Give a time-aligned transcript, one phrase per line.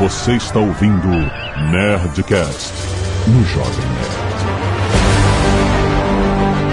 [0.00, 1.08] Você está ouvindo
[1.70, 2.72] Nerdcast
[3.26, 4.30] no Jovem Nerd.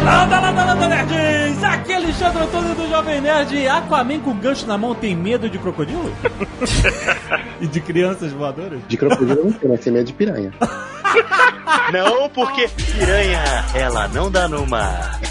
[0.05, 1.61] Landa, landa, landa, nerds!
[1.61, 3.67] Aqui é Alexandre Antônio do Jovem Nerd.
[3.67, 6.09] Aquaman com gancho na mão tem medo de crocodilo?
[7.59, 8.79] e de crianças voadoras?
[8.87, 10.53] De crocodilo não tem, mas tem medo de piranha.
[11.91, 15.19] Não, porque piranha, ela não dá no mar.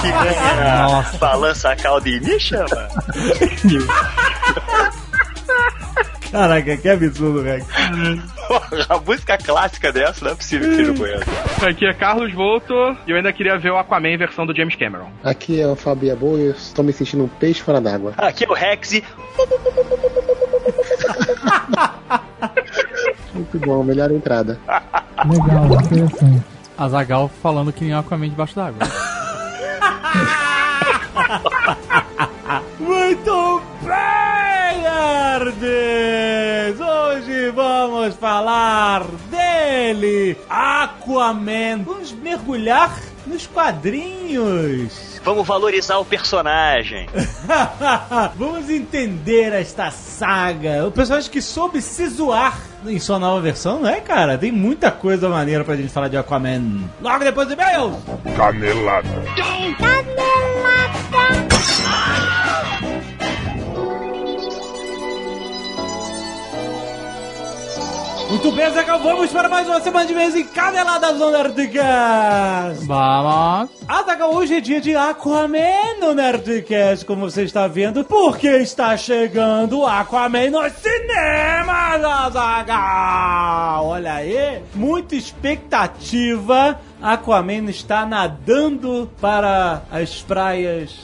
[0.00, 1.18] Piranha Nossa.
[1.18, 2.88] balança a cauda e me chama.
[6.32, 7.64] Caraca, que absurdo, velho.
[8.88, 11.24] A música clássica dessa não é possível que seja conhece.
[11.66, 12.72] Aqui é Carlos Volto
[13.06, 15.10] e eu ainda queria ver o Aquaman versão do James Cameron.
[15.22, 18.14] Aqui é o Fabio Boa e eu estou me sentindo um peixe fora d'água.
[18.16, 19.04] Aqui é o Rex e
[23.34, 24.58] Muito bom, melhor entrada.
[25.26, 26.42] Legal, interessante.
[26.78, 28.78] Azagal falando que nem Aquaman debaixo d'água.
[32.80, 33.71] Muito
[35.02, 36.80] nerds!
[36.80, 41.82] Hoje vamos falar dele, Aquaman.
[41.84, 45.20] Vamos mergulhar nos quadrinhos.
[45.24, 47.08] vamos valorizar o personagem.
[48.36, 50.86] Vamos entender esta saga.
[50.86, 54.36] O personagem que soube se zoar em sua nova versão, não é, cara?
[54.36, 56.88] Tem muita coisa maneira pra gente falar de Aquaman.
[57.00, 57.96] Logo depois do e-mails.
[58.36, 59.08] Canelada.
[68.32, 72.86] Muito bem, Zagal, vamos para mais uma semana de mês em Caneladas Nerdcast.
[72.86, 73.68] Vamos!
[73.86, 79.84] Azagal, hoje é dia de Aquaman no Nerdcast, como você está vendo, porque está chegando
[79.84, 83.84] Aquaman nos cinemas, Azagal!
[83.88, 86.80] Olha aí, muita expectativa.
[87.02, 90.96] Aquaman está nadando para as praias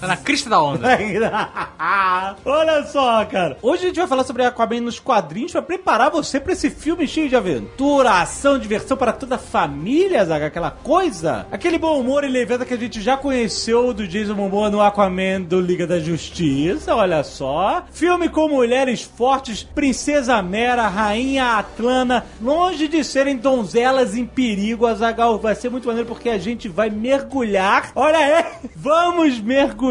[0.00, 0.86] Tá na crista da onda.
[2.44, 3.56] Olha só, cara.
[3.62, 7.08] Hoje a gente vai falar sobre Aquaman nos quadrinhos pra preparar você pra esse filme
[7.08, 11.46] cheio de aventura, ação, diversão para toda a família, Zaga, aquela coisa.
[11.50, 15.40] Aquele bom humor e leveza que a gente já conheceu do Jason Momoa no Aquaman
[15.40, 17.84] do Liga da Justiça, olha só.
[17.90, 25.38] Filme com mulheres fortes, princesa Mera, rainha Atlana, longe de serem donzelas em perigo, Azagal.
[25.38, 27.92] Vai ser muito maneiro porque a gente vai mergulhar.
[27.94, 28.44] Olha aí,
[28.76, 29.85] vamos mergulhar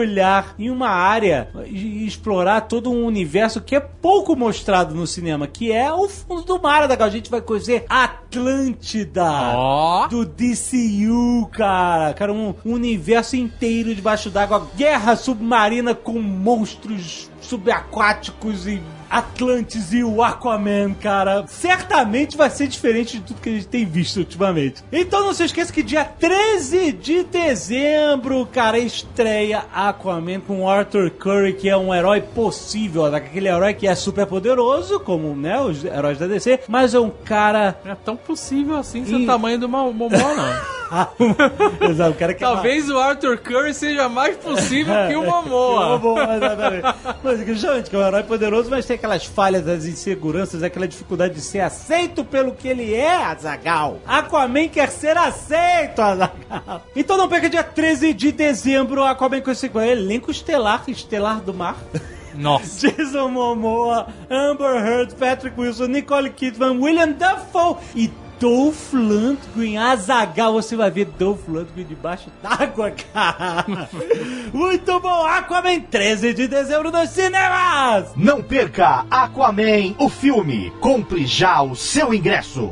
[0.57, 5.71] em uma área e explorar todo um universo que é pouco mostrado no cinema, que
[5.71, 7.07] é o fundo do mar, Azagal.
[7.07, 9.23] A gente vai conhecer Atlântida
[9.55, 10.07] Ó.
[10.07, 12.13] do DCU, cara.
[12.13, 18.81] Cara, um universo inteiro debaixo d'água, guerra submarina com monstros subaquáticos e
[19.17, 21.45] Atlantis e o Aquaman, cara.
[21.47, 24.83] Certamente vai ser diferente de tudo que a gente tem visto ultimamente.
[24.91, 31.53] Então não se esqueça que dia 13 de dezembro, cara, estreia Aquaman com Arthur Curry,
[31.53, 36.17] que é um herói possível, aquele herói que é super poderoso, como né, os heróis
[36.17, 39.23] da DC, mas é um cara Não é tão possível assim ser Ih.
[39.23, 40.75] o tamanho do Mo- Momoa, não.
[41.81, 45.97] Exato, o cara que Talvez o Arthur Curry seja mais possível que o Momoa.
[45.97, 46.83] Bom, exatamente.
[47.23, 51.33] Mas justamente que é um herói poderoso, mas tem aquelas falhas, as inseguranças, aquela dificuldade
[51.33, 53.99] de ser aceito pelo que ele é, Azagal.
[54.05, 56.83] Aquaman quer ser aceito, Azagal.
[56.95, 61.77] Então não perca dia 13 de dezembro, Aquaman com esse elenco estelar, estelar do mar.
[62.35, 62.87] Nossa.
[62.91, 70.75] Jason Momoa, Amber Heard, Patrick Wilson, Nicole Kidman, William Dafoe e Dolph Lundgren, Azagal, você
[70.75, 73.65] vai ver Dolph Lundgren debaixo d'água, cara.
[74.53, 78.11] Muito bom, Aquaman 13 de dezembro nos cinemas.
[78.15, 80.71] Não perca Aquaman, o filme.
[80.79, 82.71] Compre já o seu ingresso.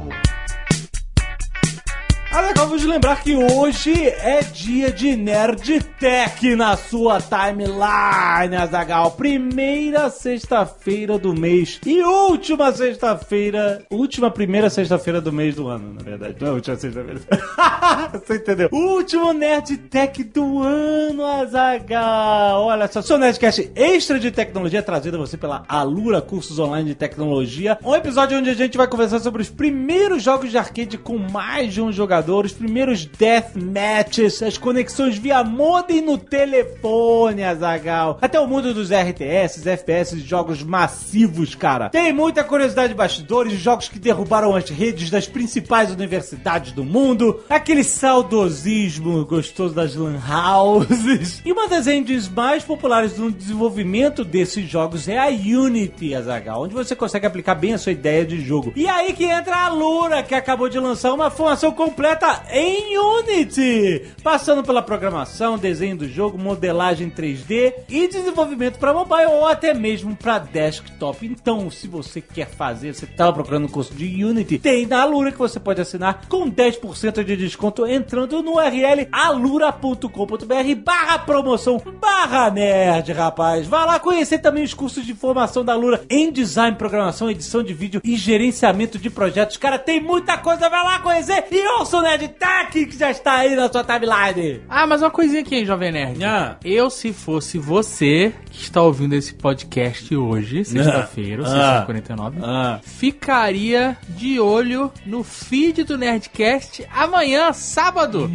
[2.34, 9.12] Azagal, vamos lembrar que hoje é dia de Nerd Tech na sua timeline, Azagal.
[9.12, 16.02] Primeira sexta-feira do mês e última sexta-feira, última primeira sexta-feira do mês do ano, na
[16.02, 16.38] verdade.
[16.42, 17.22] Não é última sexta-feira.
[18.14, 18.70] Você entendeu?
[18.72, 22.64] Último Nerd Tech do ano, Azagal.
[22.64, 26.96] Olha só, seu Nerdcast extra de tecnologia trazido a você pela Alura Cursos Online de
[26.96, 27.78] Tecnologia.
[27.84, 31.72] Um episódio onde a gente vai conversar sobre os primeiros jogos de arcade com mais
[31.72, 38.18] de um jogador, os primeiros death matches, as conexões via modem no telefone, Azagal.
[38.22, 41.90] Até o mundo dos RTS, FPS, jogos massivos, cara.
[41.90, 47.42] Tem muita curiosidade de bastidores, jogos que derrubaram as redes das principais universidades do mundo,
[47.50, 51.42] aquele saudosismo gostoso das lan houses.
[51.46, 56.74] E uma das engines mais populares no desenvolvimento desses jogos é a Unity, Azagal, onde
[56.74, 58.72] você consegue aplicar bem a sua ideia de jogo.
[58.76, 62.98] E aí que entra a Lura, que acabou de lançar uma formação completa completa em
[62.98, 69.74] Unity, passando pela programação, desenho do jogo, modelagem 3D e desenvolvimento para mobile ou até
[69.74, 71.26] mesmo para desktop.
[71.26, 75.32] Então, se você quer fazer, você estava procurando um curso de Unity, tem na Alura
[75.32, 82.50] que você pode assinar com 10% de desconto entrando no URL alura.com.br barra promoção barra
[82.50, 83.68] nerd, rapaz.
[83.68, 87.74] Vá lá conhecer também os cursos de formação da Alura em design, programação, edição de
[87.74, 89.58] vídeo e gerenciamento de projetos.
[89.58, 93.56] Cara, tem muita coisa, vai lá conhecer e ouça Nerd Tech que já está aí
[93.56, 94.62] na sua timeline.
[94.70, 96.24] Ah, mas uma coisinha aqui, hein, Jovem Nerd.
[96.24, 96.58] Ah.
[96.64, 101.86] Eu, se fosse você que está ouvindo esse podcast hoje, sexta-feira, Ah.
[101.88, 102.80] 6h49, Ah.
[102.84, 108.30] ficaria de olho no feed do Nerdcast amanhã, sábado.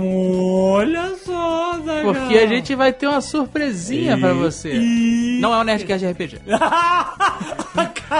[0.00, 2.12] Olha só, Zagal.
[2.14, 4.74] Porque a gente vai ter uma surpresinha pra você.
[4.76, 6.38] E- Não é o Nerdcast de RPG.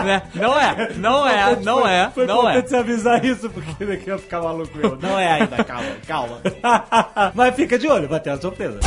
[0.04, 0.22] Né?
[0.34, 2.60] Não é, não é, não é, Foi não é.
[2.60, 6.40] você avisar isso, porque daqui eu ia ficar maluco Não é ainda, calma, calma.
[7.34, 8.80] Mas fica de olho, vai ter uma surpresa.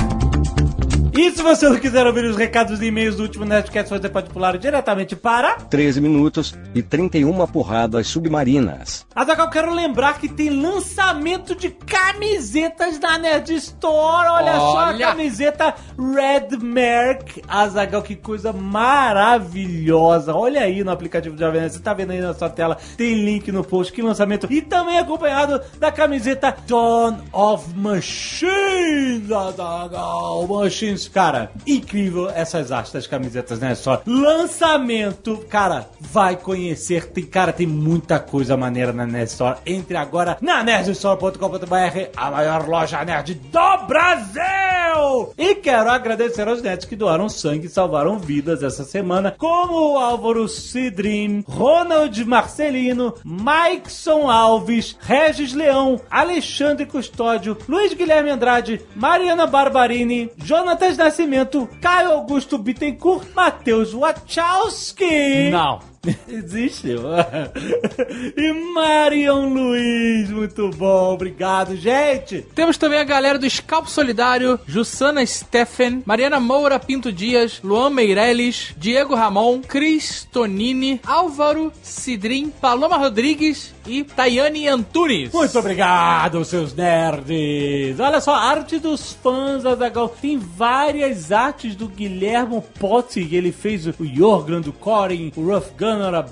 [1.18, 4.30] E se você não quiser ouvir os recados e e-mails do último Nerdcast, você pode
[4.30, 5.56] pular diretamente para...
[5.56, 9.04] 13 minutos e 31 porradas submarinas.
[9.16, 14.28] Azaghal, quero lembrar que tem lançamento de camisetas na Nerd Store.
[14.30, 15.08] Olha, só a Olha!
[15.08, 17.42] camiseta Red Merc.
[17.48, 20.36] Azaghal, que coisa maravilhosa.
[20.36, 21.74] Olha aí no aplicativo de Jovem Nerd.
[21.74, 22.78] Você tá vendo aí na sua tela.
[22.96, 23.92] Tem link no post.
[23.92, 24.46] Que lançamento.
[24.52, 29.32] E também acompanhado da camiseta Dawn of Machines.
[29.32, 31.07] Azaghal, Machines.
[31.08, 33.76] Cara, incrível essas artes das camisetas, né?
[33.76, 35.46] Só lançamento.
[35.50, 37.08] Cara, vai conhecer.
[37.08, 39.28] Tem, cara, tem muita coisa maneira na Nerd.
[39.66, 45.34] Entre agora na nerdstore.com.br, a maior loja nerd do Brasil!
[45.38, 49.98] E quero agradecer aos nerds que doaram sangue e salvaram vidas essa semana, como o
[49.98, 60.32] Álvaro Cidrim, Ronald Marcelino, Maikson Alves, Regis Leão, Alexandre Custódio, Luiz Guilherme Andrade, Mariana Barbarini,
[60.38, 65.50] Jonatas Nascimento, Caio Augusto Bittencourt, Matheus Wachowski.
[65.52, 65.80] Não.
[66.28, 66.96] Existe.
[68.38, 72.46] e Marion Luiz, muito bom, obrigado, gente.
[72.54, 78.74] Temos também a galera do Scalpo Solidário, Jussana Steffen, Mariana Moura Pinto Dias, Luan Meirelles,
[78.78, 85.32] Diego Ramon, Cris Tonini, Álvaro Cidrim, Paloma Rodrigues e Tayane Antunes.
[85.32, 88.00] Muito obrigado, seus nerds!
[88.00, 90.10] Olha só, arte dos fãs, Azaghal.
[90.10, 96.14] Tem várias artes do Guilhermo Potti, ele fez o Jorgran do Corin, o Rough Gunner,
[96.16, 96.26] a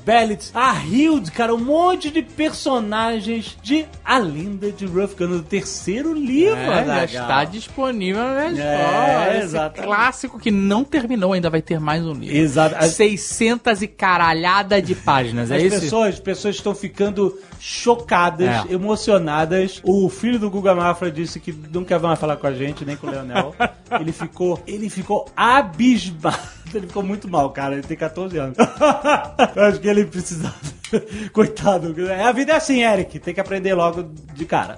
[0.53, 6.13] a Hild, cara, um monte de personagens de A Lenda de Rough Gunner, do terceiro
[6.13, 9.33] livro, É, já está disponível na Nerd É.
[9.37, 9.85] Esse exatamente.
[9.87, 12.35] clássico que não terminou, ainda vai ter mais um livro.
[12.35, 12.75] Exato.
[12.77, 15.79] As- 600 e caralhada de páginas, é As isso?
[15.81, 18.73] pessoas, as pessoas estão ficando chocadas, É.
[18.73, 19.81] emocionadas.
[19.83, 22.95] O filho do Guga Mafra disse que não quer mais falar com a gente, nem
[22.95, 23.55] com o Leonel.
[23.99, 26.54] ele ficou, ele ficou abismado.
[26.73, 27.73] Ele ficou muito mal, cara.
[27.73, 28.57] Ele tem 14 anos.
[29.55, 30.55] Eu acho que ele precisava.
[31.33, 31.95] Coitado.
[32.23, 33.19] A vida é assim, Eric.
[33.19, 34.03] Tem que aprender logo
[34.33, 34.77] de cara.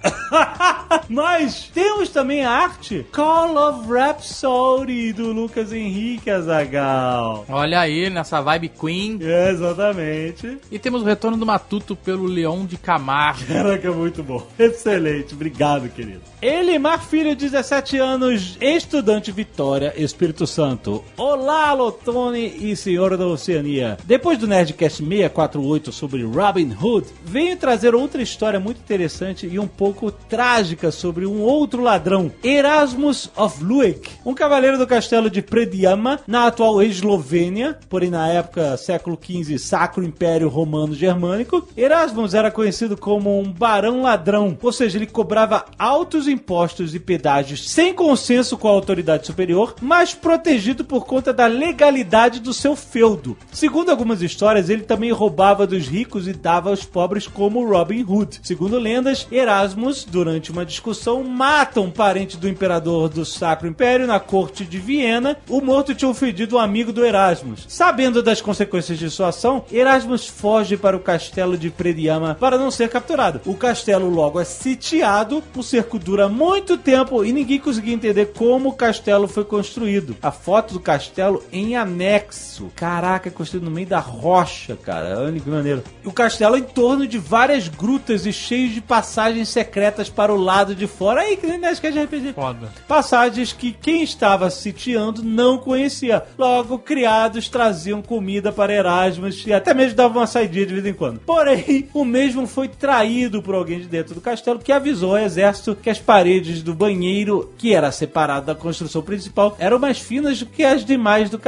[1.09, 7.45] Mas temos também a arte Call of Rhapsody do Lucas Henrique Azagal.
[7.49, 9.19] Olha aí, nessa vibe Queen.
[9.21, 10.57] Exatamente.
[10.71, 13.45] E temos o retorno do Matuto pelo Leão de Camargo.
[13.45, 14.45] Caraca, muito bom.
[14.57, 15.33] Excelente.
[15.33, 16.21] Obrigado, querido.
[16.41, 21.03] Elimar Filho, 17 anos, estudante Vitória, Espírito Santo.
[21.17, 23.97] Olá, Lotone e senhor da Oceania.
[24.03, 29.67] Depois do Nerdcast 648 sobre Robin Hood, venho trazer outra história muito interessante e um
[29.67, 36.19] pouco trágica sobre um outro ladrão, Erasmus of Luek, um cavaleiro do castelo de Prediama,
[36.25, 41.67] na atual Eslovênia, porém na época século XV, Sacro Império Romano Germânico.
[41.77, 47.69] Erasmus era conhecido como um barão ladrão, ou seja, ele cobrava altos impostos e pedágios
[47.69, 53.37] sem consenso com a autoridade superior, mas protegido por conta da legalidade do seu feudo.
[53.51, 58.39] Segundo algumas histórias, ele também roubava dos ricos e dava aos pobres como Robin Hood.
[58.41, 64.19] Segundo lendas, Erasmus, durante uma discussão, mata um parente do imperador do Sacro Império na
[64.19, 65.37] corte de Viena.
[65.49, 67.65] O morto tinha ofendido um amigo do Erasmus.
[67.67, 72.71] Sabendo das consequências de sua ação, Erasmus foge para o castelo de Prediama para não
[72.71, 73.41] ser capturado.
[73.45, 78.69] O castelo logo é sitiado, o cerco dura muito tempo e ninguém conseguia entender como
[78.69, 80.15] o castelo foi construído.
[80.21, 82.71] A foto do castelo em anexo.
[82.75, 85.19] Caraca, é construído no meio da rocha, cara.
[85.19, 85.83] Olha que maneiro.
[86.05, 90.37] O castelo é em torno de várias grutas e cheio de passagens secretas para o
[90.37, 91.21] lado de fora.
[91.21, 92.33] Aí, que nem na Sketch RPG.
[92.33, 92.69] Foda.
[92.87, 96.23] Passagens que quem estava sitiando não conhecia.
[96.37, 100.93] Logo, criados traziam comida para Erasmus e até mesmo davam uma saidinha de vez em
[100.93, 101.19] quando.
[101.19, 105.75] Porém, o mesmo foi traído por alguém de dentro do castelo que avisou ao exército
[105.75, 110.45] que as paredes do banheiro, que era separado da construção principal, eram mais finas do
[110.45, 111.46] que as demais do castelo.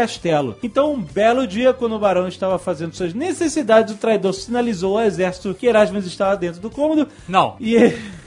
[0.63, 5.06] Então, um belo dia, quando o barão estava fazendo suas necessidades, o traidor sinalizou ao
[5.06, 7.56] exército que Erasmus estava dentro do cômodo Não.
[7.60, 7.75] e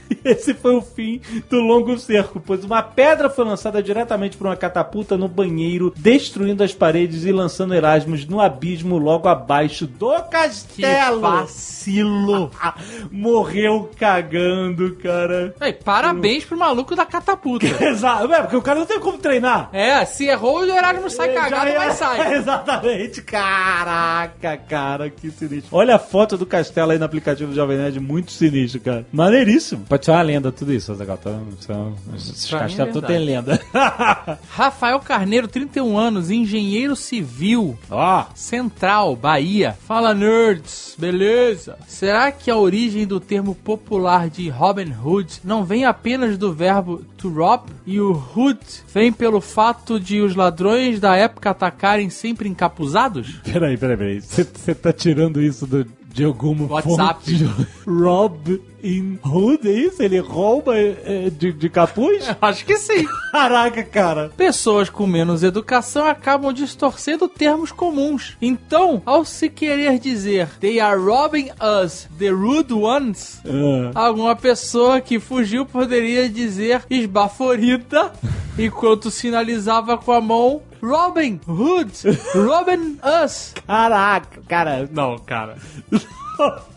[0.23, 4.55] esse foi o fim do longo cerco, pois uma pedra foi lançada diretamente por uma
[4.55, 10.29] catapulta no banheiro, destruindo as paredes e lançando Erasmus no abismo logo abaixo do Que
[10.29, 11.19] castelo.
[11.21, 12.51] vacilo.
[13.11, 15.53] Morreu cagando, cara.
[15.61, 17.65] Ei, parabéns pro maluco da catapulta.
[17.83, 19.69] Exato, é, porque o cara não tem como treinar.
[19.73, 22.33] É, se errou, o Erasmo sai É, cagado, mas é- sai.
[22.35, 23.21] Exatamente.
[23.21, 25.69] Caraca, cara, que sinistro.
[25.75, 29.05] Olha a foto do castelo aí no aplicativo do Jovem Nerd, muito sinistro, cara.
[29.11, 29.85] Maneiríssimo.
[29.93, 31.17] Pode ser uma lenda tudo isso, Azaghal.
[31.19, 31.39] Tá?
[31.59, 33.61] São, esses mim é tudo tem lenda.
[34.49, 37.77] Rafael Carneiro, 31 anos, engenheiro civil.
[37.91, 39.77] Ó, Central, Bahia.
[39.85, 40.95] Fala, nerds.
[40.97, 41.77] Beleza?
[41.87, 47.03] Será que a origem do termo popular de Robin Hood não vem apenas do verbo
[47.15, 47.69] to rob?
[47.85, 48.59] E o hood
[48.91, 53.35] vem pelo fato de os ladrões da época atacarem sempre encapuzados?
[53.45, 54.21] peraí, peraí, peraí.
[54.21, 57.37] Você tá tirando isso do, de alguma WhatsApp.
[57.37, 57.67] fonte?
[57.85, 60.03] Rob in Hood, é isso?
[60.03, 62.25] Ele rouba é, de, de capuz?
[62.41, 63.05] Acho que sim.
[63.31, 64.31] Caraca, cara.
[64.35, 68.37] Pessoas com menos educação acabam distorcendo termos comuns.
[68.41, 71.49] Então, ao se querer dizer they are robbing
[71.83, 73.91] us, the rude ones, Ah.
[73.95, 78.11] alguma pessoa que fugiu poderia dizer esbaforida
[78.59, 81.91] enquanto sinalizava com a mão Robin Hood,
[82.35, 83.53] Robin us.
[83.65, 84.89] Caraca, cara.
[84.91, 85.55] Não, cara.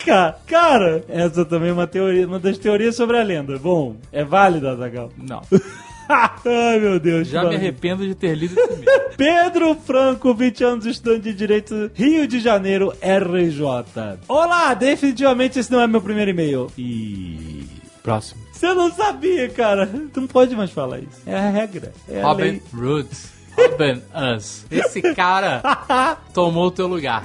[0.05, 3.59] Ca- Cara, essa também é uma teoria, uma das teorias sobre a lenda.
[3.59, 5.11] Bom, é válida, Zagal.
[5.17, 5.43] Não.
[6.09, 7.27] Ai, meu Deus.
[7.27, 7.51] Já mano.
[7.51, 8.85] me arrependo de ter lido esse mesmo.
[9.17, 14.19] Pedro Franco, 20 anos, estudante de Direito, Rio de Janeiro, RJ.
[14.29, 16.71] Olá, definitivamente esse não é meu primeiro e-mail.
[16.79, 17.65] E...
[18.05, 18.41] Próximo.
[18.53, 19.87] Você não sabia, cara.
[20.13, 21.21] Tu não pode mais falar isso.
[21.27, 21.93] É a regra.
[22.09, 22.61] É Robin.
[22.73, 23.09] Hood.
[23.57, 24.03] Robin
[24.37, 24.65] us.
[24.71, 25.63] Esse cara
[26.33, 27.25] tomou o teu lugar.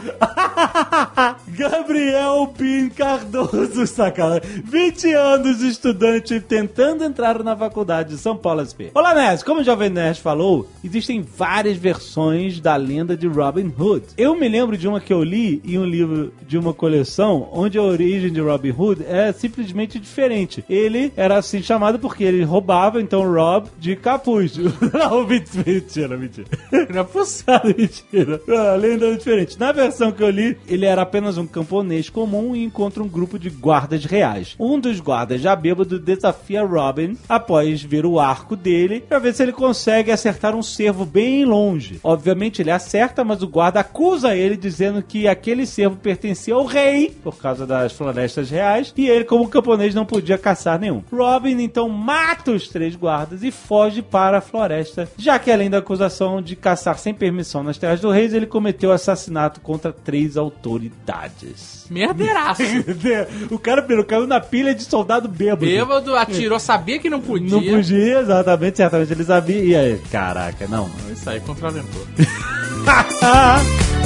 [1.47, 4.63] Gabriel Pin Cardoso, sacanagem.
[4.63, 8.91] 20 anos, estudante, tentando entrar na faculdade de São Paulo SP.
[8.93, 9.43] Olá, Nerd.
[9.43, 14.05] Como o Jovem Nerd falou, existem várias versões da lenda de Robin Hood.
[14.17, 17.77] Eu me lembro de uma que eu li em um livro de uma coleção, onde
[17.77, 20.63] a origem de Robin Hood é simplesmente diferente.
[20.69, 24.57] Ele era assim chamado porque ele roubava, então, Rob de capuz.
[24.93, 26.47] Não, mentira, mentira.
[26.93, 27.41] Não é possível.
[27.77, 28.41] Mentira.
[28.47, 29.59] A lenda é diferente.
[29.59, 33.39] Na versão que eu li, ele era apenas um camponês comum e encontra um grupo
[33.39, 34.55] de guardas reais.
[34.59, 39.43] Um dos guardas, já bêbado, desafia Robin após ver o arco dele pra ver se
[39.43, 41.99] ele consegue acertar um cervo bem longe.
[42.03, 47.15] Obviamente ele acerta, mas o guarda acusa ele dizendo que aquele cervo pertencia ao rei
[47.23, 51.03] por causa das florestas reais e ele, como camponês, não podia caçar nenhum.
[51.11, 55.79] Robin então mata os três guardas e foge para a floresta, já que além da
[55.79, 56.10] acusação
[56.43, 61.85] de caçar sem permissão nas terras do rei, ele cometeu assassinato contra três autoridades.
[61.89, 62.61] Merdeiraço.
[63.49, 65.65] o cara pirou, caiu na pilha de soldado bêbado.
[65.65, 67.49] Bêbado, atirou, sabia que não podia.
[67.49, 69.63] Não podia, exatamente, certamente ele sabia.
[69.63, 70.89] E aí, caraca, não.
[71.11, 72.05] Isso aí, contraventou.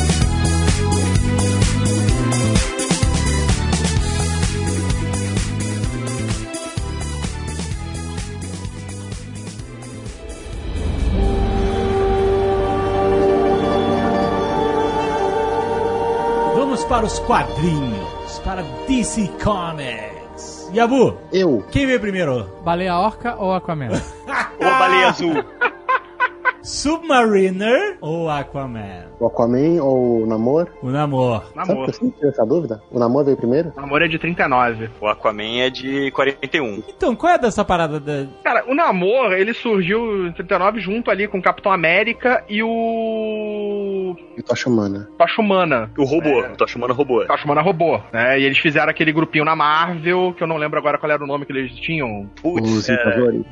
[16.88, 20.70] para os quadrinhos, para DC Comics.
[20.74, 22.50] Yabu, Eu, quem veio primeiro?
[22.64, 23.90] Baleia orca ou Aquaman?
[24.60, 25.44] Ô, baleia azul.
[26.66, 29.06] Submariner ou Aquaman?
[29.20, 30.68] o Aquaman ou o Namor?
[30.82, 31.44] O Namor.
[31.54, 31.92] Sabe Namor.
[31.92, 32.82] que eu essa dúvida?
[32.92, 33.72] O Namor veio primeiro?
[33.76, 34.90] Namor é de 39.
[35.00, 36.84] O Aquaman é de 41.
[36.90, 38.26] Então, qual é dessa parada da...
[38.44, 44.16] Cara, o Namor, ele surgiu em 39 junto ali com o Capitão América e o.
[44.36, 45.08] E Tocha Humana.
[45.18, 45.92] Tocha Humana.
[45.98, 46.40] O robô.
[46.40, 47.26] O Tô chamando robô.
[47.26, 48.40] Tocha Humana robô, né?
[48.40, 51.28] E eles fizeram aquele grupinho na Marvel, que eu não lembro agora qual era o
[51.28, 52.30] nome que eles tinham.
[52.42, 52.96] Putz, Os é,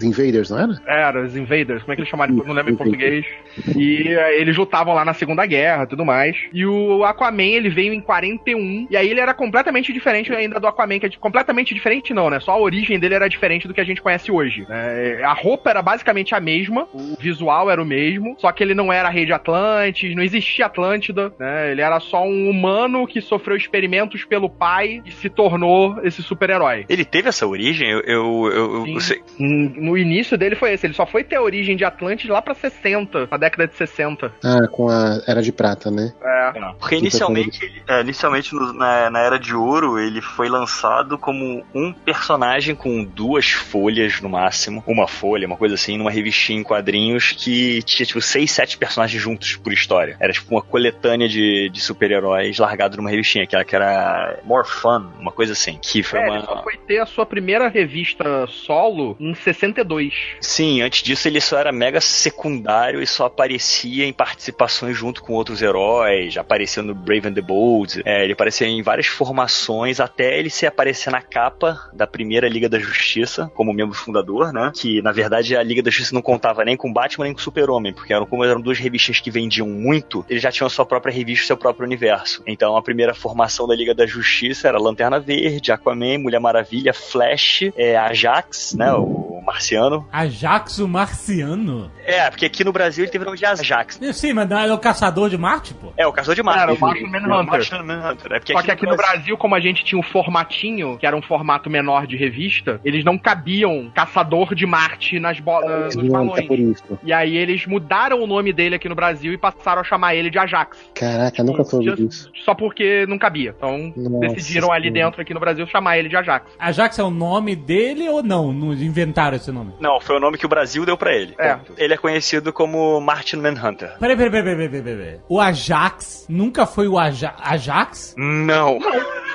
[0.02, 0.74] Invaders, não era?
[0.88, 2.38] Era, os Invaders, como é que eles chamaram?
[2.38, 3.44] Eu não lembro em português português.
[3.78, 6.36] E eh, eles lutavam lá na Segunda Guerra tudo mais.
[6.52, 8.88] E o Aquaman, ele veio em 41.
[8.90, 12.32] E aí ele era completamente diferente ainda do Aquaman, que é de- completamente diferente, não,
[12.32, 12.40] né?
[12.40, 14.66] Só a origem dele era diferente do que a gente conhece hoje.
[14.68, 15.22] né?
[15.24, 18.92] A roupa era basicamente a mesma, o visual era o mesmo, só que ele não
[18.92, 21.72] era a rei de Atlantis, não existia Atlântida, né?
[21.72, 26.86] Ele era só um humano que sofreu experimentos pelo pai e se tornou esse super-herói.
[26.90, 27.88] Ele teve essa origem?
[27.90, 29.22] Eu, eu, eu- eu sei.
[29.40, 32.54] No início dele foi esse, ele só foi ter a origem de Atlantis lá pra
[32.54, 32.93] 60,
[33.32, 34.32] na década de 60.
[34.44, 36.14] Ah, com a Era de Prata, né?
[36.24, 36.34] É.
[36.80, 41.64] Porque inicialmente, ele- é, inicialmente no- na, na Era de Ouro, ele foi lançado como
[41.74, 44.84] um personagem com duas folhas no máximo.
[44.86, 49.22] Uma folha, uma coisa assim, numa revistinha em quadrinhos que tinha tipo seis, sete personagens
[49.22, 50.18] juntos por história.
[50.20, 54.68] Era tipo uma coletânea de, de super-heróis largado numa revistinha, que era, que era More
[54.68, 55.80] Fun, uma coisa assim.
[55.82, 56.36] Que foi É, uma.
[56.38, 60.14] ele só foi ter a sua primeira revista solo em 62.
[60.42, 65.34] Sim, antes disso ele só era mega secundário e só aparecia em participações junto com
[65.34, 68.02] outros heróis, aparecendo no Brave and the Bold.
[68.06, 72.68] É, ele aparecia em várias formações até ele se aparecer na capa da primeira Liga
[72.68, 74.72] da Justiça, como membro fundador, né?
[74.76, 77.94] Que na verdade a Liga da Justiça não contava nem com Batman nem com Super-Homem,
[77.94, 81.14] porque eram, como eram duas revistas que vendiam muito, eles já tinham a sua própria
[81.14, 82.44] revista, seu próprio universo.
[82.46, 87.64] Então a primeira formação da Liga da Justiça era Lanterna Verde, Aquaman, Mulher Maravilha, Flash,
[87.76, 88.92] é, Ajax, né?
[88.94, 90.08] O marciano.
[90.12, 91.92] Ajax o Marciano?
[92.06, 94.00] É, porque aqui no Brasil ele teve o nome de Ajax.
[94.14, 95.94] Sim, mas não é o caçador de Marte, pô?
[95.98, 96.62] É, o caçador de Marte.
[96.64, 97.46] Era o Martian Manhunter.
[97.46, 98.32] Martian Manhunter.
[98.34, 101.16] É porque Só que aqui no Brasil, como a gente tinha um formatinho, que era
[101.16, 106.22] um formato menor de revista, eles não cabiam caçador de Marte nas bolas, nos Não,
[106.22, 106.48] é balões.
[106.48, 107.00] por isso.
[107.04, 110.30] E aí eles mudaram o nome dele aqui no Brasil e passaram a chamar ele
[110.30, 110.78] de Ajax.
[110.94, 112.32] Caraca, nunca soube disso.
[112.46, 113.54] Só porque não cabia.
[113.58, 115.06] Então Nossa decidiram ali Senhora.
[115.06, 116.52] dentro aqui no Brasil chamar ele de Ajax.
[116.60, 118.52] Ajax é o nome dele ou não?
[118.54, 119.74] Não inventaram esse nome?
[119.80, 121.34] Não, foi o nome que o Brasil deu pra ele.
[121.38, 121.58] É.
[121.78, 123.98] Ele é conhecido como Martin Manhunter.
[124.00, 125.20] Peraí, peraí, peraí, peraí, peraí, peraí.
[125.30, 128.16] O Ajax nunca foi o Aja Ajax?
[128.18, 128.80] Não.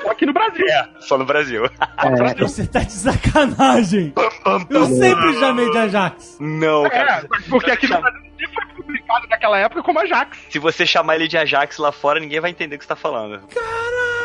[0.01, 0.65] Só aqui no Brasil.
[0.67, 1.69] É, só no Brasil.
[1.97, 4.13] Caraca, Você tá de sacanagem.
[4.69, 6.37] Eu sempre chamei de Ajax.
[6.39, 7.27] Não, É, cara.
[7.49, 10.37] porque aqui no Brasil ele foi publicado naquela época como Ajax.
[10.49, 12.95] Se você chamar ele de Ajax lá fora, ninguém vai entender o que você tá
[12.95, 13.41] falando.
[13.47, 14.18] Caraca!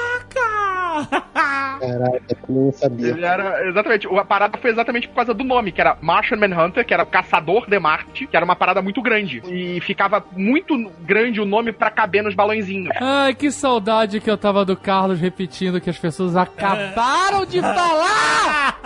[1.81, 3.09] Caraca, eu não sabia.
[3.09, 3.69] Ele era.
[3.69, 4.07] Exatamente.
[4.07, 7.69] A parada foi exatamente por causa do nome, que era Martian Manhunter, que era caçador
[7.69, 9.43] de Marte, que era uma parada muito grande.
[9.47, 12.95] E ficava muito grande o nome pra caber nos balãozinhos.
[13.01, 18.79] Ai, que saudade que eu tava do Carlos repetindo que as pessoas acabaram de falar!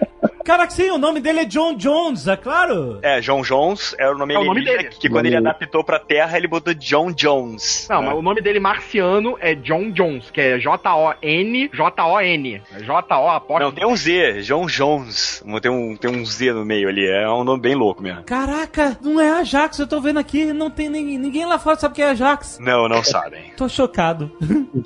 [0.46, 3.00] Caraca, sim, o nome dele é John Jones, é claro.
[3.02, 4.96] É, John Jones era o nome, É o nome alienígena dele.
[5.00, 5.48] que quando ele dele.
[5.48, 7.88] adaptou pra Terra, ele botou John Jones.
[7.90, 8.08] Não, né?
[8.10, 12.62] mas o nome dele marciano é John Jones, que é J-O-N, J-O-N.
[12.78, 13.58] J-O apóstolo.
[13.58, 15.44] Não, tem um Z, John Jones.
[15.60, 17.04] Tem um, tem um Z no meio ali.
[17.04, 18.22] É um nome bem louco mesmo.
[18.22, 21.92] Caraca, não é Ajax, eu tô vendo aqui, não tem nem, ninguém lá fora sabe
[21.92, 22.58] o que é Ajax.
[22.60, 23.52] Não, não sabem.
[23.58, 24.30] Tô chocado.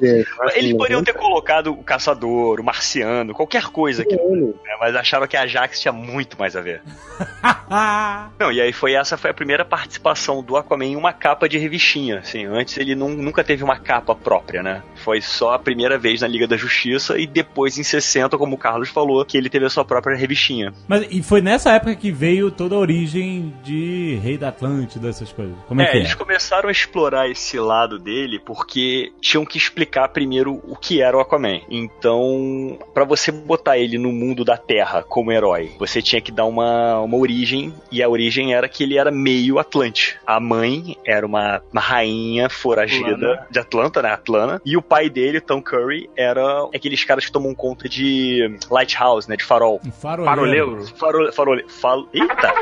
[0.03, 0.25] É,
[0.59, 4.17] Eles poderiam ter colocado o caçador, o marciano, qualquer coisa aqui.
[4.17, 4.53] Né?
[4.81, 6.83] Mas acharam que a Ajax tinha muito mais a ver.
[8.39, 11.59] Não, e aí foi essa foi a primeira participação do Aquaman em uma capa de
[11.59, 12.19] revistinha.
[12.19, 14.83] Assim, antes ele nun- nunca teve uma capa própria, né?
[14.97, 18.59] Foi só a primeira vez na Liga da Justiça e depois em 60, como o
[18.59, 20.73] Carlos falou, que ele teve a sua própria revistinha.
[20.89, 25.33] Mas e foi nessa época que veio toda a origem de Rei da Atlântida, essas
[25.33, 25.55] coisas.
[25.67, 26.15] Como é, É, que eles é?
[26.17, 31.21] começaram a explorar esse lado dele porque tinham que explicar primeiro o que era o
[31.21, 31.61] Aquaman.
[31.71, 36.45] Então, pra você botar ele no mundo da Terra como herói, você tinha que dar
[36.45, 40.19] uma, uma origem, e a origem era que ele era meio Atlante.
[40.27, 43.47] A mãe era uma, uma rainha foragida Atlana.
[43.51, 44.13] de Atlanta, né?
[44.13, 44.63] Atlana.
[44.65, 46.43] E o pai dele, Tom Curry, era
[46.75, 49.37] aqueles caras que tomam conta de Lighthouse, né?
[49.37, 49.81] De farol.
[49.85, 50.31] Um faroleiro.
[50.31, 50.87] Faroleiro.
[50.97, 52.53] Farol, farole, fal, eita!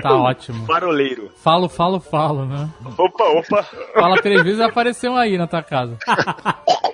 [0.00, 0.66] Tá ótimo.
[0.66, 1.30] Faroleiro.
[1.42, 2.68] Falo, falo, falo, né?
[2.96, 3.62] Opa, opa!
[3.94, 5.98] Fala três vezes e apareceu aí na tua casa.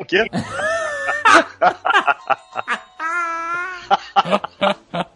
[0.01, 0.25] O quê?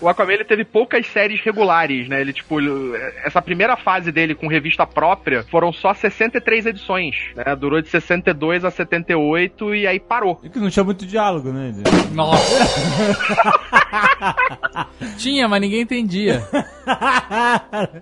[0.00, 2.20] O Aquaman ele teve poucas séries regulares, né?
[2.20, 7.56] Ele, tipo, ele- essa primeira fase dele com revista própria foram só 63 edições, né?
[7.56, 10.40] Durou de 62 a 78 e aí parou.
[10.44, 11.72] É que não tinha muito diálogo, né?
[12.12, 12.56] Nossa.
[15.18, 16.42] Tinha, mas ninguém entendia.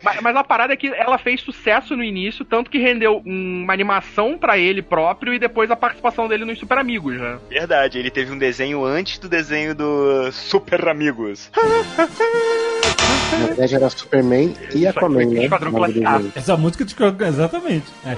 [0.04, 3.62] Mas, mas a parada é que ela fez sucesso no início, tanto que rendeu um-
[3.64, 7.38] uma animação pra ele próprio e depois a participação dele nos Super Amigos, né?
[7.48, 11.50] Verdade, ele teve um desenho antes do desenho do Super Amigos.
[11.96, 15.44] Na verdade era Superman e Aquaman, né?
[15.44, 16.20] Esquadrão Classe A.
[16.34, 17.86] Essa música coloca exatamente.
[18.04, 18.16] É.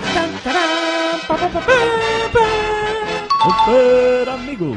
[3.43, 4.77] Super amigo.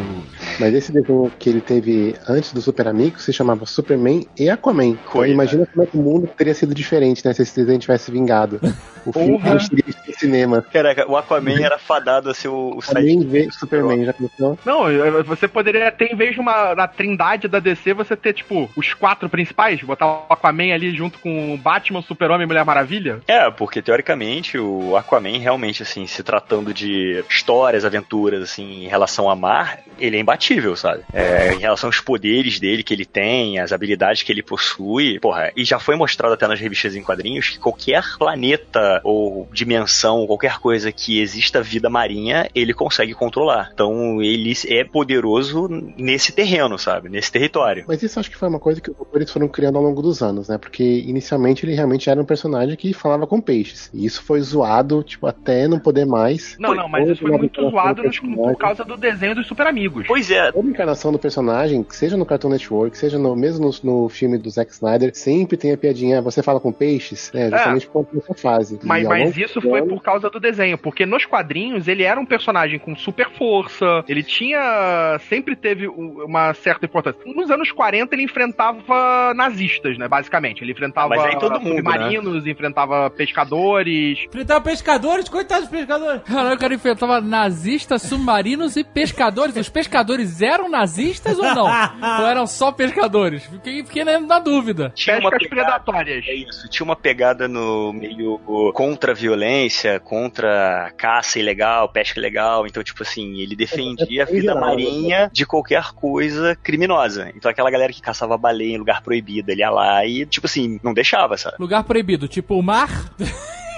[0.60, 4.98] Mas esse desenho que ele teve antes do Super Amigo se chamava Superman e Aquaman.
[5.10, 7.34] Então, imagina como é que o mundo teria sido diferente, né?
[7.34, 8.60] Se esse desenho tivesse vingado.
[9.06, 10.66] O filme no cinema.
[10.72, 13.26] Caraca, o Aquaman era fadado a ser o, o Aquaman site.
[13.26, 14.60] vê Superman, já começou?
[14.66, 14.84] Não,
[15.24, 18.94] você poderia ter, em vez de uma na trindade da DC, você ter, tipo, os
[18.94, 23.22] quatro principais, botar o Aquaman ali junto com o Batman, Super-Homem e Mulher Maravilha.
[23.28, 29.30] É, porque teoricamente o Aquaman realmente, assim, se tratando de histórias, aventuras, assim, em relação
[29.30, 31.04] a mar, ele é imbatível, sabe?
[31.14, 35.52] É, em relação aos poderes dele que ele tem, as habilidades que ele possui, porra,
[35.56, 40.60] e já foi mostrado até nas revistas em quadrinhos que qualquer planeta ou dimensão, qualquer
[40.60, 43.70] coisa que exista vida marinha, ele consegue controlar.
[43.74, 47.10] Então ele é poderoso nesse terreno, sabe?
[47.10, 47.86] Nesse território.
[47.88, 50.22] Mas isso acho que foi uma coisa que os autores foram criando ao longo dos
[50.22, 50.58] anos, né?
[50.58, 53.90] Porque inicialmente ele realmente era um personagem que falava com peixes.
[53.94, 56.56] E isso foi zoado, tipo, até não poder mais.
[56.60, 58.04] Não, não, mas isso foi muito zoado
[58.36, 60.06] por causa do desenho dos Super Amigos.
[60.08, 64.10] Pois é, Toda encarnação do personagem, seja no Cartoon Network, seja no, mesmo no, no
[64.10, 67.50] filme do Zack Snyder, sempre tem a piadinha, "Ah, você fala com peixes, né?
[67.50, 68.80] Justamente por conta dessa fase.
[68.84, 72.80] Mas, mas isso foi por causa do desenho, porque nos quadrinhos ele era um personagem
[72.80, 75.20] com super força, ele tinha.
[75.30, 77.20] sempre teve uma certa importância.
[77.26, 80.08] Nos anos 40 ele enfrentava nazistas, né?
[80.08, 80.64] Basicamente.
[80.64, 84.20] Ele enfrentava Mas aí todo mundo, submarinos, enfrentava pescadores.
[84.26, 86.22] Enfrentar pescadores, coitados dos pescadores.
[86.24, 89.56] Caralho, o cara enfrentava nazistas, submarinos e pescadores.
[89.56, 91.66] Os pescadores eram nazistas ou não?
[92.20, 93.44] ou eram só pescadores?
[93.44, 94.92] Fiquei, fiquei na, na dúvida.
[94.96, 96.26] tinha uma Pescas pegada- predatórias.
[96.28, 98.40] É isso, tinha uma pegada no meio
[98.74, 102.66] contra a violência, contra a caça ilegal, pesca ilegal.
[102.68, 107.32] Então, tipo assim, ele defendia a Em vida geral, marinha de qualquer coisa criminosa.
[107.36, 110.80] Então, aquela galera que caçava baleia em lugar proibido, ele ia lá e, tipo assim,
[110.84, 111.56] não deixava, sabe?
[111.60, 112.90] Lugar proibido, tipo o mar.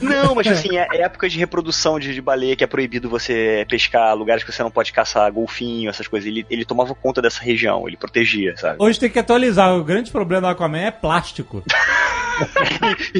[0.00, 4.14] Não, mas assim, é época de reprodução de, de baleia que é proibido você pescar,
[4.16, 6.26] lugares que você não pode caçar golfinho, essas coisas.
[6.28, 8.76] Ele, ele tomava conta dessa região, ele protegia, sabe?
[8.78, 9.74] Hoje tem que atualizar.
[9.74, 11.62] O grande problema do Aquaman é plástico.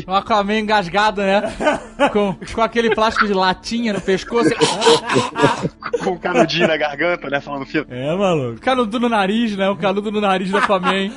[0.06, 1.42] O Aquaman engasgado, né?
[2.12, 4.50] Com, com aquele plástico de latinha no pescoço.
[6.02, 7.40] Com o canudinho na garganta, né?
[7.40, 7.86] Falando filme.
[7.90, 8.60] É, maluco.
[8.60, 9.68] Canudo no nariz, né?
[9.68, 11.12] O canudo no nariz do Aquaman.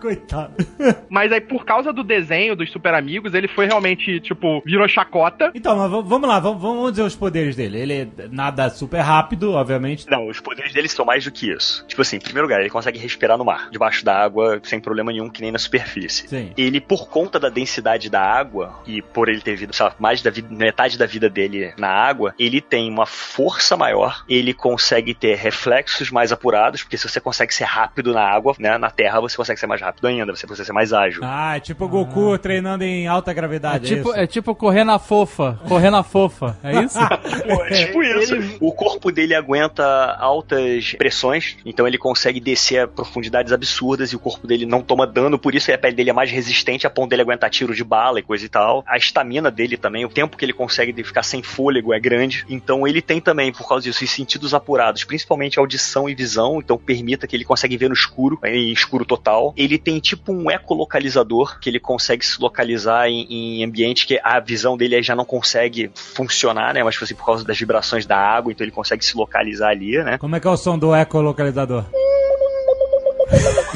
[0.00, 0.54] Coitado.
[1.08, 5.50] Mas aí, por causa do desenho dos Super Amigos, ele foi realmente, tipo, virou chacota.
[5.54, 7.78] Então, mas vamos lá, vamos, vamos dizer os poderes dele.
[7.78, 10.08] Ele nada super rápido, obviamente.
[10.08, 11.84] Não, os poderes dele são mais do que isso.
[11.86, 15.12] Tipo assim, em primeiro lugar, ele consegue respirar no mar, debaixo da água, sem problema
[15.12, 16.28] nenhum, que nem na superfície.
[16.28, 16.52] Sim.
[16.56, 20.22] Ele, por conta da densidade da água, e por ele ter vivido, sei lá, mais
[20.22, 25.14] da vida, metade da vida dele na água, ele tem uma força maior, ele consegue
[25.14, 29.20] ter reflexos mais apurados, porque se você consegue ser rápido na água, né, na terra,
[29.20, 31.20] você consegue ser mais rápido ainda, você consegue ser mais ágil.
[31.24, 33.92] Ah, é tipo o Goku treinando em alta É gravidade.
[33.92, 34.18] É tipo, isso?
[34.18, 35.58] é tipo correr na fofa.
[35.68, 36.56] Correr na fofa.
[36.62, 36.98] É isso?
[36.98, 38.34] Pô, é tipo isso.
[38.60, 39.84] O corpo dele aguenta
[40.18, 45.06] altas pressões, então ele consegue descer a profundidades absurdas e o corpo dele não toma
[45.06, 47.84] dano, por isso a pele dele é mais resistente a ponto dele aguentar tiro de
[47.84, 48.84] bala e coisa e tal.
[48.86, 52.44] A estamina dele também, o tempo que ele consegue de ficar sem fôlego é grande.
[52.48, 56.76] Então ele tem também, por causa disso, os sentidos apurados, principalmente audição e visão, então
[56.76, 59.52] permita que ele consegue ver no escuro, em escuro total.
[59.56, 64.40] Ele tem tipo um ecolocalizador, que ele consegue se localizar em, em ambiente que a
[64.40, 66.82] visão dele aí já não consegue funcionar, né?
[66.82, 70.02] Mas tipo assim, por causa das vibrações da água, então ele consegue se localizar ali,
[70.02, 70.18] né?
[70.18, 71.84] Como é que é o som do ecolocalizador?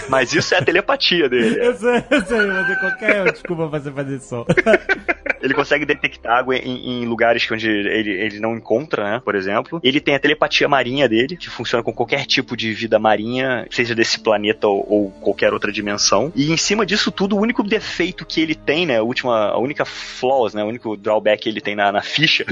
[0.09, 1.59] Mas isso é a telepatia dele.
[1.63, 4.45] Eu sei, eu sei, mas qualquer desculpa pra você fazer som.
[5.53, 9.23] Ele consegue detectar água em, em lugares que onde ele, ele não encontra, né?
[9.25, 9.81] Por exemplo.
[9.83, 13.95] Ele tem a telepatia marinha dele, que funciona com qualquer tipo de vida marinha, seja
[13.95, 16.33] desse planeta ou, ou qualquer outra dimensão.
[16.35, 18.99] E em cima disso tudo, o único defeito que ele tem, né?
[18.99, 20.65] A, última, a única flaws, né?
[20.65, 22.45] O único drawback que ele tem na, na ficha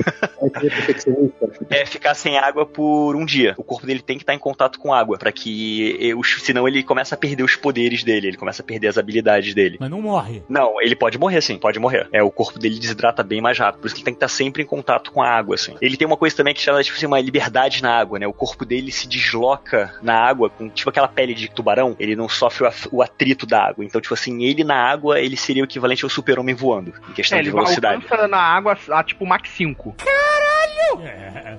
[0.60, 1.50] perfeccionista.
[1.70, 3.54] é ficar sem água por um dia.
[3.56, 6.82] O corpo dele tem que estar em contato com água, para que os- senão ele
[6.82, 9.76] começa a perder os poderes dele, ele começa a perder as habilidades dele.
[9.80, 10.42] Mas não morre.
[10.48, 12.08] Não, ele pode morrer sim, pode morrer.
[12.12, 14.28] É, o corpo dele desidrata bem mais rápido, por isso que ele tem que estar
[14.28, 15.76] sempre em contato com a água, assim.
[15.80, 18.26] Ele tem uma coisa também que chama, tipo assim, uma liberdade na água, né?
[18.26, 22.28] O corpo dele se desloca na água com, tipo, aquela pele de tubarão, ele não
[22.28, 23.84] sofre o, atrito da água.
[23.84, 27.38] Então, tipo assim, ele na água, ele seria o equivalente ao super-homem voando, em questão
[27.38, 28.02] É, de ele velocidade.
[28.02, 29.94] alcança na água a tipo Mach 5.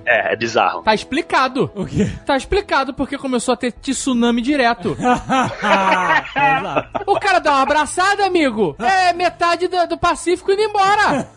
[0.04, 0.82] É, é bizarro.
[0.82, 1.70] Tá explicado.
[1.74, 2.10] O quê?
[2.26, 4.96] Tá explicado porque começou a ter tsunami direto.
[7.06, 8.76] O cara dá uma abraçada, amigo.
[8.78, 11.28] É metade do, do Pacífico indo embora.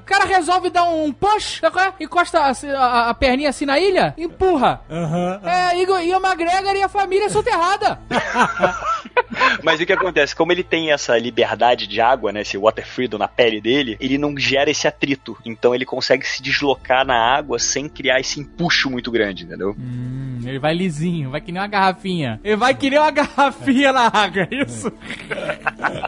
[0.00, 1.92] O cara resolve dar um push, é?
[2.04, 4.80] encosta a, a- a perninha assim na ilha, empurra.
[4.90, 5.40] Aham.
[5.44, 7.98] É, Igor, Ian McGregor e a família soterrada.
[9.62, 10.34] Mas o que acontece?
[10.34, 12.40] Como ele tem essa liberdade de água, né?
[12.42, 15.36] Esse water freedom na pele dele, ele não gera esse atrito.
[15.44, 19.74] Então ele consegue se deslocar na água sem criar esse empuxo muito grande, entendeu?
[19.78, 22.38] Hum, ele vai lisinho, vai que nem uma garrafinha.
[22.44, 24.92] Ele vai que nem uma garrafinha na água, é isso?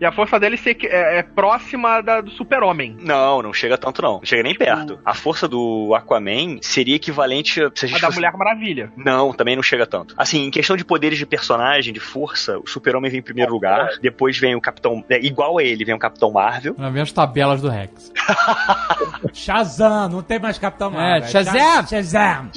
[0.00, 2.96] E a força dele é, é próxima da do super-homem.
[3.00, 4.14] Não, não chega tanto não.
[4.14, 4.98] Não chega nem perto.
[5.04, 8.92] A força do Aquaman seria equivalente a, se a A da fosse- Mulher Maravilha.
[8.96, 10.14] Não, também não chega tanto.
[10.16, 13.90] Assim, em questão de poderes de personagem, de força, o Super-Homem vem em primeiro lugar,
[14.00, 15.04] depois vem o Capitão.
[15.08, 16.74] é, igual a ele, vem o Capitão Marvel.
[16.78, 18.12] Lá vem as tabelas do Rex.
[19.32, 21.28] Shazam, não tem mais Capitão É, Marvel.
[21.30, 21.86] Shazam!
[21.86, 22.50] Shazam!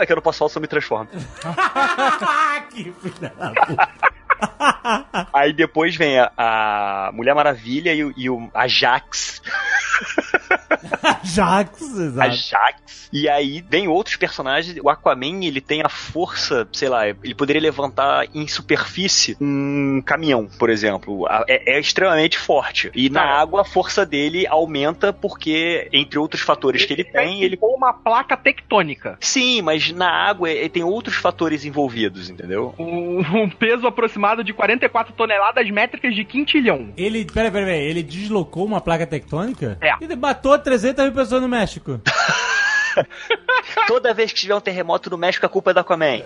[0.00, 1.08] É que eu não posso falar, só me transformo.
[2.70, 3.88] que filha da puta.
[5.32, 9.42] Aí depois vem a, a Mulher Maravilha e, o- e o Ajax.
[11.24, 12.20] Jax, exato.
[12.30, 13.08] Ajax.
[13.12, 14.76] E aí vem outros personagens.
[14.82, 20.48] O Aquaman, ele tem a força, sei lá, ele poderia levantar em superfície um caminhão,
[20.58, 21.26] por exemplo.
[21.48, 22.90] É, é extremamente forte.
[22.94, 27.56] E na água a força dele aumenta porque, entre outros fatores que ele tem, ele.
[27.60, 29.16] Ou uma placa tectônica.
[29.20, 32.74] Sim, mas na água ele tem outros fatores envolvidos, entendeu?
[32.78, 36.92] Um, um peso aproximado de 44 toneladas métricas de quintilhão.
[36.96, 39.78] Ele, peraí, peraí, peraí, ele deslocou uma placa tectônica?
[39.80, 39.92] É.
[40.00, 42.00] Ele matou 300 mil pessoas no México.
[43.86, 46.20] Toda vez que tiver um terremoto no México, a culpa é do Aquaman.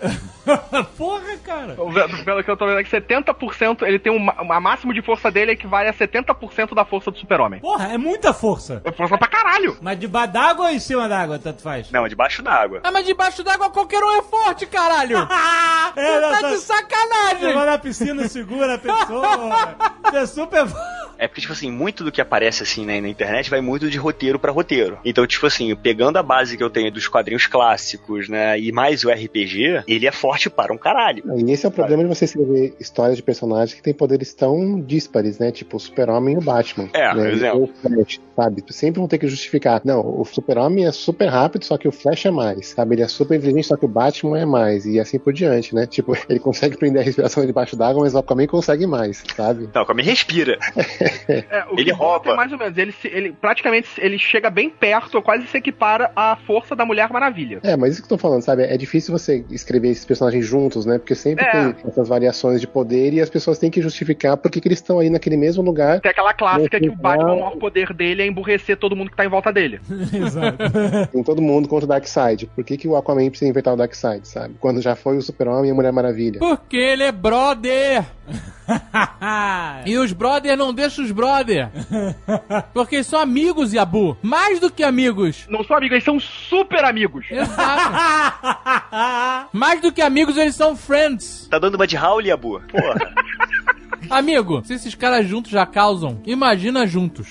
[0.97, 1.77] Porra, cara.
[2.25, 5.53] Pelo que eu tô vendo aqui, 70%, ele tem um, a máximo de força dele
[5.53, 7.61] equivale a 70% da força do super-homem.
[7.61, 8.81] Porra, é muita força.
[8.85, 9.77] É força pra caralho!
[9.81, 11.91] Mas debaixo d'água ou em cima d'água, tanto faz?
[11.91, 12.81] Não, debaixo d'água.
[12.85, 15.19] Ah, mas debaixo d'água qualquer um é forte, caralho!
[15.97, 17.55] É, Você tá de Você sacanagem!
[17.55, 19.77] vai na piscina, segura a pessoa.
[20.13, 20.67] é super...
[21.19, 23.99] É porque, tipo assim, muito do que aparece assim né, na internet vai muito de
[23.99, 24.99] roteiro pra roteiro.
[25.05, 29.05] Então, tipo assim, pegando a base que eu tenho dos quadrinhos clássicos, né, e mais
[29.05, 31.23] o RPG, ele é forte para um caralho.
[31.37, 34.81] E esse é o problema de você escrever histórias de personagens que têm poderes tão
[34.81, 35.51] díspares, né?
[35.51, 36.89] Tipo o Super-Homem e o Batman.
[36.93, 37.15] É, né?
[37.15, 37.61] por exemplo.
[37.61, 38.65] Ou o Flash, sabe?
[38.71, 39.81] Sempre vão ter que justificar.
[39.85, 42.95] Não, o Super-Homem é super rápido, só que o Flash é mais, sabe?
[42.95, 44.87] Ele é super inteligente, só que o Batman é mais.
[44.87, 45.87] E assim por diante, né?
[45.87, 49.69] Tipo, ele consegue prender a respiração debaixo d'água, mas o Aquaman consegue mais, sabe?
[49.75, 50.59] Não, como ele respira.
[51.29, 52.33] É, o Ele rouba.
[52.33, 52.77] é mais ou menos.
[52.77, 57.11] Ele, ele praticamente ele chega bem perto, ou quase se equipara à força da Mulher
[57.11, 57.61] Maravilha.
[57.63, 58.63] É, mas isso que eu tô falando, sabe?
[58.63, 60.99] É difícil você escrever esses personagens juntos, né?
[60.99, 61.51] Porque sempre É.
[61.73, 64.99] tem essas variações de poder e as pessoas têm que justificar porque que eles estão
[64.99, 66.01] aí naquele mesmo lugar.
[66.01, 66.95] Tem aquela clássica que o.
[66.97, 69.81] Batman, o maior poder dele é emburrecer todo mundo que tá em volta dele.
[70.13, 70.59] Exato.
[71.13, 72.47] Tem todo mundo contra o Darkseid.
[72.55, 74.55] Por que, que o Aquaman precisa inventar o Darkseid, sabe?
[74.61, 76.39] Quando já foi o Super-Homem e a Mulher Maravilha.
[76.39, 78.05] Porque ele é brother!
[79.87, 81.71] E os brother não deixam os brother.
[82.73, 84.17] Porque eles são amigos, Yabu.
[84.23, 85.47] Mais do que amigos.
[85.49, 87.27] Não são amigos, eles são super amigos.
[87.31, 87.59] Exato.
[89.57, 91.49] Mais do que amigos, eles são friends.
[91.51, 92.61] Tá dando uma de Howl, Abu?
[92.61, 93.15] Porra.
[94.11, 97.29] Amigo, se esses caras juntos já causam, imagina juntos.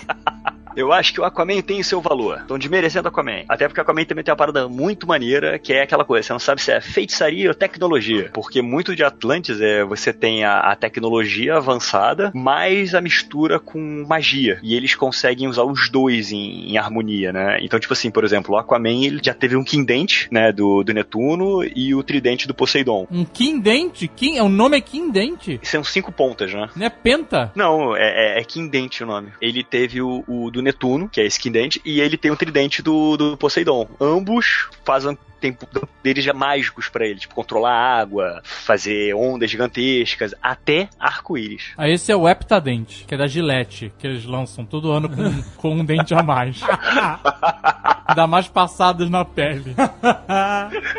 [0.77, 2.37] Eu acho que o Aquaman tem o seu valor.
[2.41, 3.43] Estão desmerecendo o Aquaman.
[3.49, 6.33] Até porque o Aquaman também tem uma parada muito maneira, que é aquela coisa, você
[6.33, 8.29] não sabe se é feitiçaria ou tecnologia.
[8.31, 14.05] Porque muito de Atlantis é você tem a, a tecnologia avançada, mais a mistura com
[14.07, 14.59] magia.
[14.61, 17.57] E eles conseguem usar os dois em, em harmonia, né?
[17.61, 20.93] Então, tipo assim, por exemplo, o Aquaman ele já teve um Quindente, né, do, do
[20.93, 23.07] Netuno e o Tridente do Poseidon.
[23.09, 24.07] Um Quindente?
[24.07, 25.59] Kim, o nome é Quindente?
[25.63, 26.69] São cinco pontas, né?
[26.75, 27.51] Não é Penta?
[27.55, 29.31] Não, é, é, é Quindente o nome.
[29.41, 32.81] Ele teve o, o do Netuno, que é esse Quindente, e ele tem o tridente
[32.81, 33.87] do, do Poseidon.
[33.99, 40.33] Ambos fazem tem poderes já mágicos pra ele, tipo controlar a água, fazer ondas gigantescas,
[40.41, 41.73] até arco-íris.
[41.77, 45.43] Ah, esse é o Heptadente, que é da Gillette, que eles lançam todo ano com,
[45.57, 46.61] com um dente a mais.
[48.15, 49.75] Dá mais passadas na pele.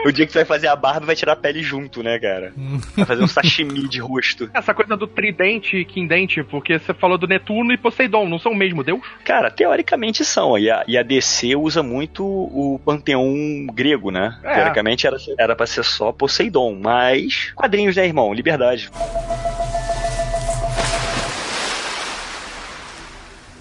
[0.04, 2.52] O dia que você vai fazer a barba vai tirar a pele junto, né, cara?
[2.96, 4.48] Vai fazer um sashimi de rosto.
[4.54, 8.52] Essa coisa do tridente e quindente, porque você falou do Netuno e Poseidon, não são
[8.52, 9.00] o mesmo deus?
[9.24, 10.56] Cara, teoricamente são.
[10.56, 14.38] E a, e a DC usa muito o panteão grego, né?
[14.44, 14.54] É.
[14.54, 18.32] Teoricamente era, era pra ser só Poseidon, mas quadrinhos, né, irmão?
[18.32, 18.88] Liberdade.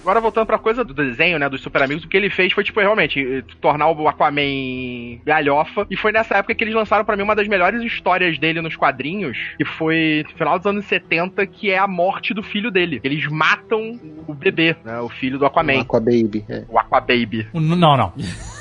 [0.08, 2.64] Agora voltando pra coisa do desenho, né, dos Super Amigos, o que ele fez foi,
[2.64, 5.86] tipo, realmente, eh, tornar o Aquaman galhofa.
[5.90, 8.74] E foi nessa época que eles lançaram pra mim uma das melhores histórias dele nos
[8.74, 13.00] quadrinhos, que foi no final dos anos 70, que é a morte do filho dele.
[13.04, 15.80] Eles matam o bebê, né, o filho do Aquaman.
[15.80, 16.42] Aqua Baby.
[16.48, 16.64] É.
[16.70, 17.46] O Aquababy.
[17.52, 18.12] O- Não, não.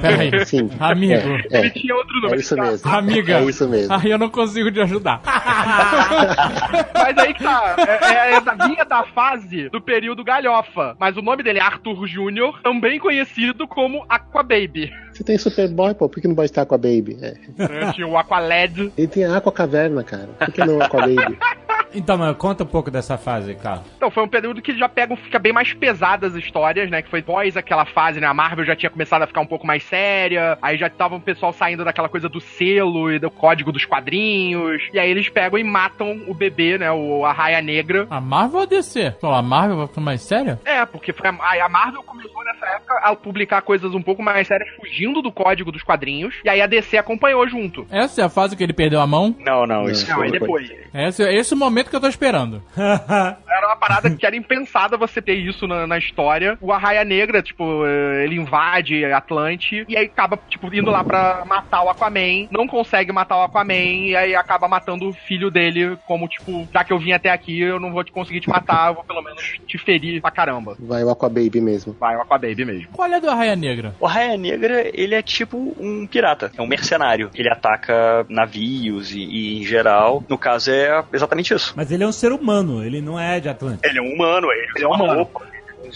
[0.00, 0.30] Peraí.
[0.46, 0.70] Sim.
[0.78, 1.28] Amigo.
[1.50, 2.34] É, Ele é, tinha outro nome.
[2.34, 2.90] é isso mesmo.
[2.90, 3.38] Amiga.
[3.38, 3.94] É isso mesmo.
[3.94, 5.20] Aí eu não consigo te ajudar.
[6.94, 7.76] Mas aí que tá.
[7.78, 10.96] É, é da vinha da fase do período galhofa.
[10.98, 14.92] Mas o nome dele é Arthur Jr., também conhecido como Aquababy.
[15.12, 17.16] Você tem Superboy, pô, por que não pode estar Aqua Baby?
[17.22, 17.92] É.
[17.92, 18.92] Tinha o Aqualed.
[18.98, 20.28] Ele tem a Aqua Caverna, cara.
[20.38, 21.38] Por que não Aqua Baby?
[21.94, 23.86] Então, mas conta um pouco dessa fase, Carlos.
[23.96, 27.02] Então, foi um período que já pega, fica bem mais pesadas as histórias, né?
[27.02, 28.26] Que foi pós aquela fase, né?
[28.26, 31.20] A Marvel já tinha começado a ficar um pouco mais séria, aí já tava o
[31.20, 35.58] pessoal saindo daquela coisa do selo e do código dos quadrinhos, e aí eles pegam
[35.58, 36.90] e matam o bebê, né?
[36.90, 38.06] O Arraia Negra.
[38.10, 39.16] A Marvel ou a DC?
[39.20, 40.60] Pô, a Marvel vai ficar mais séria?
[40.64, 44.46] É, porque foi a, a Marvel começou nessa época a publicar coisas um pouco mais
[44.46, 47.86] sérias, fugindo do código dos quadrinhos, e aí a DC acompanhou junto.
[47.90, 49.34] Essa é a fase que ele perdeu a mão?
[49.38, 50.70] Não, não, isso Não, foi depois.
[50.92, 52.62] Esse, esse é o momento que eu tô esperando.
[52.76, 56.58] Era uma parada que era impensada você ter isso na, na história.
[56.60, 61.44] O Arraia Negra, tipo, eh, ele invade Atlante e aí acaba, tipo, indo lá pra
[61.46, 62.48] matar o Aquaman.
[62.50, 66.82] Não consegue matar o Aquaman e aí acaba matando o filho dele, como, tipo, já
[66.82, 69.22] que eu vim até aqui, eu não vou te conseguir te matar, eu vou pelo
[69.22, 70.76] menos te ferir pra caramba.
[70.78, 71.96] Vai o Aquababy mesmo.
[71.98, 72.88] Vai o Aquababy mesmo.
[72.92, 73.94] Qual é do Arraia Negra?
[74.00, 77.30] O Raia Negra, ele é tipo um pirata, é um mercenário.
[77.34, 81.63] Ele ataca navios e, e, em geral, no caso é exatamente isso.
[81.74, 83.86] Mas ele é um ser humano, ele não é de Atlântico.
[83.86, 85.28] Ele é um humano, ele é uma humano.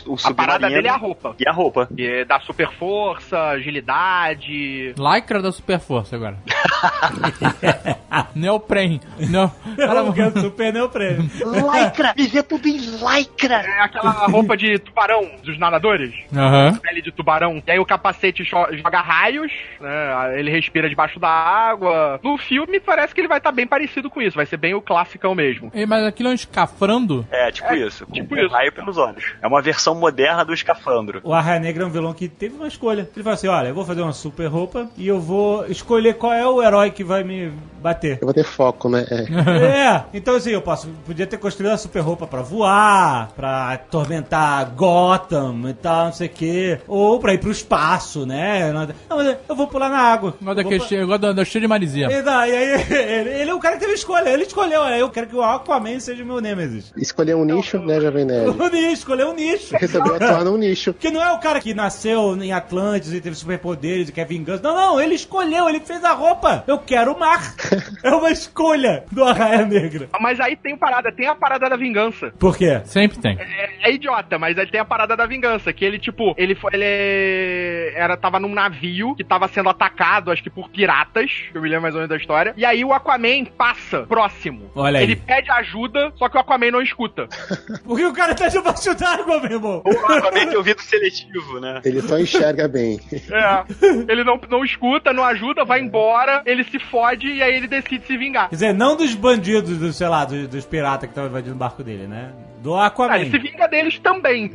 [0.07, 1.35] O A parada dele é a roupa.
[1.39, 1.89] E a roupa.
[1.97, 4.95] E dá super força, agilidade.
[4.97, 6.37] Lycra da Super Força agora.
[8.35, 9.01] Neopren.
[9.31, 9.51] Não.
[9.79, 11.31] Ela quer super neoprene.
[11.35, 12.13] Lycra!
[12.17, 13.57] Viver tudo em lycra!
[13.57, 16.15] É aquela roupa de tubarão dos nadadores.
[16.35, 16.79] Aham.
[16.79, 17.63] pele de tubarão.
[17.67, 20.39] E aí o capacete joga raios, né?
[20.39, 22.21] Ele respira debaixo da água.
[22.23, 24.37] No filme parece que ele vai estar bem parecido com isso.
[24.37, 25.71] Vai ser bem o classicão mesmo.
[25.75, 27.27] Ei, Mas aquilo é um escafrando?
[27.31, 28.07] É, tipo isso.
[28.07, 28.49] Com tipo um isso.
[28.55, 29.25] raio pelos olhos.
[29.43, 31.21] É uma versão moderna do escafandro.
[31.25, 33.09] O Arraia Negra é um vilão que teve uma escolha.
[33.15, 36.33] Ele falou assim: olha, eu vou fazer uma super roupa e eu vou escolher qual
[36.33, 38.19] é o herói que vai me bater.
[38.21, 39.07] Eu vou ter foco, né?
[39.11, 39.25] É.
[39.95, 44.71] é, então assim, eu posso, podia ter construído uma super roupa pra voar, pra atormentar
[44.75, 46.79] Gotham e tal, não sei o quê.
[46.87, 48.73] Ou pra ir pro espaço, né?
[48.73, 50.35] Não, mas eu vou pular na água.
[50.41, 52.07] Eu vou daquele pra- igual da, cheiro de marisia.
[52.11, 54.29] E daí, aí, ele, ele é o cara que teve escolha.
[54.29, 56.93] Ele escolheu, é, eu quero que o Aquaman seja o meu Nemesis.
[56.97, 58.49] Escolher um nicho, né, Jovem Nerd?
[58.51, 59.68] O nicho, escolheu um nicho.
[59.77, 60.95] Resolveu atuar num nicho.
[60.95, 64.63] Que não é o cara que nasceu em Atlantis e teve superpoderes e quer vingança.
[64.63, 66.65] Não, não, ele escolheu, ele fez a roupa.
[66.67, 67.39] Eu quero o mar.
[68.03, 70.09] É uma escolha do Arraia Negra.
[70.21, 72.33] Mas aí tem parada, tem a parada da vingança.
[72.39, 72.81] Por quê?
[72.85, 73.37] Sempre tem.
[73.39, 75.73] É, é idiota, mas aí tem a parada da vingança.
[75.73, 76.71] Que ele, tipo, ele foi.
[76.75, 81.31] Ele era, tava num navio que tava sendo atacado, acho que por piratas.
[81.51, 82.55] que Eu me lembro mais ou menos da história.
[82.57, 84.71] E aí o Aquaman passa próximo.
[84.75, 85.05] Olha aí.
[85.05, 87.29] Ele pede ajuda, só que o Aquaman não escuta.
[87.85, 89.83] Porque o cara tá debaixo d'água, meu irmão.
[89.85, 91.81] O Aquaman tem ouvido seletivo, né?
[91.85, 93.01] Ele só enxerga bem.
[93.13, 93.65] É.
[94.11, 98.07] Ele não, não escuta, não ajuda, vai embora, ele se fode e aí ele decide
[98.07, 98.49] se vingar.
[98.49, 101.59] Quer dizer, não dos bandidos, do, sei lá, dos, dos piratas que estavam invadindo o
[101.59, 102.31] barco dele, né?
[102.63, 103.17] Do Ah, Aquaman.
[103.19, 104.51] ele se vinga deles também.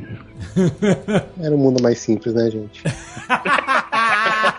[1.40, 2.82] Era um mundo mais simples, né, gente?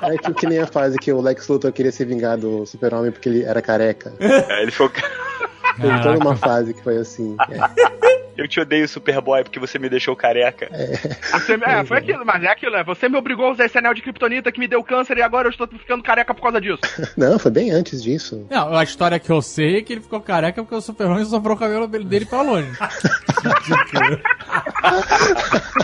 [0.02, 3.12] É que, que nem a fase que o Lex Luthor queria se vingar do Super-Homem
[3.12, 4.14] porque ele era careca.
[4.20, 4.90] É, ele foi o.
[4.90, 7.36] Teve toda uma fase que foi assim.
[7.50, 8.25] É.
[8.38, 10.70] Eu te odeio, Superboy, porque você me deixou careca.
[11.32, 12.84] Você, é, foi aquilo, mas é aquilo, né?
[12.84, 15.48] Você me obrigou a usar esse anel de kryptonita que me deu câncer e agora
[15.48, 16.82] eu estou ficando careca por causa disso.
[17.16, 18.46] Não, foi bem antes disso.
[18.50, 21.56] Não, a história que eu sei é que ele ficou careca porque o Superman sobrou
[21.56, 22.72] o cabelo dele dele pra longe.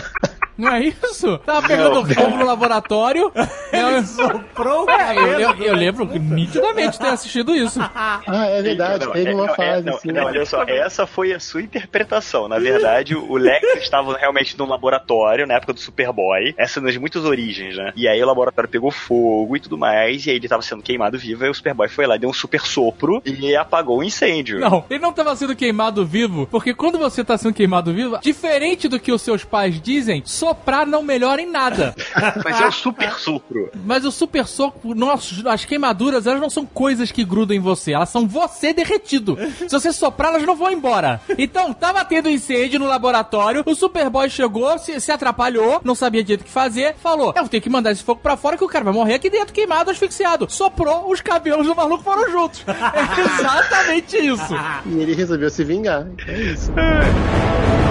[0.56, 1.38] Não é isso?
[1.38, 3.32] Tava pegando fogo no laboratório.
[3.72, 7.80] eu, Soprou o É, eu, eu, eu lembro nitidamente ter assistido isso.
[7.94, 10.12] Ah, é verdade, Não, teve é- uma não, é- fase não, assim.
[10.12, 12.48] não, olha só, essa foi a sua interpretação.
[12.48, 16.54] Na verdade, o Lex estava realmente num laboratório na época do Superboy.
[16.56, 17.92] Essa é uma das muitas origens, né?
[17.96, 21.18] E aí o laboratório pegou fogo e tudo mais, e aí ele estava sendo queimado
[21.18, 24.60] vivo, aí o Superboy foi lá, deu um super sopro e apagou o incêndio.
[24.60, 28.88] Não, ele não tava sendo queimado vivo, porque quando você tá sendo queimado vivo, diferente
[28.88, 31.94] do que os seus pais dizem, soprar não melhora em nada.
[32.44, 33.70] Mas é o super sopro.
[33.84, 37.92] Mas o super soco, nossa, as queimaduras, elas não são coisas que grudam em você,
[37.92, 39.38] elas são você derretido.
[39.56, 41.20] Se você soprar, elas não vão embora.
[41.38, 46.40] Então, tava tendo incêndio no laboratório, o Superboy chegou, se, se atrapalhou, não sabia direito
[46.40, 48.84] o que fazer, falou: Eu tenho que mandar esse fogo pra fora que o cara
[48.84, 50.50] vai morrer aqui dentro, queimado, asfixiado.
[50.50, 52.64] Soprou, os cabelos do maluco foram juntos.
[52.66, 54.54] É exatamente isso.
[54.86, 56.08] E ele resolveu se vingar.
[56.26, 56.72] É isso.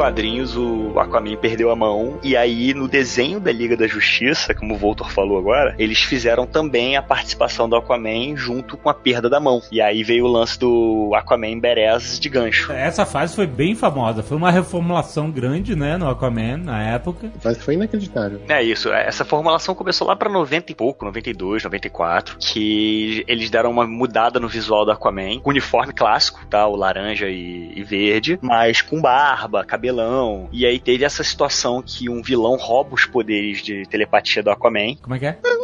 [0.00, 2.18] quadrinhos, o Aquaman perdeu a mão.
[2.22, 6.46] E aí, no desenho da Liga da Justiça, como o Voltor falou agora, eles fizeram
[6.46, 9.60] também a participação do Aquaman junto com a perda da mão.
[9.70, 12.72] E aí veio o lance do Aquaman Beres de gancho.
[12.72, 14.22] Essa fase foi bem famosa.
[14.22, 17.30] Foi uma reformulação grande, né, no Aquaman, na época.
[17.44, 18.40] Mas foi inacreditável.
[18.48, 23.70] É isso, essa formulação começou lá pra 90 e pouco, 92, 94, que eles deram
[23.70, 26.66] uma mudada no visual do Aquaman, com uniforme clássico, tá?
[26.66, 30.48] O laranja e, e verde, mas com barba, cabelo cabelão.
[30.52, 34.96] E aí teve essa situação que um vilão rouba os poderes de telepatia do Aquaman.
[35.02, 35.38] Como é que é?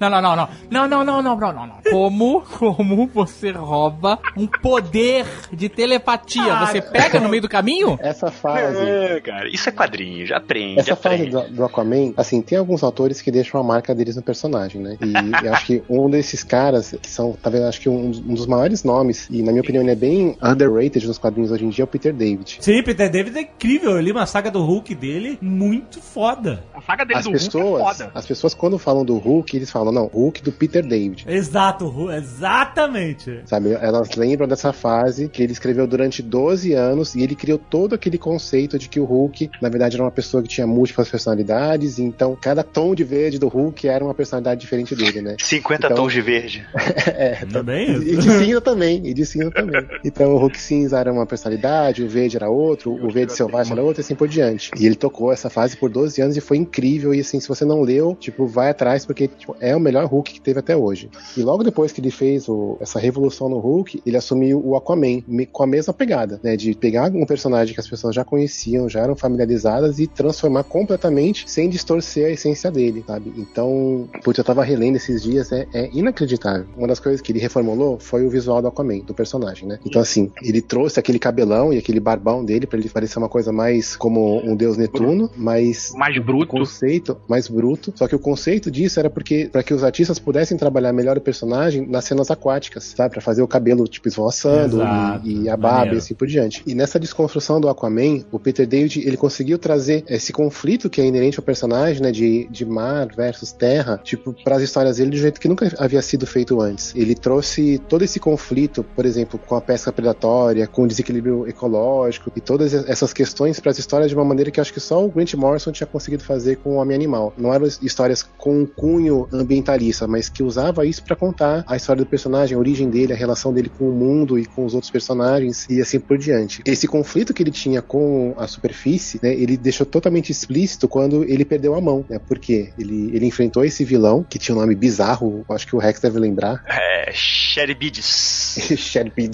[0.00, 0.48] Não, não, não, não.
[0.70, 1.74] Não, não, não, não, não, não, não.
[1.90, 6.56] Como, como você rouba um poder de telepatia?
[6.60, 7.98] Você pega no meio do caminho?
[8.00, 8.78] Essa fase.
[8.78, 11.50] É, cara, isso é quadrinho, já aprende, Essa fase aprende.
[11.50, 14.96] do, do Aquaman, assim, tem alguns autores que deixam a marca deles no personagem, né?
[15.02, 15.12] E
[15.46, 18.82] eu acho que um desses caras, que são, talvez, acho que um, um dos maiores
[18.82, 21.84] nomes, e na minha opinião ele é bem underrated nos quadrinhos hoje em dia, é
[21.84, 22.56] o Peter David.
[22.60, 23.90] Sim, Peter David é incrível.
[23.92, 26.64] Eu li uma saga do Hulk dele muito foda.
[26.74, 28.10] A saga dele As do Hulk é pessoas, foda.
[28.14, 31.24] as pessoas quando falam do Hulk, eles falam, não, Hulk do Peter David.
[31.26, 33.40] Exato, exatamente.
[33.46, 37.94] Sabe, elas lembram dessa fase que ele escreveu durante 12 anos e ele criou todo
[37.94, 41.98] aquele conceito de que o Hulk, na verdade, era uma pessoa que tinha múltiplas personalidades,
[41.98, 45.36] e então cada tom de verde do Hulk era uma personalidade diferente dele, né?
[45.38, 46.66] 50 Então- tons de verde.
[47.06, 49.86] é, Também E de cinza também, e de cinza também.
[50.04, 53.82] Então o Hulk cinza era uma personalidade, o verde era outro, o verde selvagem era
[53.82, 54.70] outro, e assim por diante.
[54.78, 57.14] E ele tocou essa fase por 12 anos e foi incrível.
[57.14, 60.34] E assim, se você não leu, tipo, vai atrás, porque tipo, é o melhor Hulk
[60.34, 61.10] que teve até hoje.
[61.36, 65.22] E logo depois que ele fez o- essa revolução no Hulk, ele assumiu o Aquaman
[65.52, 66.56] com a mesma pegada, né?
[66.56, 71.50] De pegar um personagem que as pessoas já conheciam, já eram familiarizadas e transformar completamente
[71.50, 73.32] sem distorcer a essência dele, sabe?
[73.36, 76.66] Então, putz, eu tava relendo esses dias, é, é inacreditável.
[76.76, 79.78] Uma das coisas que ele reformulou foi o visual do Aquaman, do personagem, né?
[79.84, 83.52] Então, assim, ele trouxe aquele cabelão e aquele barbão dele pra ele parecer uma coisa
[83.52, 86.46] mais como um deus Netuno, mas Mais bruto.
[86.48, 87.92] conceito mais bruto.
[87.96, 91.20] Só que o conceito disso era porque para que os artistas pudessem trabalhar melhor o
[91.20, 93.12] personagem nas cenas aquáticas, sabe?
[93.12, 94.80] Pra fazer o cabelo tipo esvoaçando
[95.22, 96.60] e, e a barba e assim por diante.
[96.66, 101.06] E nessa desconstrução do Aquaman, o Peter David ele conseguiu trazer esse conflito que é
[101.06, 102.10] inerente ao personagem, né?
[102.10, 105.72] De, de mar versus terra, tipo, para as histórias dele de um jeito que nunca
[105.78, 106.92] havia sido feito antes.
[106.96, 112.32] Ele trouxe todo esse conflito, por exemplo, com a pesca predatória, com o desequilíbrio ecológico
[112.34, 115.08] e todas essas questões para as histórias de uma maneira que acho que só o
[115.08, 117.32] Grant Morrison tinha conseguido fazer com o Homem Animal.
[117.38, 119.28] Não eram histórias com um cunho
[119.60, 123.16] ambientalista, mas que usava isso para contar a história do personagem, a origem dele, a
[123.16, 126.62] relação dele com o mundo e com os outros personagens e assim por diante.
[126.64, 131.44] Esse conflito que ele tinha com a superfície, né, ele deixou totalmente explícito quando ele
[131.44, 132.18] perdeu a mão, né?
[132.26, 136.00] Porque ele, ele enfrentou esse vilão que tinha um nome bizarro, acho que o Rex
[136.00, 138.06] deve lembrar, É, Sheribides.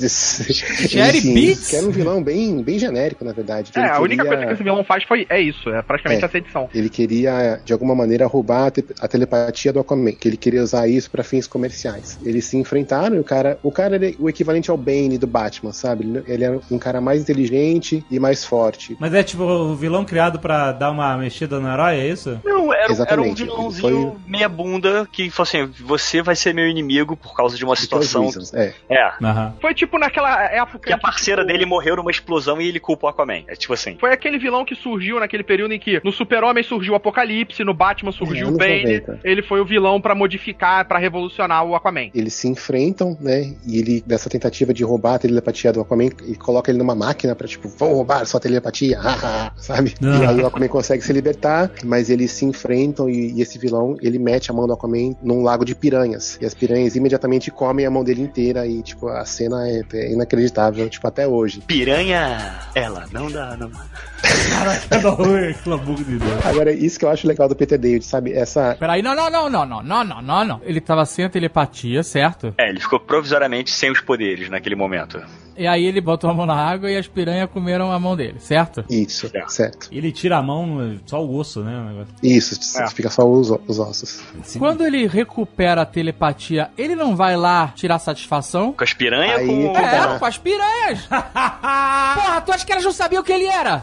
[0.06, 1.70] Sim, Beats?
[1.70, 3.72] Que era um vilão bem, bem genérico, na verdade.
[3.72, 6.26] que É, a única coisa que esse vilão faz foi, é isso, é praticamente É.
[6.26, 6.68] essa edição.
[6.74, 10.62] Ele queria, de alguma maneira, roubar a, te- a telepatia do Aquaman, que ele queria
[10.62, 12.18] usar isso para fins comerciais.
[12.24, 15.72] Eles se enfrentaram e o cara, o cara era o equivalente ao Bane do Batman,
[15.72, 16.04] sabe?
[16.04, 18.96] Ele- Ele era um cara mais inteligente e mais forte.
[19.00, 22.40] Mas é tipo o vilão criado pra dar uma mexida no herói, é isso?
[22.44, 27.16] Não, era, era um vilãozinho meia bunda que falou assim: você vai ser meu inimigo
[27.16, 28.22] por causa de uma Because situação.
[28.22, 28.74] reasons, É.
[28.88, 29.12] É.
[29.22, 29.54] Aham.
[29.60, 30.86] Foi tipo naquela época.
[30.88, 33.42] Que a parceira tipo, dele morreu numa explosão e ele culpa o Aquaman.
[33.46, 33.96] É tipo assim.
[33.98, 37.74] Foi aquele vilão que surgiu naquele período em que no Super-Homem surgiu o Apocalipse, no
[37.74, 38.82] Batman surgiu É, o Bane.
[38.82, 39.20] 90.
[39.24, 42.10] Ele foi o vilão pra modificar, pra revolucionar o Aquaman.
[42.14, 43.54] Eles se enfrentam, né?
[43.66, 47.34] E ele, dessa tentativa de roubar a telepatia do Aquaman, e coloca ele numa máquina
[47.34, 48.98] pra, tipo, vou roubar sua telepatia,
[49.56, 49.94] sabe?
[50.02, 50.18] Ah.
[50.18, 53.96] E aí o Aquaman consegue se libertar, mas eles se enfrentam e, e esse vilão,
[54.00, 56.38] ele mete a mão do Aquaman num lago de piranhas.
[56.40, 60.12] E as piranhas imediatamente comem a mão dele inteira e, tipo, a cena é, é
[60.12, 61.60] inacreditável, tipo, até hoje.
[61.66, 63.70] Piranha, ela não dá, não.
[64.50, 66.46] Caraca, não, pelo amor de Deus.
[66.46, 68.32] Agora, isso que eu acho legal do Peter David, sabe?
[68.32, 68.76] Essa...
[68.78, 70.60] Peraí, não, não, não, não, não, não, não, não, não.
[70.64, 72.54] Ele tava sem a telepatia, certo?
[72.58, 75.22] É, ele ficou provisoriamente sem os poderes naquele momento.
[75.56, 78.36] E aí ele botou a mão na água e as piranhas comeram a mão dele,
[78.38, 78.84] certo?
[78.90, 79.50] Isso, Certo.
[79.52, 79.88] certo.
[79.90, 82.04] Ele tira a mão, só o osso, né?
[82.22, 82.88] Isso, É.
[82.90, 84.20] fica só os, os ossos.
[84.58, 88.72] Quando ele recupera a telepatia, ele não vai lá tirar satisfação?
[88.72, 89.76] Com as piranhas Aí com.
[89.76, 90.18] É, tá.
[90.18, 91.00] com as piranhas!
[91.08, 93.82] Porra, tu acha que elas não sabiam o que ele era?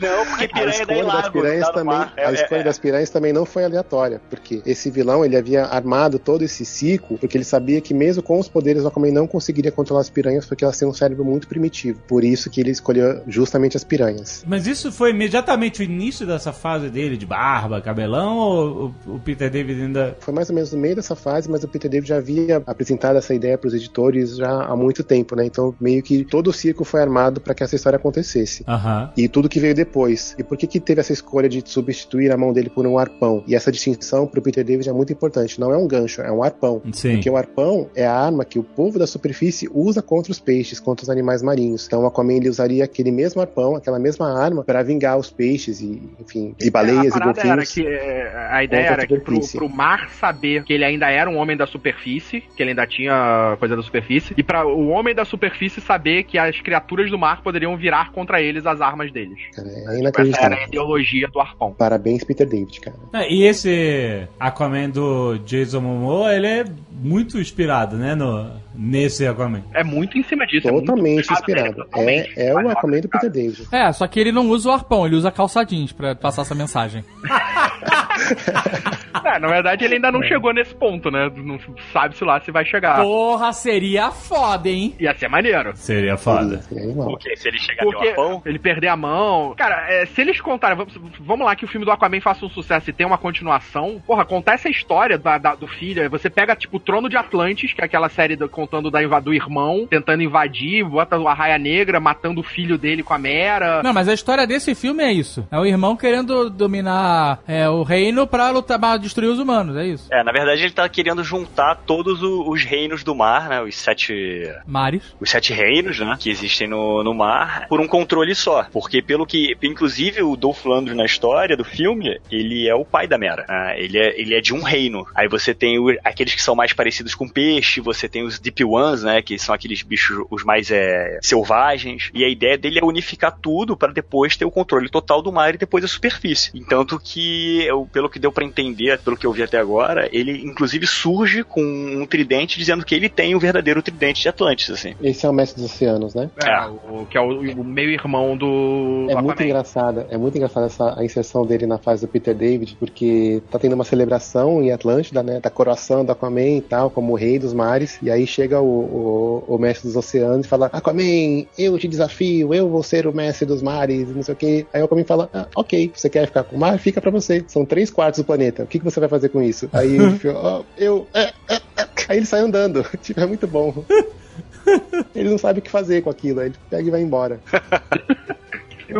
[0.00, 3.32] Não, porque A piranha escolha lá, das piranhas também, É, a escolha das piranhas também
[3.32, 7.80] não foi aleatória, porque esse vilão ele havia armado todo esse ciclo, porque ele sabia
[7.80, 10.88] que mesmo com os poderes o Aquaman não conseguiria controlar as piranhas, porque elas têm
[10.88, 12.00] um cérebro muito primitivo.
[12.06, 14.44] Por isso que ele escolheu justamente as piranhas.
[14.46, 19.20] Mas isso foi imediatamente o início dessa fase dele de barba, cabelão, ou o, o
[19.20, 20.16] Peter David ainda.
[20.20, 23.16] Foi mais ou menos no meio dessa fase, mas o Peter David já havia apresentado
[23.16, 25.44] essa ideia para os editores já há muito tempo, né?
[25.44, 28.64] Então meio que todo o circo foi armado para que essa história acontecesse.
[28.66, 29.10] Aham.
[29.16, 30.34] E tudo que veio depois.
[30.38, 33.42] E por que que teve essa escolha de substituir a mão dele por um arpão?
[33.46, 35.60] E essa distinção pro Peter David é muito importante.
[35.60, 36.82] Não é um gancho, é um arpão.
[36.92, 37.12] Sim.
[37.14, 40.53] Porque o arpão é a arma que o povo da superfície usa contra os peixes,
[40.84, 41.86] contra os animais marinhos.
[41.86, 45.80] Então o Aquaman ele usaria aquele mesmo arpão, aquela mesma arma, para vingar os peixes
[45.80, 47.72] e, enfim, e baleias a e golfinhos.
[47.72, 51.28] que é, a ideia a era que pro, pro mar saber que ele ainda era
[51.28, 55.14] um homem da superfície, que ele ainda tinha coisa da superfície, e para o homem
[55.14, 59.38] da superfície saber que as criaturas do mar poderiam virar contra eles as armas deles.
[59.54, 60.58] Cara, é Essa era inacreditável.
[60.58, 61.72] a ideologia do arpão.
[61.72, 62.96] Parabéns, Peter David, cara.
[63.14, 66.64] É, E esse Aquaman do Jason Momoa, ele é
[66.96, 69.62] muito inspirado, né, no, nesse Aquaman.
[69.74, 70.68] É muito em cima disso.
[70.68, 71.74] é Totalmente nele, inspirado.
[71.76, 72.32] totalmente.
[72.36, 73.66] É, é o Aquaman do Peter David.
[73.72, 76.54] É, só que ele não usa o arpão, ele usa calça jeans pra passar essa
[76.54, 77.04] mensagem.
[79.24, 81.30] É, na verdade, ele ainda não chegou nesse ponto, né?
[81.34, 81.58] Não
[81.92, 83.00] sabe-se lá se vai chegar.
[83.00, 84.94] Porra, seria foda, hein?
[85.00, 85.72] Ia ser maneiro.
[85.76, 86.60] Seria foda.
[87.06, 89.54] Porque se ele chegar no Porque arpão, ele perder a mão.
[89.56, 90.76] Cara, é, se eles contarem.
[90.76, 94.02] Vamos, vamos lá que o filme do Aquaman faça um sucesso e tem uma continuação.
[94.06, 96.10] Porra, contar essa história da- da- do filho.
[96.10, 99.32] Você pega, tipo, o Trono de Atlantis, que é aquela série do- contando da, do
[99.32, 103.82] irmão, tentando invadir, bota a Raia Negra, matando o filho dele com a Mera.
[103.82, 105.46] Não, mas a história desse filme é isso.
[105.50, 109.86] É o irmão querendo dominar é, o reino pra lutar, pra destruir os humanos, é
[109.86, 110.06] isso.
[110.10, 114.48] é, na verdade ele tá querendo juntar todos os reinos do mar, né, os sete
[114.66, 115.02] Mares.
[115.20, 118.64] os sete reinos, né, que existem no, no mar, por um controle só.
[118.72, 123.06] Porque pelo que, inclusive o Dolph Lundgren na história do filme, ele é o pai
[123.06, 123.44] da Mera.
[123.48, 125.06] né, ele, é, ele é de um reino.
[125.14, 128.64] Aí você tem o- aqueles que são mais parecidos com peixe, você tem os Deep
[128.64, 132.10] Ones, né, que são aqueles bichos os mais é, selvagens.
[132.14, 135.54] E a ideia dele é unificar tudo para depois ter o controle total do mar
[135.54, 136.50] e depois a superfície.
[136.54, 140.42] Entanto que, eu, pelo que deu para entender, pelo que eu vi até agora, ele
[140.44, 144.94] inclusive surge com um tridente dizendo que ele tem o verdadeiro tridente de Atlantis, assim.
[145.02, 146.30] Esse é o Mestre dos Oceanos, né?
[146.44, 146.66] É, É.
[146.66, 149.44] o, que é o, o meio-irmão do, É do muito Aquaman.
[149.48, 153.58] engraçada, é muito engraçada essa a inserção dele na fase do Peter David, porque tá
[153.58, 157.38] tendo uma celebração em Atlântida, né, da coroação do Aquaman e tal, como o rei
[157.38, 161.78] dos mares, e aí chega o, o, o mestre dos oceanos e fala, Aquaman, eu
[161.78, 164.66] te desafio, eu vou ser o mestre dos mares, não sei o que.
[164.72, 166.78] Aí o Aquaman fala, ah, ok, você quer ficar com o mar?
[166.78, 167.44] Fica pra você.
[167.48, 169.68] São três quartos do planeta, o que, que você vai fazer com isso?
[169.72, 171.08] Aí ele "Oh, eu...
[171.14, 173.72] é, é, é." Aí ele sai andando, tipo, é muito bom.
[175.14, 177.40] Ele não sabe o que fazer com aquilo, ele pega e vai embora.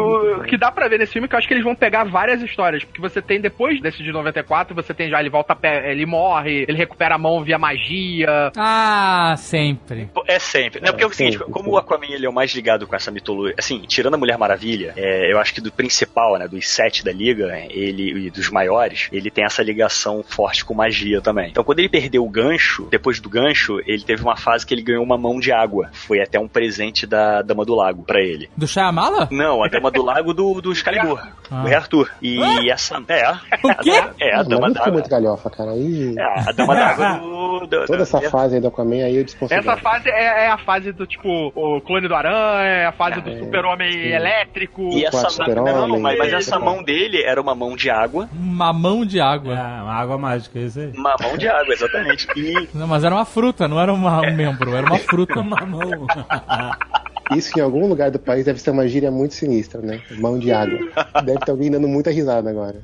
[0.01, 2.05] O que dá pra ver nesse filme é que eu acho que eles vão pegar
[2.05, 2.85] várias histórias.
[2.85, 6.07] Porque você tem, depois desse de 94, você tem já ele volta a pé, ele
[6.07, 8.53] morre, ele recupera a mão via magia.
[8.57, 10.09] Ah, sempre.
[10.27, 10.81] É sempre.
[10.81, 11.75] Não, porque é o seguinte, sempre, como sempre.
[11.75, 14.93] o Aquaman ele é o mais ligado com essa mitologia, assim, tirando a Mulher Maravilha,
[14.97, 19.09] é, eu acho que do principal, né, dos sete da liga, ele e dos maiores,
[19.13, 21.51] ele tem essa ligação forte com magia também.
[21.51, 24.83] Então, quando ele perdeu o gancho, depois do gancho, ele teve uma fase que ele
[24.83, 25.91] ganhou uma mão de água.
[25.93, 28.49] Foi até um presente da Dama do Lago pra ele.
[28.57, 29.29] Do Shyamala?
[29.31, 31.21] Não, a Dama do Lago do, do Excalibur,
[31.51, 31.61] Ah.
[31.63, 32.11] do Rei Arthur.
[32.23, 33.03] E essa.
[33.09, 33.31] É,
[33.63, 34.03] O quê?
[34.21, 34.93] é a Dama não ficou d'Água.
[34.93, 35.71] muito galhofa, cara.
[35.73, 37.67] Aí, É, a Dama d'Água do.
[37.67, 39.69] do- toda essa do- fase aí do Aquaman aí eu desconsidero.
[39.71, 43.21] Essa fase é, é a fase do tipo o clone do Aranha, é a fase
[43.21, 43.99] do É, super-homem sim.
[44.09, 44.91] elétrico.
[44.93, 46.65] E essa Super-Homem, não, mas, mas essa né?
[46.65, 48.29] mão dele era uma mão de água.
[48.35, 49.55] Uma mão de É, água.
[49.55, 50.93] uma água mágica, isso aí.
[50.97, 52.27] Uma mão de água, exatamente.
[52.37, 55.41] E Não, mas era uma fruta, não era uma- um membro, era uma fruta.
[55.41, 56.07] Uma mão.
[57.33, 60.03] Isso em algum lugar do país deve ser uma gíria muito sinistra, né?
[60.19, 60.79] Mão de água.
[61.25, 62.83] Deve ter alguém dando muita risada agora.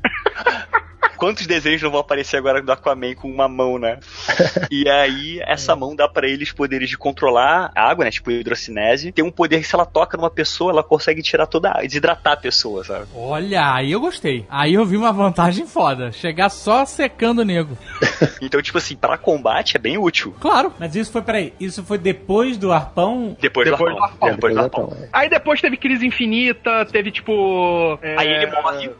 [1.21, 3.99] Quantos desenhos não vão aparecer agora do Aquaman com uma mão, né?
[4.71, 8.11] E aí, essa mão dá pra eles poderes de controlar a água, né?
[8.11, 9.13] Tipo hidrocinese.
[9.13, 11.83] Tem um poder que se ela toca numa pessoa, ela consegue tirar toda a água,
[11.87, 13.07] desidratar a pessoa, sabe?
[13.15, 14.47] Olha, aí eu gostei.
[14.49, 16.11] Aí eu vi uma vantagem foda.
[16.13, 17.77] Chegar só secando o nego.
[18.43, 20.35] Então, tipo assim, pra combate é bem útil.
[20.41, 20.73] Claro.
[20.79, 23.37] Mas isso foi, peraí, isso foi depois do arpão?
[23.41, 24.05] Depois, Depois do do arpão.
[24.29, 24.31] arpão.
[24.35, 24.97] Depois do arpão.
[24.99, 25.09] é.
[25.13, 27.99] Aí depois teve crise infinita, teve tipo.
[28.03, 28.91] é, Aí ele morre.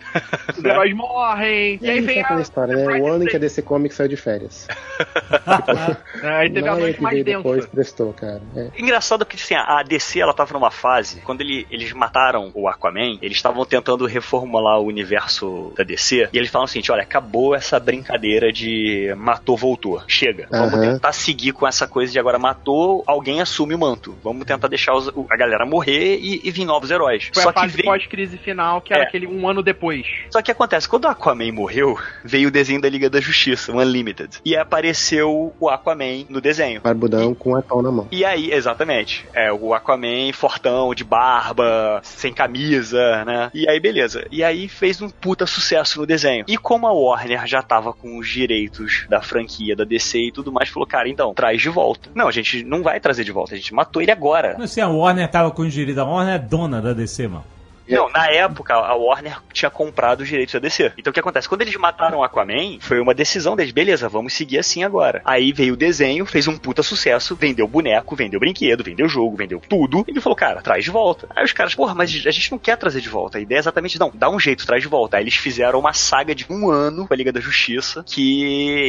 [0.57, 1.79] Os heróis morrem.
[1.81, 2.43] E aí vem tem aquela a.
[2.43, 3.01] história, né?
[3.01, 4.67] O ano em que a DC Comics saiu de férias.
[6.23, 7.39] Aí teve a Nada noite que mais densa.
[7.39, 8.41] depois prestou, cara.
[8.57, 8.71] É.
[8.79, 13.19] Engraçado que assim, a DC ela tava numa fase, quando ele- eles mataram o Aquaman,
[13.23, 17.79] eles estavam tentando reformular o universo da DC, e eles falam assim, olha, acabou essa
[17.81, 20.03] brincadeira de matou, voltou.
[20.07, 20.47] Chega.
[20.51, 24.17] Vamos tentar seguir com essa coisa de agora matou, alguém assume o manto.
[24.23, 27.31] Vamos tentar deixar os- a galera morrer e, e vir novos heróis.
[27.33, 29.07] Foi Só a que fase veio- pós-crise final, que era É.
[29.07, 30.07] aquele um ano depois.
[30.31, 33.79] Só que acontece, quando o Aquaman morreu, veio o desenho da Liga da Justiça, o
[33.79, 34.41] Unlimited.
[34.45, 36.81] E apareceu o Aquaman no desenho.
[36.81, 38.09] Barbudão com um arpão na mão.
[38.11, 39.27] E aí, exatamente.
[39.33, 43.51] É, o Aquaman fortão, de barba, sem camisa, né?
[43.55, 44.27] E aí, beleza.
[44.31, 46.45] E aí fez um puta sucesso no desenho.
[46.49, 50.53] E como a Warner já tava com os direitos da franquia, da DC e tudo
[50.53, 52.11] mais, falou, cara, então, traz de volta.
[52.15, 54.57] Não, a gente não vai trazer de volta, a gente matou ele agora.
[54.59, 56.01] Não sei, a Warner tava com o direito.
[56.01, 57.45] A Warner é dona da DC, mano.
[57.91, 60.93] Não, na época a Warner tinha comprado os direitos da DC.
[60.97, 61.49] Então o que acontece?
[61.49, 65.21] Quando eles mataram o Aquaman, foi uma decisão deles, beleza, vamos seguir assim agora.
[65.25, 69.61] Aí veio o desenho, fez um puta sucesso, vendeu boneco, vendeu brinquedo, vendeu jogo, vendeu
[69.61, 70.05] tudo.
[70.07, 71.29] E ele falou, cara, traz de volta.
[71.35, 73.39] Aí os caras, porra, mas a gente não quer trazer de volta.
[73.39, 75.17] A ideia é exatamente, não, dá um jeito, traz de volta.
[75.17, 78.43] Aí eles fizeram uma saga de um ano com a Liga da Justiça, que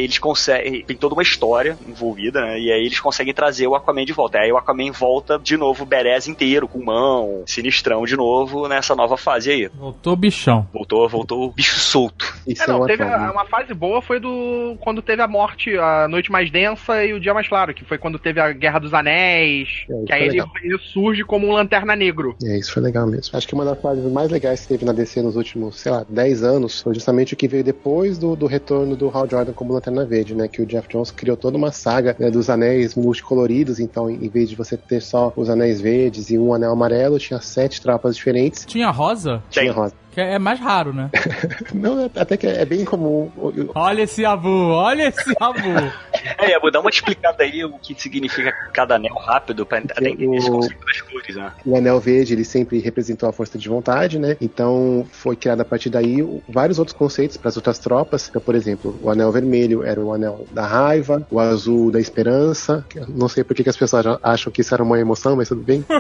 [0.04, 2.60] eles conseguem, tem toda uma história envolvida, né?
[2.60, 4.40] E aí eles conseguem trazer o Aquaman de volta.
[4.40, 9.18] Aí o Aquaman volta de novo, Berez inteiro, com mão, sinistrão de novo, nessa nova
[9.18, 9.68] fase aí.
[9.74, 10.68] Voltou bichão.
[10.74, 12.34] Voltou, voltou o bicho solto.
[12.48, 15.78] Isso É, não, uma teve a- uma fase boa foi do quando teve a morte,
[15.78, 18.80] a noite mais densa e o dia mais claro, que foi quando teve a Guerra
[18.80, 22.36] dos Anéis, É, que aí ele, é ele surge como um lanterna negro.
[22.44, 23.36] É, isso foi legal mesmo.
[23.38, 26.06] Acho que uma das fases mais legais que teve na DC nos últimos, sei lá,
[26.08, 29.74] 10 anos foi justamente o que veio depois do, do retorno do Hal Jordan como
[29.74, 30.48] Lanterna Verde, né?
[30.48, 34.50] Que o Jeff Jones criou toda uma saga né, dos anéis multicoloridos, então em vez
[34.50, 38.66] de você ter só os anéis verdes e um anel amarelo, tinha sete tropas diferentes.
[38.66, 39.74] Tinha rosa, Tinha Tem.
[39.74, 39.94] rosa.
[40.12, 41.10] Que é mais raro, né?
[41.74, 43.32] Não, é- até que é bem comum.
[43.74, 45.60] Olha esse Abu, olha esse Abu.
[46.38, 50.38] É, vou dar uma explicada aí o que significa cada anel rápido pra até entender
[50.38, 51.52] esse conceito das cores, né?
[51.66, 54.38] O anel verde, ele sempre representou a força de vontade, né?
[54.40, 58.28] Então foi criado a partir daí vários outros conceitos para as outras tropas.
[58.30, 62.86] Então, por exemplo, o anel vermelho era o anel da raiva, o azul da esperança.
[63.08, 65.62] Não sei por que que as pessoas acham que isso era uma emoção, mas tudo
[65.64, 65.84] bem.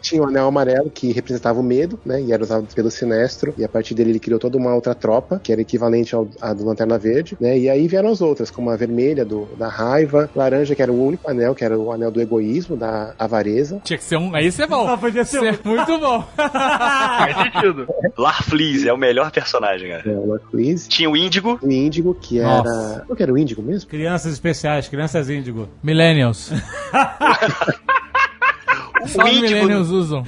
[0.00, 2.20] Tinha o anel amarelo que representava o medo, né?
[2.20, 3.54] E era usado pelo Sinestro.
[3.56, 6.52] E a partir dele ele criou toda uma outra tropa, que era equivalente ao, à
[6.52, 7.58] do Lanterna Verde, né?
[7.58, 11.06] E aí vieram as outras, como a vermelha do, da raiva, laranja, que era o
[11.06, 13.80] único anel, que era o anel do egoísmo, da avareza.
[13.84, 14.34] Tinha que ser um.
[14.34, 14.86] Aí você é bom.
[14.86, 16.24] Só podia ser Isso é muito bom.
[16.36, 17.86] Faz sentido.
[18.16, 20.02] Larfleeze é o melhor personagem, cara.
[20.10, 20.88] É, o Arco-Íris.
[20.88, 22.62] Tinha o Índigo, O Índigo, que era.
[22.62, 23.04] Nossa.
[23.06, 23.88] Qual que era o Índigo mesmo?
[23.88, 25.68] Crianças especiais, crianças índigo.
[25.82, 26.50] Millennials.
[29.06, 30.24] Só o Índigo, usam.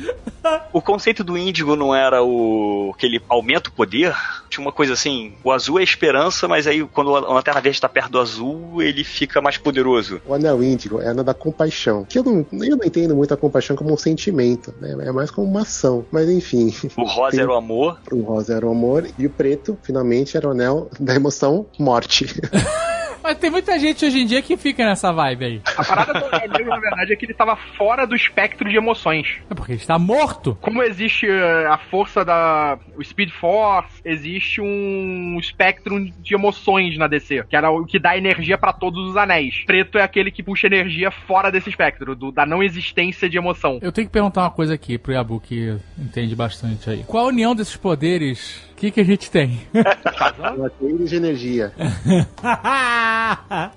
[0.73, 4.15] o conceito do Índigo não era o que ele aumenta o poder?
[4.49, 7.89] Tinha uma coisa assim, o azul é esperança, mas aí quando a Lanterna Verde tá
[7.89, 10.21] perto do azul, ele fica mais poderoso.
[10.27, 12.05] O anel índigo é o anel da compaixão.
[12.05, 14.97] Que eu não, eu não entendo muito a compaixão como um sentimento, né?
[15.01, 16.05] É mais como uma ação.
[16.11, 19.79] Mas enfim, O rosa era o amor, o rosa era o amor e o preto,
[19.83, 22.27] finalmente, era o anel da emoção morte.
[23.27, 25.61] Mas tem muita gente hoje em dia que fica nessa vibe aí.
[25.77, 28.77] A parada do Anel Negro, na verdade, é que ele tava fora do espectro de
[28.77, 29.39] emoções.
[29.51, 30.57] É porque ele está morto.
[30.61, 32.79] Como existe eh, a força da.
[32.97, 38.17] o Speed Force, existe um espectro de emoções na DC, que era o que dá
[38.17, 39.65] energia pra todos os anéis.
[39.67, 43.81] Preto é aquele que puxa energia fora desse espectro, do- da não existência de emoção.
[43.83, 47.03] Eu tenho que perguntar uma coisa aqui pro Yabu, que entende bastante aí.
[47.05, 48.66] Qual a união desses poderes?
[48.77, 49.59] O que, que a gente tem?
[50.59, 51.73] Um arco-íris de energia.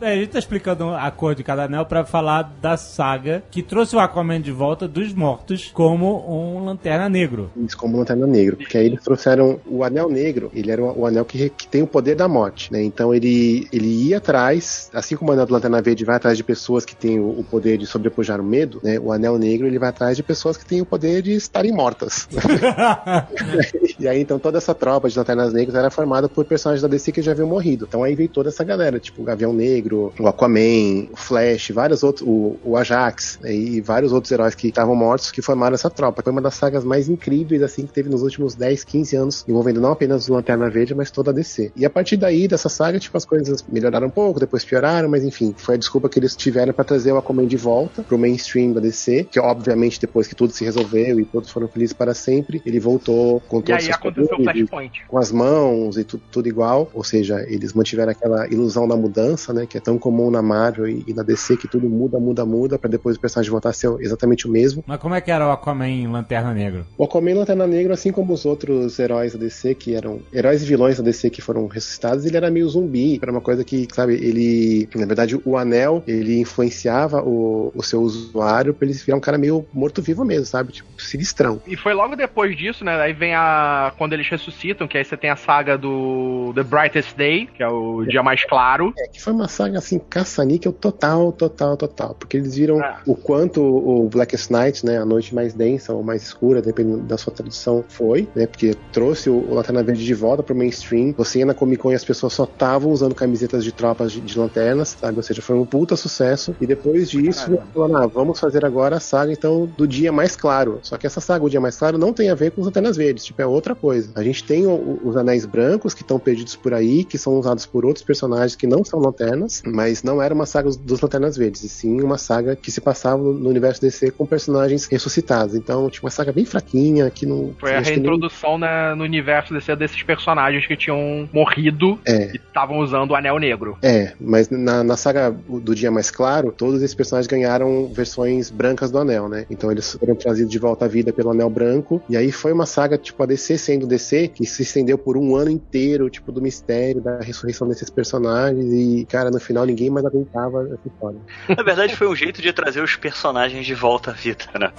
[0.02, 3.64] É, a gente tá explicando a cor de cada anel pra falar da saga que
[3.64, 7.50] trouxe o Aquaman de volta dos mortos como um lanterna negro.
[7.58, 8.58] Isso como Lanterna Negro.
[8.58, 11.88] Porque aí eles trouxeram o Anel Negro, ele era o, anel que, que tem o
[11.88, 12.84] poder da morte, né?
[12.84, 16.43] Então ele, ele ia atrás, assim como o Anel do Lanterna Verde vai atrás de
[16.43, 19.00] pessoas que têm o, o poder de sobrepujar o medo, né?
[19.00, 22.28] O Anel Negro ele vai atrás de pessoas que têm o poder de estarem mortas.
[24.00, 27.11] e aí então toda essa tropa de Lanternas Negras era formada por personagens da DC
[27.11, 27.85] que já haviam morrido.
[27.87, 32.01] Então aí veio toda essa galera, tipo o Gavião Negro, o Aquaman, o Flash, vários
[32.01, 33.53] outros, o, o Ajax né?
[33.53, 36.23] e vários outros heróis que estavam mortos que formaram essa tropa.
[36.23, 39.79] Foi uma das sagas mais incríveis assim que teve nos últimos 10, 15 anos, envolvendo
[39.79, 41.71] não apenas o Lanterna Verde, mas toda a DC.
[41.75, 45.23] E a partir daí dessa saga, tipo as coisas melhoraram um pouco, depois pioraram, mas
[45.23, 48.73] enfim, foi a desculpa que eles tiveram para trazer o Aquaman de volta pro mainstream
[48.73, 52.59] da DC, que obviamente depois que tudo se resolveu e todos foram felizes para sempre,
[52.65, 54.69] ele voltou com E todos os aí seus aconteceu poderes,
[55.07, 59.53] Com as mãos e tu- tudo igual, ou seja, eles mantiveram aquela ilusão da mudança,
[59.53, 62.45] né, que é tão comum na Marvel e, e na DC, que tudo muda, muda,
[62.45, 64.84] muda, para depois o personagem voltar a ser exatamente o mesmo.
[64.86, 66.86] Mas como é que era o Aquaman em Lanterna Negro?
[66.97, 70.65] O Aquaman Lanterna Negra, assim como os outros heróis da DC, que eram heróis e
[70.65, 74.13] vilões da DC que foram ressuscitados, ele era meio zumbi, era uma coisa que, sabe,
[74.15, 79.21] ele, na verdade, o anel, ele influenciava o, o seu usuário pra ele virar um
[79.21, 81.61] cara meio morto-vivo mesmo, sabe, tipo, sinistrão.
[81.67, 82.95] E foi logo depois disso, né?
[83.01, 83.93] Aí vem a.
[83.97, 87.67] Quando eles ressuscitam, que aí você tem a saga do The Brightest Day, que é
[87.67, 88.93] o dia mais claro.
[88.97, 92.15] É, que foi uma saga assim, caça-níquel total, total, total.
[92.17, 93.01] Porque eles viram Ah.
[93.05, 97.17] o quanto o Blackest Night, né, a noite mais densa ou mais escura, dependendo da
[97.17, 98.45] sua tradução, foi, né?
[98.47, 101.13] Porque trouxe o, o Lanterna Verde de volta pro mainstream.
[101.17, 104.22] Você ia na Comic Con e as pessoas só estavam usando camisetas de tropas de,
[104.22, 105.17] de lanternas, sabe?
[105.17, 106.55] Ou seja, foi um puta sucesso.
[106.59, 110.80] E depois disso, falaram, ah, vamos fazer agora a saga, então, do dia mais claro.
[110.82, 112.97] Só que essa saga, o dia mais claro, não tem a ver com os Lanternas
[112.97, 114.11] Verdes, tipo, é outra coisa.
[114.15, 117.38] A gente tem o- o- os anéis brancos que estão perdidos por aí, que são
[117.39, 121.38] usados por outros personagens que não são lanternas, mas não era uma saga dos Lanternas
[121.38, 125.55] Verdes, e sim uma saga que se passava no universo DC com personagens ressuscitados.
[125.55, 127.53] Então, tipo, uma saga bem fraquinha, que não.
[127.60, 132.32] Foi a que nem- reintrodução na- no universo desse, desses personagens que tinham morrido É.
[132.34, 133.78] e estavam usando o Anel Negro.
[133.82, 138.91] É, mas na, na saga do Dia Mais Claro, todos esses personagens ganharam versões brancas
[138.91, 139.45] do Anel, né?
[139.49, 142.01] Então eles foram trazidos de volta à vida pelo Anel Branco.
[142.10, 145.36] E aí foi uma saga, tipo, a DC sendo DC, que se estendeu por um
[145.36, 148.66] ano inteiro, tipo, do mistério, da ressurreição desses personagens.
[148.74, 151.20] E, cara, no final ninguém mais aguentava essa história.
[151.47, 154.72] Na verdade, foi um jeito de trazer os personagens de volta à vida, né?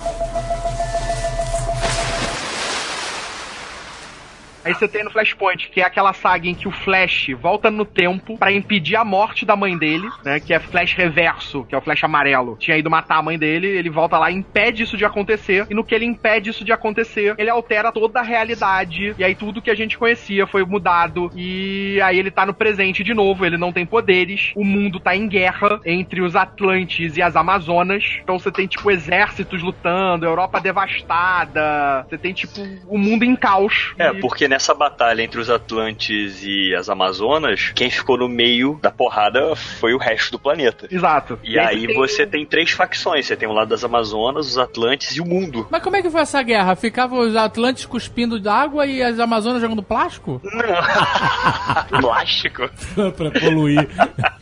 [4.65, 7.85] Aí você tem no Flashpoint, que é aquela saga em que o Flash volta no
[7.85, 10.39] tempo pra impedir a morte da mãe dele, né?
[10.41, 12.57] Que é Flash Reverso, que é o Flash amarelo.
[12.59, 15.67] Tinha ido matar a mãe dele, ele volta lá e impede isso de acontecer.
[15.71, 19.15] E no que ele impede isso de acontecer, ele altera toda a realidade.
[19.19, 21.31] E aí tudo que a gente conhecia foi mudado.
[21.35, 24.53] E aí ele tá no presente de novo, ele não tem poderes.
[24.55, 28.19] O mundo tá em guerra entre os Atlantes e as Amazonas.
[28.23, 32.07] Então você tem, tipo, exércitos lutando, Europa devastada.
[32.09, 33.95] Você tem, tipo, o mundo em caos.
[33.99, 38.91] É, porque nessa batalha entre os Atlantes e as Amazonas, quem ficou no meio da
[38.91, 40.89] porrada foi o resto do planeta.
[40.91, 41.39] Exato.
[41.45, 43.27] E aí você tem três facções.
[43.27, 45.69] Você tem o lado das Amazonas, os Atlantes e o mundo.
[45.71, 46.75] Mas como é que foi essa guerra?
[46.75, 50.43] Ficavam os Atlantes cuspindo água e as Amazonas jogando plástico?
[52.01, 52.69] Plástico.
[53.17, 53.89] pra poluir.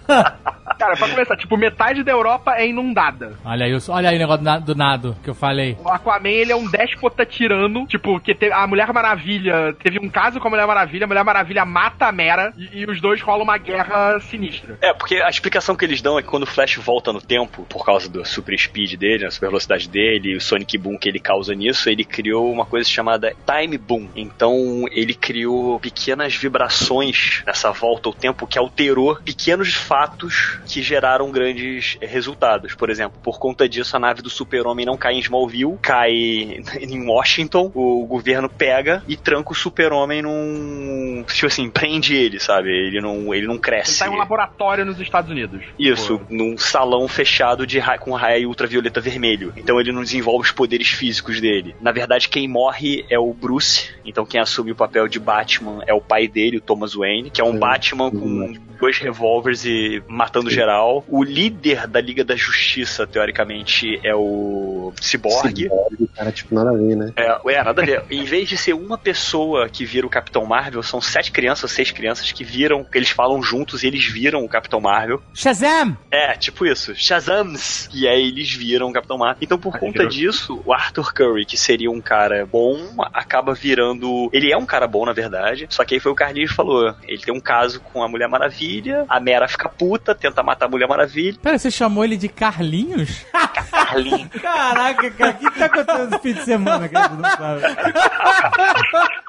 [0.78, 3.32] Cara, pra começar, tipo, metade da Europa é inundada.
[3.44, 5.76] Olha aí, olha aí o negócio do na- do nado que eu falei.
[5.84, 7.86] O Aquaman, ele é um déspota tirano.
[7.86, 11.24] Tipo, que te- a Mulher Maravilha teve um caso com a Mulher Maravilha, a Mulher
[11.24, 14.78] Maravilha mata a Mera e, e os dois rolam uma guerra sinistra.
[14.80, 17.64] É, porque a explicação que eles dão é que quando o Flash volta no tempo,
[17.68, 21.08] por causa do super speed dele, a super velocidade dele, e o Sonic Boom que
[21.08, 24.08] ele causa nisso, ele criou uma coisa chamada Time Boom.
[24.14, 31.30] Então ele criou pequenas vibrações nessa volta ao tempo que alterou pequenos fatos que geraram
[31.30, 32.74] grandes eh, resultados.
[32.74, 36.12] Por exemplo, por conta disso, a nave do Super-Homem não cai em Smallville, cai
[36.80, 41.24] em Washington, o governo pega e tranca o Super-Homem num.
[41.28, 42.68] Tipo assim, prende ele, sabe?
[42.70, 43.98] Ele não, ele não Ele cresce.
[43.98, 45.62] tá em um laboratório nos Estados Unidos.
[45.78, 49.52] Isso, Tipo, num salão fechado de ra com raio ultravioleta vermelho.
[49.56, 51.74] Então ele não desenvolve os poderes físicos dele.
[51.80, 53.90] Na verdade, quem morre é o Bruce.
[54.04, 57.40] Então quem assume o papel de Batman é o pai dele, o Thomas Wayne, que
[57.40, 57.58] é um Sim.
[57.58, 61.04] Batman com dois revólveres e matando geral.
[61.08, 65.62] O líder da Liga da Justiça, teoricamente, é o Cyborg.
[65.62, 67.12] Cyborg, cara, tipo, nada a ver, né?
[67.16, 68.04] É, é, nada a ver.
[68.10, 71.90] Em vez de ser uma pessoa que vira o Capitão Marvel, são sete crianças, seis
[71.90, 75.22] crianças que viram, que eles falam juntos e eles viram o Capitão Marvel.
[75.34, 75.96] Shazam!
[76.10, 76.94] É, tipo isso.
[76.94, 77.88] Shazams!
[77.94, 79.38] E aí eles viram o Capitão Marvel.
[79.40, 80.08] Então, por conta virou.
[80.08, 82.78] disso, o Arthur Curry, que seria um cara bom,
[83.12, 84.28] acaba virando.
[84.32, 85.66] Ele é um cara bom, na verdade.
[85.70, 86.94] Só que aí foi o Carlinhos que falou.
[87.06, 90.68] Ele tem um caso com a Mulher Maravilha, a Mera fica puta, tenta matar a
[90.68, 91.38] Mulher Maravilha.
[91.42, 93.24] Pera, você chamou ele de Carlinhos?
[93.70, 94.28] Carlinhos.
[94.40, 97.08] Caraca, cara, o que tá acontecendo esse fim de semana, cara?
[97.10, 97.62] Não sabe.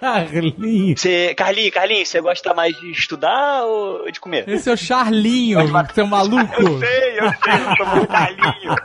[0.00, 1.00] Carlinhos.
[1.00, 4.48] Você, Carlinhos, Carlinhos, você gosta mais de estudar ou de comer?
[4.48, 5.58] Esse é o Charlinho,
[5.92, 6.62] seu maluco.
[6.62, 8.76] Eu sei, eu sei, eu tô muito Carlinhos.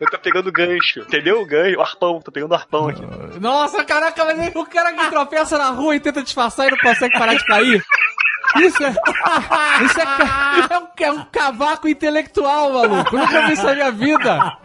[0.00, 1.40] Eu tô pegando gancho, entendeu?
[1.40, 3.02] O gancho, o arpão, tô pegando o arpão aqui.
[3.38, 7.16] Nossa, caraca, mas o cara que tropeça na rua e tenta disfarçar e não consegue
[7.16, 7.84] parar de cair.
[8.56, 8.90] Isso é.
[9.84, 10.04] Isso é,
[10.72, 13.16] é, um, é um cavaco intelectual, maluco.
[13.16, 14.58] Eu nunca vi isso na minha vida.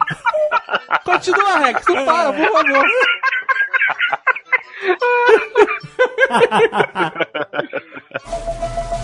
[1.03, 2.85] Continua, Rex, não para, por favor.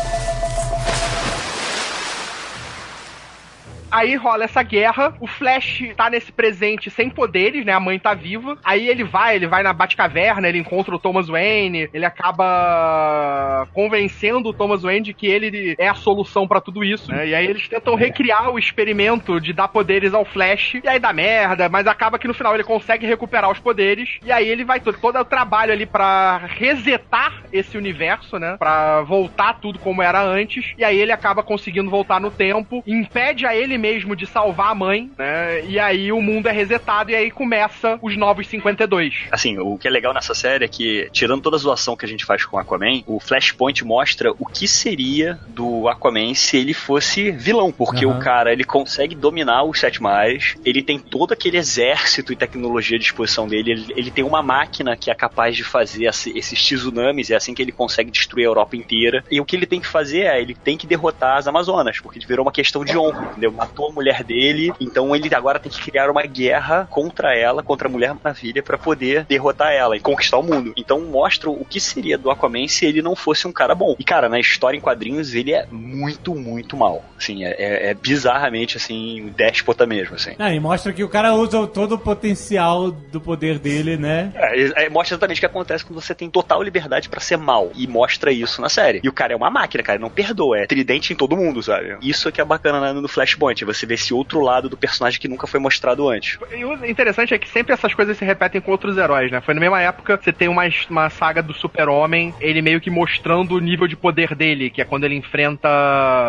[3.94, 7.72] Aí rola essa guerra, o Flash tá nesse presente sem poderes, né?
[7.72, 8.58] A mãe tá viva.
[8.64, 14.48] Aí ele vai, ele vai na Batcaverna, ele encontra o Thomas Wayne, ele acaba convencendo
[14.48, 17.12] o Thomas Wayne de que ele é a solução pra tudo isso.
[17.12, 17.28] né?
[17.28, 21.12] E aí eles tentam recriar o experimento de dar poderes ao Flash, e aí dá
[21.12, 24.80] merda, mas acaba que no final ele consegue recuperar os poderes, e aí ele vai
[24.80, 28.56] todo, todo o trabalho ali pra resetar esse universo, né?
[28.58, 33.46] Pra voltar tudo como era antes, e aí ele acaba conseguindo voltar no tempo, impede
[33.46, 35.62] a ele mesmo de salvar a mãe, né?
[35.66, 39.26] E aí o mundo é resetado e aí começa os novos 52.
[39.30, 42.08] Assim, o que é legal nessa série é que, tirando toda a zoação que a
[42.08, 46.72] gente faz com o Aquaman, o Flashpoint mostra o que seria do Aquaman se ele
[46.72, 47.70] fosse vilão.
[47.70, 48.16] Porque Aham.
[48.16, 52.96] o cara, ele consegue dominar os Sete Mares, ele tem todo aquele exército e tecnologia
[52.96, 56.58] à disposição dele, ele, ele tem uma máquina que é capaz de fazer esse- esses
[56.58, 59.22] tsunamis, é assim que ele consegue destruir a Europa inteira.
[59.30, 62.18] E o que ele tem que fazer é, ele tem que derrotar as Amazonas, porque
[62.26, 63.54] virou uma questão de honra, entendeu?
[63.64, 67.88] Matou a mulher dele, então ele agora tem que criar uma guerra contra ela, contra
[67.88, 70.72] a Mulher Maravilha, pra poder derrotar ela e conquistar o mundo.
[70.76, 73.94] Então mostra o que seria do Aquaman se ele não fosse um cara bom.
[73.98, 77.04] E cara, na história em quadrinhos ele é muito, muito mal.
[77.18, 80.34] Assim, é, é- é bizarramente assim, déspota mesmo, assim.
[80.38, 84.32] Ah, e mostra que o cara usa todo o potencial do poder dele, né?
[84.34, 87.70] É, é, mostra exatamente o que acontece quando você tem total liberdade pra ser mal.
[87.74, 89.00] E mostra isso na série.
[89.02, 90.58] E o cara é uma máquina, cara, não perdoa.
[90.58, 91.96] É tridente em todo mundo, sabe?
[92.02, 93.53] Isso é que é bacana né, no Flashpoint.
[93.62, 96.38] Você vê esse outro lado do personagem que nunca foi mostrado antes.
[96.50, 99.42] E o interessante é que sempre essas coisas se repetem com outros heróis, né?
[99.42, 103.56] Foi na mesma época você tem uma, uma saga do Super-Homem, ele meio que mostrando
[103.56, 105.68] o nível de poder dele, que é quando ele enfrenta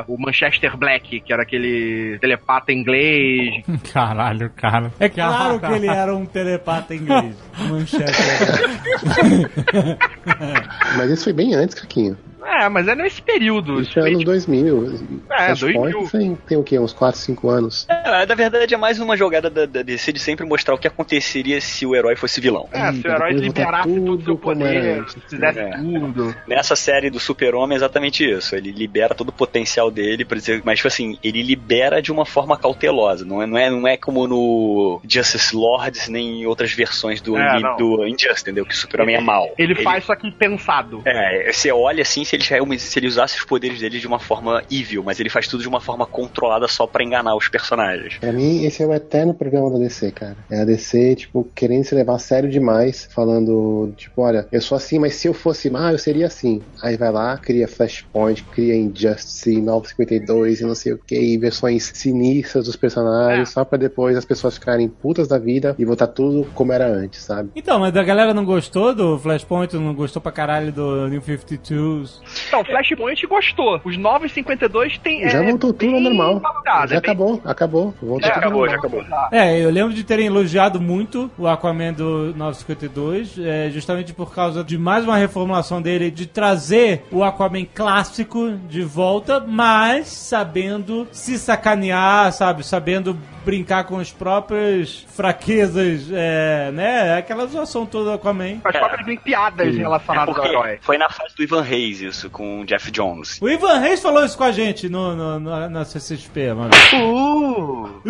[0.08, 3.64] o Manchester Black, que era aquele telepata inglês.
[3.94, 4.92] Caralho, cara.
[5.00, 7.36] É claro que ele era um telepata inglês.
[7.70, 8.12] Manchete.
[10.98, 12.18] Mas isso foi bem antes, Caquinho.
[12.46, 13.82] É, mas é nesse período.
[13.82, 15.00] Isso foi anos 2000.
[15.32, 16.10] É, Flashpoint 2000.
[16.10, 16.80] Tem, tem o quê?
[16.80, 17.86] Uns 4, 5 anos.
[17.90, 20.88] É, na verdade é mais uma jogada da, da DC de sempre mostrar o que
[20.88, 22.68] aconteceria se o herói fosse vilão.
[22.72, 25.78] É, se o herói liberasse todo o seu poder, fizesse É.
[25.78, 26.36] tudo.
[26.48, 28.56] Nessa série do Super-Homem é exatamente isso.
[28.56, 32.26] Ele libera todo o potencial dele, por dizer, mas tipo assim, ele libera de uma
[32.26, 33.26] forma cautelosa.
[33.26, 37.38] Não é, não é, não é como no Justice Lords, nem em outras versões do,
[37.38, 38.66] É, do Injustice, entendeu?
[38.66, 39.54] Que o Super-Homem é mau.
[39.58, 41.02] Ele, faz isso aqui pensado.
[41.06, 44.20] É, você olha assim, se ele, realmente- se ele usasse os poderes dele de uma
[44.20, 48.18] forma evil, mas ele faz tudo de uma forma controlada só pra enganar os personagens.
[48.18, 50.36] Pra mim, esse é o eterno programa da DC, cara.
[50.50, 54.76] É a DC, tipo, querendo se levar a sério demais, falando, tipo, olha, eu sou
[54.76, 56.62] assim, mas se eu fosse mal, eu seria assim.
[56.82, 61.92] Aí vai lá, cria Flashpoint, cria Injustice, 952 e não sei o que, e versões
[61.94, 63.52] sinistras dos personagens, É.
[63.52, 67.22] só pra depois as pessoas ficarem putas da vida e voltar tudo como era antes,
[67.24, 67.50] sabe?
[67.56, 72.20] Então, mas a galera não gostou do Flashpoint, não gostou pra caralho do New 52s.
[72.48, 73.80] Então, Flashpoint gostou.
[73.84, 75.28] Os 952 tem.
[75.30, 76.40] Já é, voltou tudo ao normal.
[76.40, 77.94] valorado, já é bem- acabou, acabou.
[78.02, 79.04] Voltou É, tudo ao acabou, já acabou.
[79.32, 84.64] É, eu lembro de terem elogiado muito o Aquaman do 952, é, justamente por causa
[84.64, 91.38] de mais uma reformulação dele, de trazer o Aquaman clássico de volta, mas sabendo se
[91.38, 92.66] sacanear, sabe?
[92.66, 97.18] Sabendo brincar com as próprias fraquezas, é, né?
[97.18, 98.60] Aquela zoação toda do Aquaman.
[98.64, 100.80] As próprias piadas É relacionadas ao porque herói.
[100.82, 103.40] foi na fase do Ivan Reis isso, com o Jeff Jones.
[103.42, 106.72] O Ivan Reis falou isso com a gente no, no, no- na CCXP, mano.
[106.94, 108.02] Uh!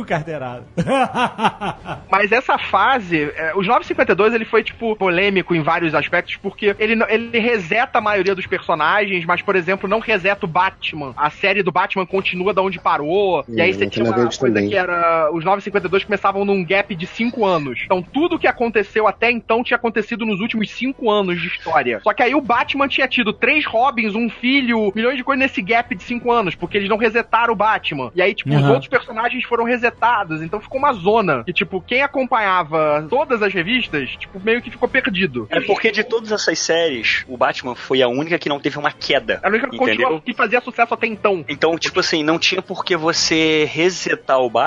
[0.00, 0.64] Uh, carteirada.
[2.10, 7.02] Mas essa fase, é, os 952 ele foi, tipo, polêmico em vários aspectos, porque ele,
[7.08, 11.12] ele reseta a maioria dos personagens, mas, por exemplo, não reseta o Batman.
[11.16, 13.44] A série do Batman continua da onde parou.
[13.48, 14.71] e aí você tinha Lanterna uma coisa também.
[14.72, 15.30] Que era.
[15.32, 17.80] Os 952 começavam num gap de 5 anos.
[17.84, 22.00] Então tudo que aconteceu até então tinha acontecido nos últimos 5 anos de história.
[22.02, 25.60] Só que aí o Batman tinha tido três Robins, um filho, milhões de coisas nesse
[25.62, 28.10] gap de 5 anos, porque eles não resetaram o Batman.
[28.14, 28.70] E aí, tipo, os Uhum.
[28.70, 30.42] outros personagens foram resetados.
[30.42, 31.42] Então ficou uma zona.
[31.46, 35.46] E, tipo, quem acompanhava todas as revistas, tipo, meio que ficou perdido.
[35.50, 38.92] É porque de todas essas séries, o Batman foi a única que não teve uma
[38.92, 39.34] queda.
[39.42, 41.44] Era a única que que fazia sucesso até então.
[41.48, 44.61] Então, tipo assim, não tinha por que você resetar o Batman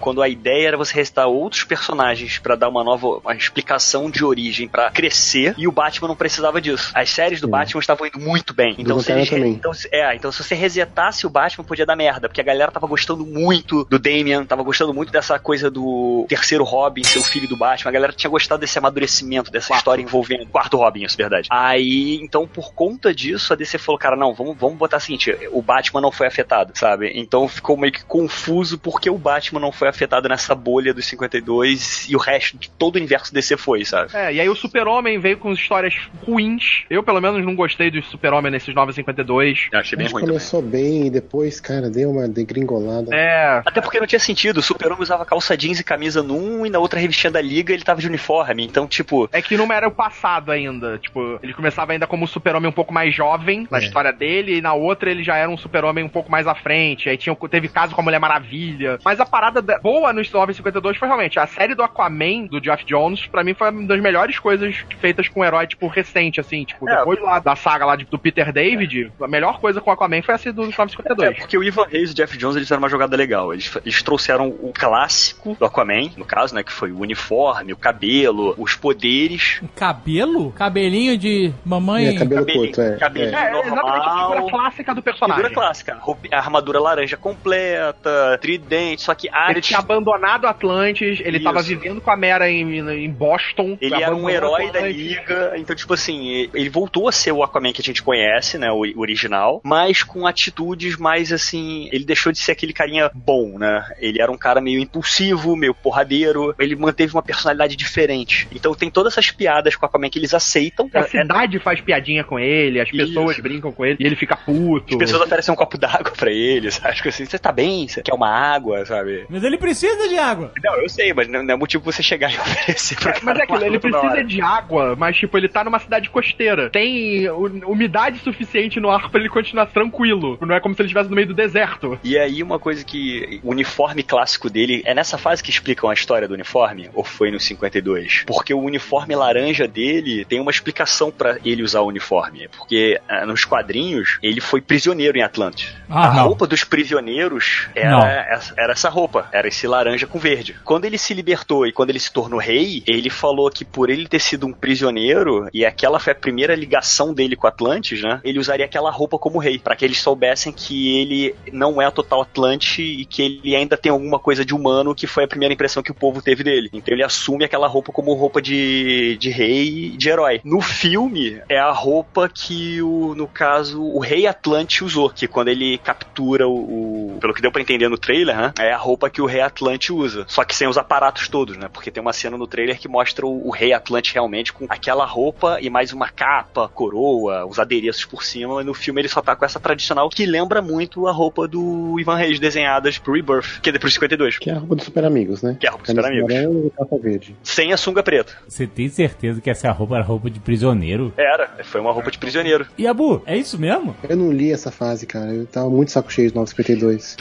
[0.00, 4.24] quando a ideia era você resetar outros personagens pra dar uma nova uma explicação de
[4.24, 6.90] origem pra crescer e o Batman não precisava disso.
[6.94, 7.48] As séries do.
[7.48, 8.74] Batman estavam indo muito bem.
[8.78, 12.40] Então, se eles então, é, então se você resetasse o Batman podia dar merda, porque
[12.40, 17.04] a galera tava gostando muito do Damian, tava gostando muito dessa coisa do terceiro Robin,
[17.04, 17.90] ser o filho do Batman.
[17.90, 21.48] A galera tinha gostado desse amadurecimento, dessa história envolvendo quarto Robin, isso é verdade.
[21.50, 25.36] Aí, então, por conta disso, a DC falou, cara, não, vamos, vamos botar o seguinte,
[25.50, 27.12] o Batman não foi afetado, sabe?
[27.14, 32.06] Então ficou meio que confuso porque o Batman não foi afetado nessa bolha dos 52
[32.10, 34.10] e o resto de todo o universo DC foi, sabe?
[34.14, 35.94] É, e aí o Super-Homem veio com histórias
[36.26, 36.84] ruins.
[36.90, 39.68] Eu, pelo menos, não gostei do Super-Homem nesses 952.
[39.72, 40.34] Eu achei bem Mas ruim também.
[40.36, 43.14] começou bem e depois, cara, deu uma degringolada.
[43.14, 43.62] É.
[43.64, 44.58] Até porque não tinha sentido.
[44.58, 47.82] O Super-Homem usava calça jeans e camisa num, e na outra revistinha da Liga ele
[47.82, 48.64] tava de uniforme.
[48.64, 50.98] Então, tipo, É que não era o passado ainda.
[50.98, 53.80] Tipo, ele começava ainda como um super-homem um pouco mais jovem na É.
[53.82, 57.08] história dele, e na outra ele já era um super-homem um pouco mais à frente.
[57.08, 58.98] Aí tinha, teve caso com a Mulher Maravilha.
[59.04, 62.84] Mas a parada da- boa no 952 foi realmente a série do Aquaman, do Jeff
[62.84, 66.64] Jones, pra mim foi uma das melhores coisas feitas com um herói, tipo, recente, assim.
[66.64, 66.96] Tipo, É.
[66.98, 70.22] depois lá da saga lá de- do Peter David, a melhor coisa com o Aquaman
[70.22, 71.38] foi essa do É, 952.
[71.38, 73.52] porque o Ivan Reis e o Jeff Jones eles fizeram uma jogada legal.
[73.52, 76.62] Eles, eles trouxeram o clássico do Aquaman, no caso, né?
[76.62, 79.60] Que foi o uniforme, o cabelo, os poderes.
[79.76, 80.52] Cabelo?
[80.52, 82.06] Cabelinho de mamãe.
[82.08, 82.96] É, cabelo Cabelinho, curto, é.
[82.96, 83.34] cabelinho.
[83.36, 83.44] é.
[83.44, 84.46] É, exatamente a figura normal.
[84.50, 85.44] clássica do personagem.
[85.44, 85.98] Figura clássica.
[86.32, 91.44] A armadura laranja completa, tridente, só que Ele tinha abandonado Atlantis, ele Isso.
[91.44, 93.76] tava vivendo com a Mera em, em Boston.
[93.80, 97.72] Ele era um herói da liga, então, tipo assim, ele voltou a ser o Aquaman
[97.72, 102.38] que a gente conhece, né, o original, mas com atitudes mais, assim, ele deixou de
[102.38, 107.12] ser aquele carinha bom, né, ele era um cara meio impulsivo, meio porradeiro, ele manteve
[107.12, 108.48] uma personalidade diferente.
[108.54, 110.88] Então tem todas essas piadas com o Aquaman que eles aceitam.
[110.94, 113.42] A cidade faz piadinha com ele, as pessoas Isso.
[113.42, 114.94] brincam com ele, e ele fica puto.
[114.94, 116.94] As pessoas oferecem um copo d'água pra ele, sabe?
[116.96, 117.86] Tipo assim, você tá bem?
[117.86, 119.26] Você quer uma água, sabe?
[119.28, 120.52] Mas ele precisa de água.
[120.62, 123.64] Não, eu sei, mas não é motivo você chegar e oferecer pra Mas é aquilo,
[123.64, 126.70] ele precisa de água, mas tipo, ele tá numa cidade costeira.
[126.70, 130.38] Tem umidade suficiente no ar pra ele continuar tranquilo.
[130.40, 131.98] Não é como se ele estivesse no meio do deserto.
[132.02, 135.94] E aí uma coisa que o uniforme clássico dele é nessa fase que explicam a
[135.94, 138.24] história do uniforme ou foi no 52?
[138.26, 143.26] Porque o uniforme laranja dele tem uma explicação pra ele usar o uniforme, porque ah,
[143.26, 145.74] nos quadrinhos ele foi prisioneiro em Atlantis.
[145.88, 146.24] Ah, a não.
[146.24, 150.56] roupa dos prisioneiros era era essa roupa, era esse laranja com verde.
[150.64, 154.06] Quando ele se libertou e quando ele se tornou rei, ele falou que por ele
[154.06, 158.20] ter sido um prisioneiro e aquela foi a primeira ligação dele com Atlantis, né?
[158.24, 162.22] Ele usaria aquela roupa como rei, pra que eles soubessem que ele não é total
[162.22, 165.82] Atlante e que ele ainda tem alguma coisa de humano, que foi a primeira impressão
[165.82, 166.68] que o povo teve dele.
[166.72, 170.40] Então ele assume aquela roupa como roupa de, de rei e de herói.
[170.44, 175.48] No filme, é a roupa que o, no caso, o rei Atlante usou, que quando
[175.48, 179.10] ele captura o, o- pelo que deu pra entender no trailer, né, é a roupa
[179.10, 180.24] que o rei Atlante usa.
[180.28, 181.68] Só que sem os aparatos todos, né?
[181.72, 185.04] Porque tem uma cena no trailer que mostra o, o rei Atlante realmente com aquela
[185.04, 188.60] roupa e mais uma capa, coroa, os adereços por cima.
[188.60, 191.98] E no filme ele só tá com essa tradicional que lembra muito a roupa do
[191.98, 194.38] Ivan Reis desenhadas pro Rebirth, que é pro 52.
[194.38, 195.56] Que é a roupa dos super amigos, né?
[195.58, 196.32] Que é a roupa dos Super Amigos.
[196.32, 197.36] e verde.
[197.42, 198.32] Sem a sunga preta.
[198.48, 201.12] Você tem certeza que essa roupa era roupa de prisioneiro?
[201.16, 202.66] Era, foi uma roupa de prisioneiro.
[202.76, 203.96] E Abu, é isso mesmo?
[204.08, 205.32] Eu não li essa fase, cara.
[205.32, 207.16] Eu tava muito saco cheio de 952.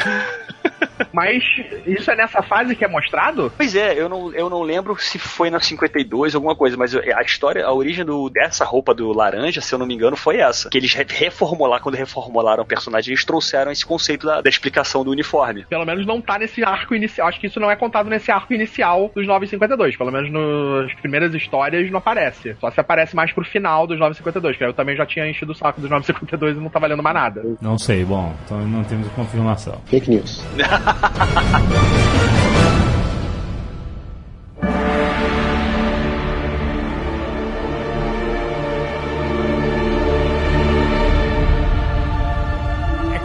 [1.12, 1.33] Mas
[1.86, 3.52] isso é nessa fase que é mostrado?
[3.56, 7.22] Pois é, eu não, eu não lembro se foi na 52 alguma coisa, mas a
[7.22, 10.70] história, a origem do, dessa roupa do laranja, se eu não me engano, foi essa.
[10.70, 15.04] Que eles re- reformularam, quando reformularam o personagem, eles trouxeram esse conceito da, da explicação
[15.04, 15.66] do uniforme.
[15.66, 17.28] Pelo menos não tá nesse arco inicial.
[17.28, 19.96] Acho que isso não é contado nesse arco inicial dos 952.
[19.98, 22.56] Pelo menos nas primeiras histórias não aparece.
[22.60, 25.52] Só se aparece mais pro final dos 952, que aí eu também já tinha enchido
[25.52, 27.44] o saco dos 952 e não tá valendo mais nada.
[27.62, 29.82] Não sei, bom, então não temos confirmação.
[29.86, 30.44] Fake news.
[31.24, 33.03] É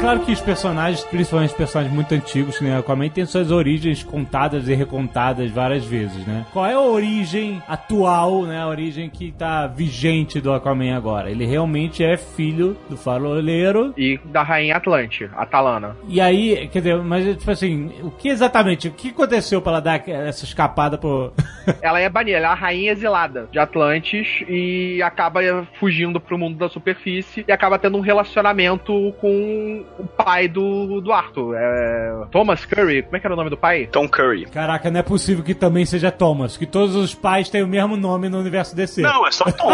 [0.09, 3.51] claro que os personagens, principalmente os personagens muito antigos, que nem o Aquaman, têm suas
[3.51, 6.47] origens contadas e recontadas várias vezes, né?
[6.51, 8.59] Qual é a origem atual, né?
[8.59, 11.31] A origem que tá vigente do Aquaman agora?
[11.31, 13.93] Ele realmente é filho do faroleiro.
[13.99, 15.95] E da Rainha Atlante, Atalana.
[16.09, 18.89] E aí, quer dizer, mas tipo assim, o que exatamente?
[18.89, 21.35] O que aconteceu pra ela dar essa escapada pro.
[21.83, 25.41] Ela é banida, ela é a rainha exilada de Atlantis e acaba
[25.79, 31.13] fugindo pro mundo da superfície e acaba tendo um relacionamento com o pai do, do
[31.13, 31.57] Arthur.
[31.57, 33.87] É, Thomas Curry, como é que era o nome do pai?
[33.87, 34.47] Tom Curry.
[34.47, 37.97] Caraca, não é possível que também seja Thomas, que todos os pais têm o mesmo
[37.97, 39.03] nome no universo DC.
[39.03, 39.73] Não, é só Tom.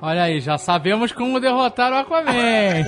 [0.00, 2.84] Olha aí, já sabemos como derrotar o Aquaman.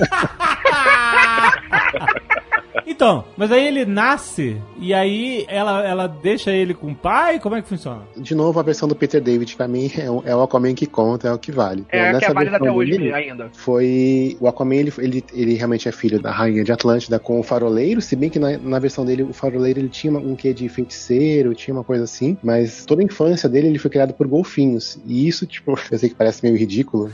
[2.85, 7.39] Então, mas aí ele nasce e aí ela, ela deixa ele com o pai?
[7.39, 8.01] Como é que funciona?
[8.15, 10.85] De novo, a versão do Peter David, pra mim, é o, é o Aquaman que
[10.85, 11.85] conta, é o que vale.
[11.89, 13.49] É, Então, que é válida versão até hoje dele, ainda.
[13.53, 14.37] Foi.
[14.39, 18.01] O Aquaman, ele, ele, ele realmente é filho da rainha de Atlântida com o faroleiro,
[18.01, 21.53] se bem que na, na versão dele, o faroleiro ele tinha um quê de feiticeiro,
[21.53, 24.99] tinha uma coisa assim, mas toda a infância dele ele foi criado por golfinhos.
[25.05, 27.11] E isso, tipo, eu sei que parece meio ridículo,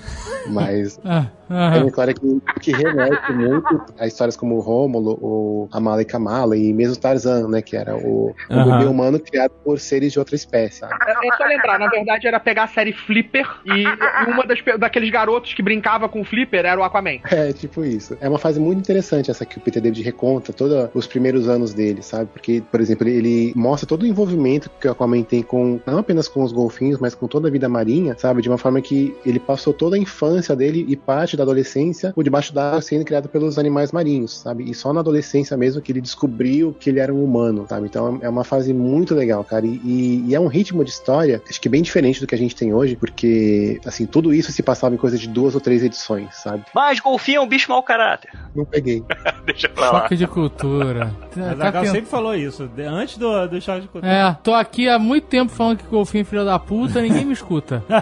[0.47, 0.99] mas
[1.55, 5.19] Ah, é uma história que, que remete muito a histórias como o Rômulo,
[5.53, 7.61] o Amala e Kamala, e mesmo Tarzan, né?
[7.61, 8.77] Que era o, o Aham.
[8.77, 10.79] bebê humano criado por seres de outra espécie.
[10.79, 10.93] sabe?
[11.07, 13.85] É, é só lembrar, na verdade era pegar a série Flipper e
[14.27, 17.19] uma das, daqueles garotos que brincava com o Flipper era o Aquaman.
[17.31, 18.17] É, tipo isso.
[18.19, 21.73] É uma fase muito interessante essa que o Peter David reconta, todos os primeiros anos
[21.73, 22.29] dele, sabe?
[22.31, 26.27] Porque, por exemplo, ele, mostra todo o envolvimento que o Aquaman tem com, não apenas
[26.27, 28.41] com os golfinhos, mas com toda a vida marinha, sabe?
[28.41, 32.23] De uma forma que ele passou toda a infância dele e parte da adolescência por
[32.23, 34.69] debaixo d'água sendo criado pelos animais marinhos, sabe?
[34.69, 37.87] E só na adolescência mesmo que ele descobriu que ele era um humano, sabe?
[37.87, 39.65] Então é uma fase muito legal, cara.
[39.65, 42.37] E, e- e é um ritmo de história, acho que bem diferente do que a
[42.37, 45.83] gente tem hoje, porque, assim, tudo isso se passava em coisa de duas ou três
[45.83, 46.63] edições, sabe?
[46.73, 48.29] Mas golfinho é um bicho mau caráter.
[48.55, 49.03] Não peguei.
[49.45, 50.01] Deixa pra lá.
[50.01, 51.11] Choque de cultura.
[51.35, 54.11] Mas Tá sempre falou isso, antes do, do choque de cultura.
[54.13, 57.33] É, tô aqui há muito tempo falando que golfinho é filho da puta, ninguém me
[57.33, 57.83] escuta.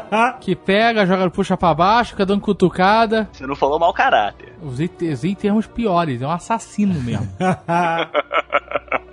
[0.41, 3.29] Que pega, joga, puxa pra baixo, fica dando cutucada.
[3.31, 4.53] Você não falou mau caráter.
[4.61, 7.20] Usei, usei termos piores, é um assassino mesmo.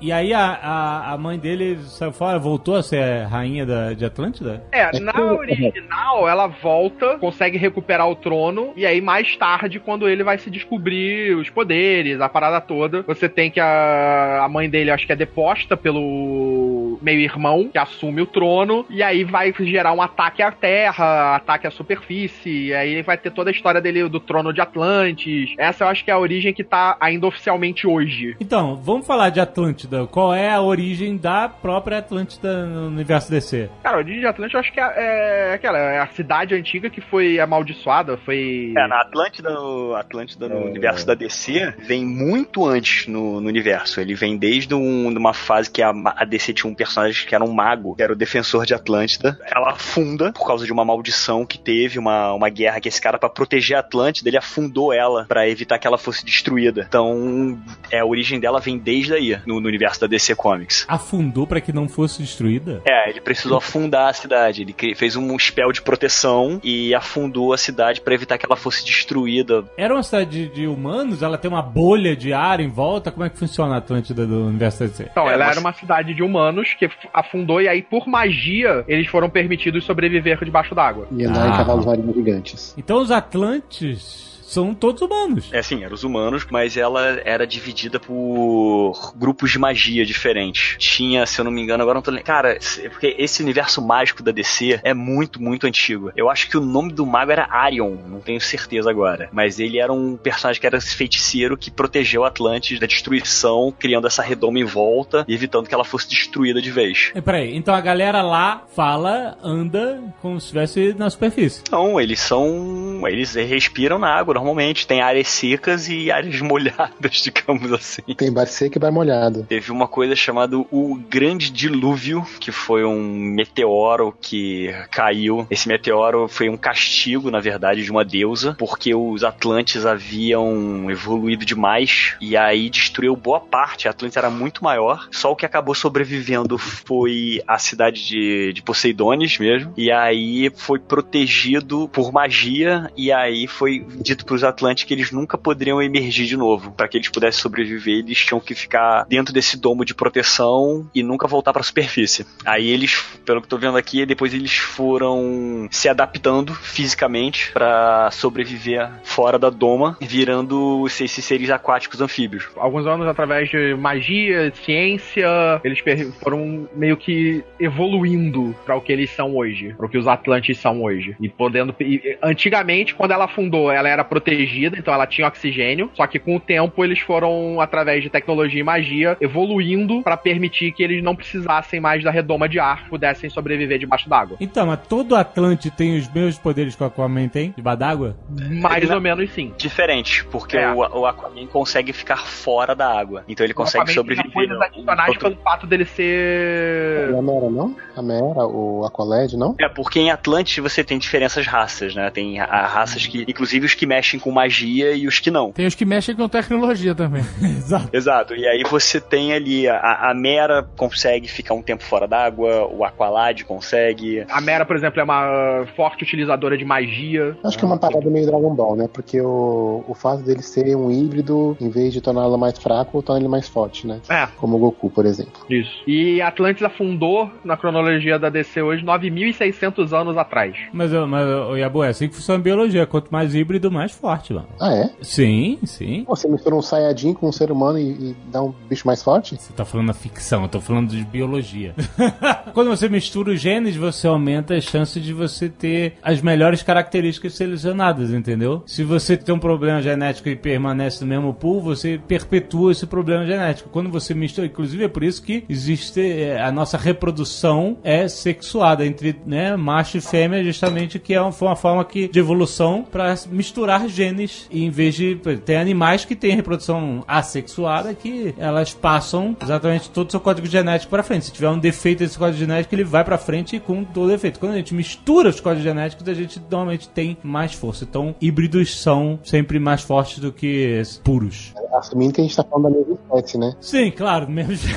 [0.00, 4.04] E aí a, a, a mãe dele saiu fora, voltou a ser rainha da, de
[4.04, 4.62] Atlântida?
[4.70, 10.22] É, na original ela volta, consegue recuperar o trono, e aí mais tarde, quando ele
[10.22, 14.90] vai se descobrir os poderes, a parada toda, você tem que a, a mãe dele,
[14.90, 20.02] acho que é deposta pelo meio-irmão, que assume o trono, e aí vai gerar um
[20.02, 24.20] ataque à terra, ataque à superfície, e aí vai ter toda a história dele do
[24.20, 25.54] trono de Atlantis.
[25.58, 28.36] Essa eu acho que é a origem que tá ainda oficialmente hoje.
[28.40, 30.06] Então, vamos falar de Atlântida.
[30.06, 33.70] Qual é a origem da própria Atlântida no universo DC?
[33.82, 36.90] Cara, a origem de Atlântida eu acho que é, é aquela, é a cidade antiga
[36.90, 38.72] que foi amaldiçoada, foi...
[38.76, 44.00] É, na Atlântida, no, Atlântida no universo da DC, vem muito antes no, no universo.
[44.00, 46.85] Ele vem desde um, uma fase que a, a DC tinha um personagem
[47.26, 49.38] que era um mago, que era o defensor de Atlântida.
[49.44, 53.18] Ela afunda por causa de uma maldição que teve, uma, uma guerra que esse cara,
[53.18, 56.84] pra proteger a Atlântida, ele afundou ela pra evitar que ela fosse destruída.
[56.88, 57.58] Então,
[57.90, 60.84] é, a origem dela vem desde aí, no, no universo da DC Comics.
[60.88, 62.82] Afundou pra que não fosse destruída?
[62.86, 64.62] É, ele precisou afundar a cidade.
[64.62, 68.84] Ele fez um spell de proteção e afundou a cidade pra evitar que ela fosse
[68.84, 69.64] destruída.
[69.76, 71.22] Era uma cidade de, de humanos?
[71.22, 73.10] Ela tem uma bolha de ar em volta?
[73.10, 75.08] Como é que funciona a Atlântida do universo DC?
[75.10, 78.84] Então, É, ela era uma cidade de humanos que f- afundou e aí, por magia,
[78.88, 81.06] eles foram permitidos sobreviver debaixo d'água.
[81.10, 81.56] E andar em Ah.
[81.58, 82.74] cavalos marinhos gigantes.
[82.78, 85.48] Então os Atlantes são todos humanos.
[85.52, 90.76] É sim, eram os humanos, mas ela era dividida por grupos de magia diferentes.
[90.78, 92.26] Tinha, se eu não me engano, agora não tô lembrando.
[92.26, 92.58] Cara,
[92.90, 96.12] porque esse universo mágico da DC é muito, muito antigo.
[96.16, 99.28] Eu acho que o nome do mago era Arion, não tenho certeza agora.
[99.32, 104.06] Mas ele era um personagem que era esse feiticeiro que protegeu Atlantis da destruição, criando
[104.06, 107.10] essa redoma em volta e evitando que ela fosse destruída de vez.
[107.14, 111.62] É, peraí, então a galera lá fala, anda como se estivesse na superfície.
[111.62, 113.02] Então, eles são.
[113.08, 114.86] Eles respiram na água normalmente.
[114.86, 118.02] Tem áreas secas e áreas molhadas, digamos assim.
[118.16, 119.44] Tem bar seco e bar molhado.
[119.48, 125.46] Teve uma coisa chamada o Grande Dilúvio, que foi um meteoro que caiu.
[125.50, 131.44] Esse meteoro foi um castigo, na verdade, de uma deusa, porque os Atlantes haviam evoluído
[131.44, 133.88] demais e aí destruiu boa parte.
[133.88, 138.62] A Atlantis era muito maior, só o que acabou sobrevivendo foi a cidade de, de
[138.62, 139.72] Poseidones mesmo.
[139.76, 145.10] E aí foi protegido por magia e aí foi dito para os Atlantes que eles
[145.10, 146.72] nunca poderiam emergir de novo.
[146.72, 151.02] Para que eles pudessem sobreviver, eles tinham que ficar dentro desse domo de proteção e
[151.02, 152.26] nunca voltar para a superfície.
[152.44, 158.90] Aí eles, pelo que tô vendo aqui, depois eles foram se adaptando fisicamente para sobreviver
[159.04, 162.48] fora da doma, virando esses seres aquáticos anfíbios.
[162.56, 165.80] Alguns anos, através de magia, ciência, eles
[166.22, 170.58] foram meio que evoluindo para o que eles são hoje, para o que os Atlantes
[170.58, 171.16] são hoje.
[171.20, 171.74] E podendo.
[171.80, 175.90] e- antigamente, quando ela afundou, ela era protegida, então ela tinha oxigênio.
[175.94, 180.72] Só que com o tempo, eles foram, através de tecnologia e magia, evoluindo para permitir
[180.72, 184.36] que eles não precisassem mais da redoma de ar, pudessem sobreviver debaixo d'água.
[184.40, 187.52] Então, mas todo Atlante tem os mesmos poderes que o Aquaman tem?
[187.56, 188.16] Debaixo d'água?
[188.60, 189.52] Mais ou menos sim.
[189.58, 190.70] Diferente, porque É.
[190.72, 193.24] o, o Aquaman consegue ficar fora da água.
[193.28, 194.32] Então ele consegue sobreviver.
[194.32, 197.14] coisas adicionais pelo fato dele ser.
[197.16, 197.76] A Mera não?
[197.96, 199.54] A Mera, o Aqualed, não?
[199.60, 202.10] É, porque em Atlantis você tem diferentes raças, né?
[202.10, 205.52] Tem a- raças que, inclusive os que mexem com magia e os que não.
[205.52, 207.22] Tem os que mexem com tecnologia também.
[207.42, 207.88] Exato.
[207.92, 212.66] Exato, e aí você tem ali a, a Mera consegue ficar um tempo fora d'água,
[212.66, 214.24] o Aqualad consegue.
[214.30, 217.36] A Mera, por exemplo, é uma forte utilizadora de magia.
[217.44, 218.88] Acho que é uma parada meio Dragon Ball, né?
[218.92, 223.20] Porque o, o fato dele ser um híbrido, em vez de torná-lo mais fraco, torna
[223.20, 224.00] ele mais forte, né?
[224.08, 225.32] É, Como o Goku, por exemplo.
[225.48, 225.82] isso.
[225.86, 230.56] E Atlantis afundou na cronologia da DC hoje 9.600 anos atrás.
[230.72, 231.26] Mas, ô, mas
[231.58, 232.86] Yabu, é assim que funciona a biologia.
[232.86, 234.48] Quanto mais híbrido, mais forte, mano.
[234.60, 234.90] Ah, é?
[235.02, 236.04] Sim, sim.
[236.04, 239.02] Pô, Você mistura um Saiyajin com um ser humano e, e dá um bicho mais
[239.02, 239.36] forte?
[239.36, 241.74] Você tá falando da ficção, eu tô falando de biologia.
[242.54, 247.34] Quando você mistura os genes, você aumenta as chances de você ter as melhores características
[247.34, 248.62] selecionadas, entendeu?
[248.66, 253.26] Se você tem um problema genético e permanece no mesmo pool, você perpetua esse problema
[253.26, 253.68] genético.
[253.70, 258.84] Quando você mistura, inclusive é por isso que existe é, a nossa reprodução é sexuada
[258.84, 262.84] entre né, macho e fêmea, justamente que é uma, foi uma forma que, de evolução
[262.90, 264.46] para misturar genes.
[264.50, 265.16] E em vez de.
[265.44, 270.90] Tem animais que têm reprodução assexuada que elas passam exatamente todo o seu código genético
[270.90, 271.26] para frente.
[271.26, 274.38] Se tiver um defeito desse código genético, ele vai para frente com todo defeito.
[274.38, 277.84] Quando a gente mistura os códigos genéticos, a gente normalmente tem mais força.
[277.84, 281.54] Então, híbridos são sempre mais fortes do que puros.
[281.74, 283.54] Assumindo que a gente tá falando da mesma espécie, né?
[283.60, 284.68] Sim, claro, mesmo.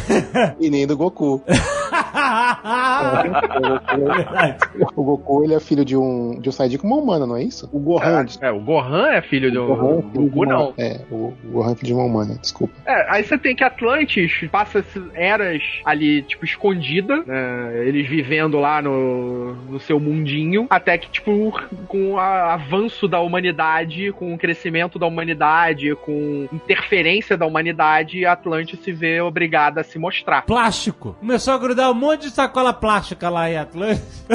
[0.60, 1.42] E nem do Goku.
[4.96, 7.44] O Goku, ele é filho de um, de um Saiyajin com uma humana, não é
[7.44, 7.70] isso?
[7.72, 8.26] O Gohan.
[8.42, 10.74] É, é, o Gohan é filho do o Gohan é filho de Goku, uma- não.
[10.78, 12.74] É, o, o Gohan é filho de uma humana, desculpa.
[12.86, 18.82] É, aí você tem que Atlantis passa eras ali, tipo, escondida, né, eles vivendo lá
[18.82, 21.52] no, no seu mundinho, até que, tipo,
[21.88, 28.80] com o avanço da humanidade, com o crescimento da humanidade, com interferência da humanidade, Atlantis
[28.84, 30.44] se vê obrigada a se mostrar.
[30.44, 31.16] Plástico.
[31.20, 34.26] Começou a grudar um monte de sacola plástica lá em Atlantis.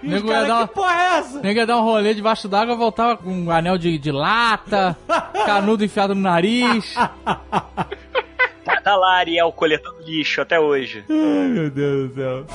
[0.00, 1.34] E os Nego ia caras, dar que porra é essa?
[1.36, 4.96] Ninguém ia dar um rolê debaixo d'água voltava com um anel de, de lata,
[5.44, 6.94] canudo enfiado no nariz.
[8.64, 11.02] Tá, tá lá, Ariel, coletando lixo até hoje.
[11.08, 12.46] Ai, meu Deus do céu.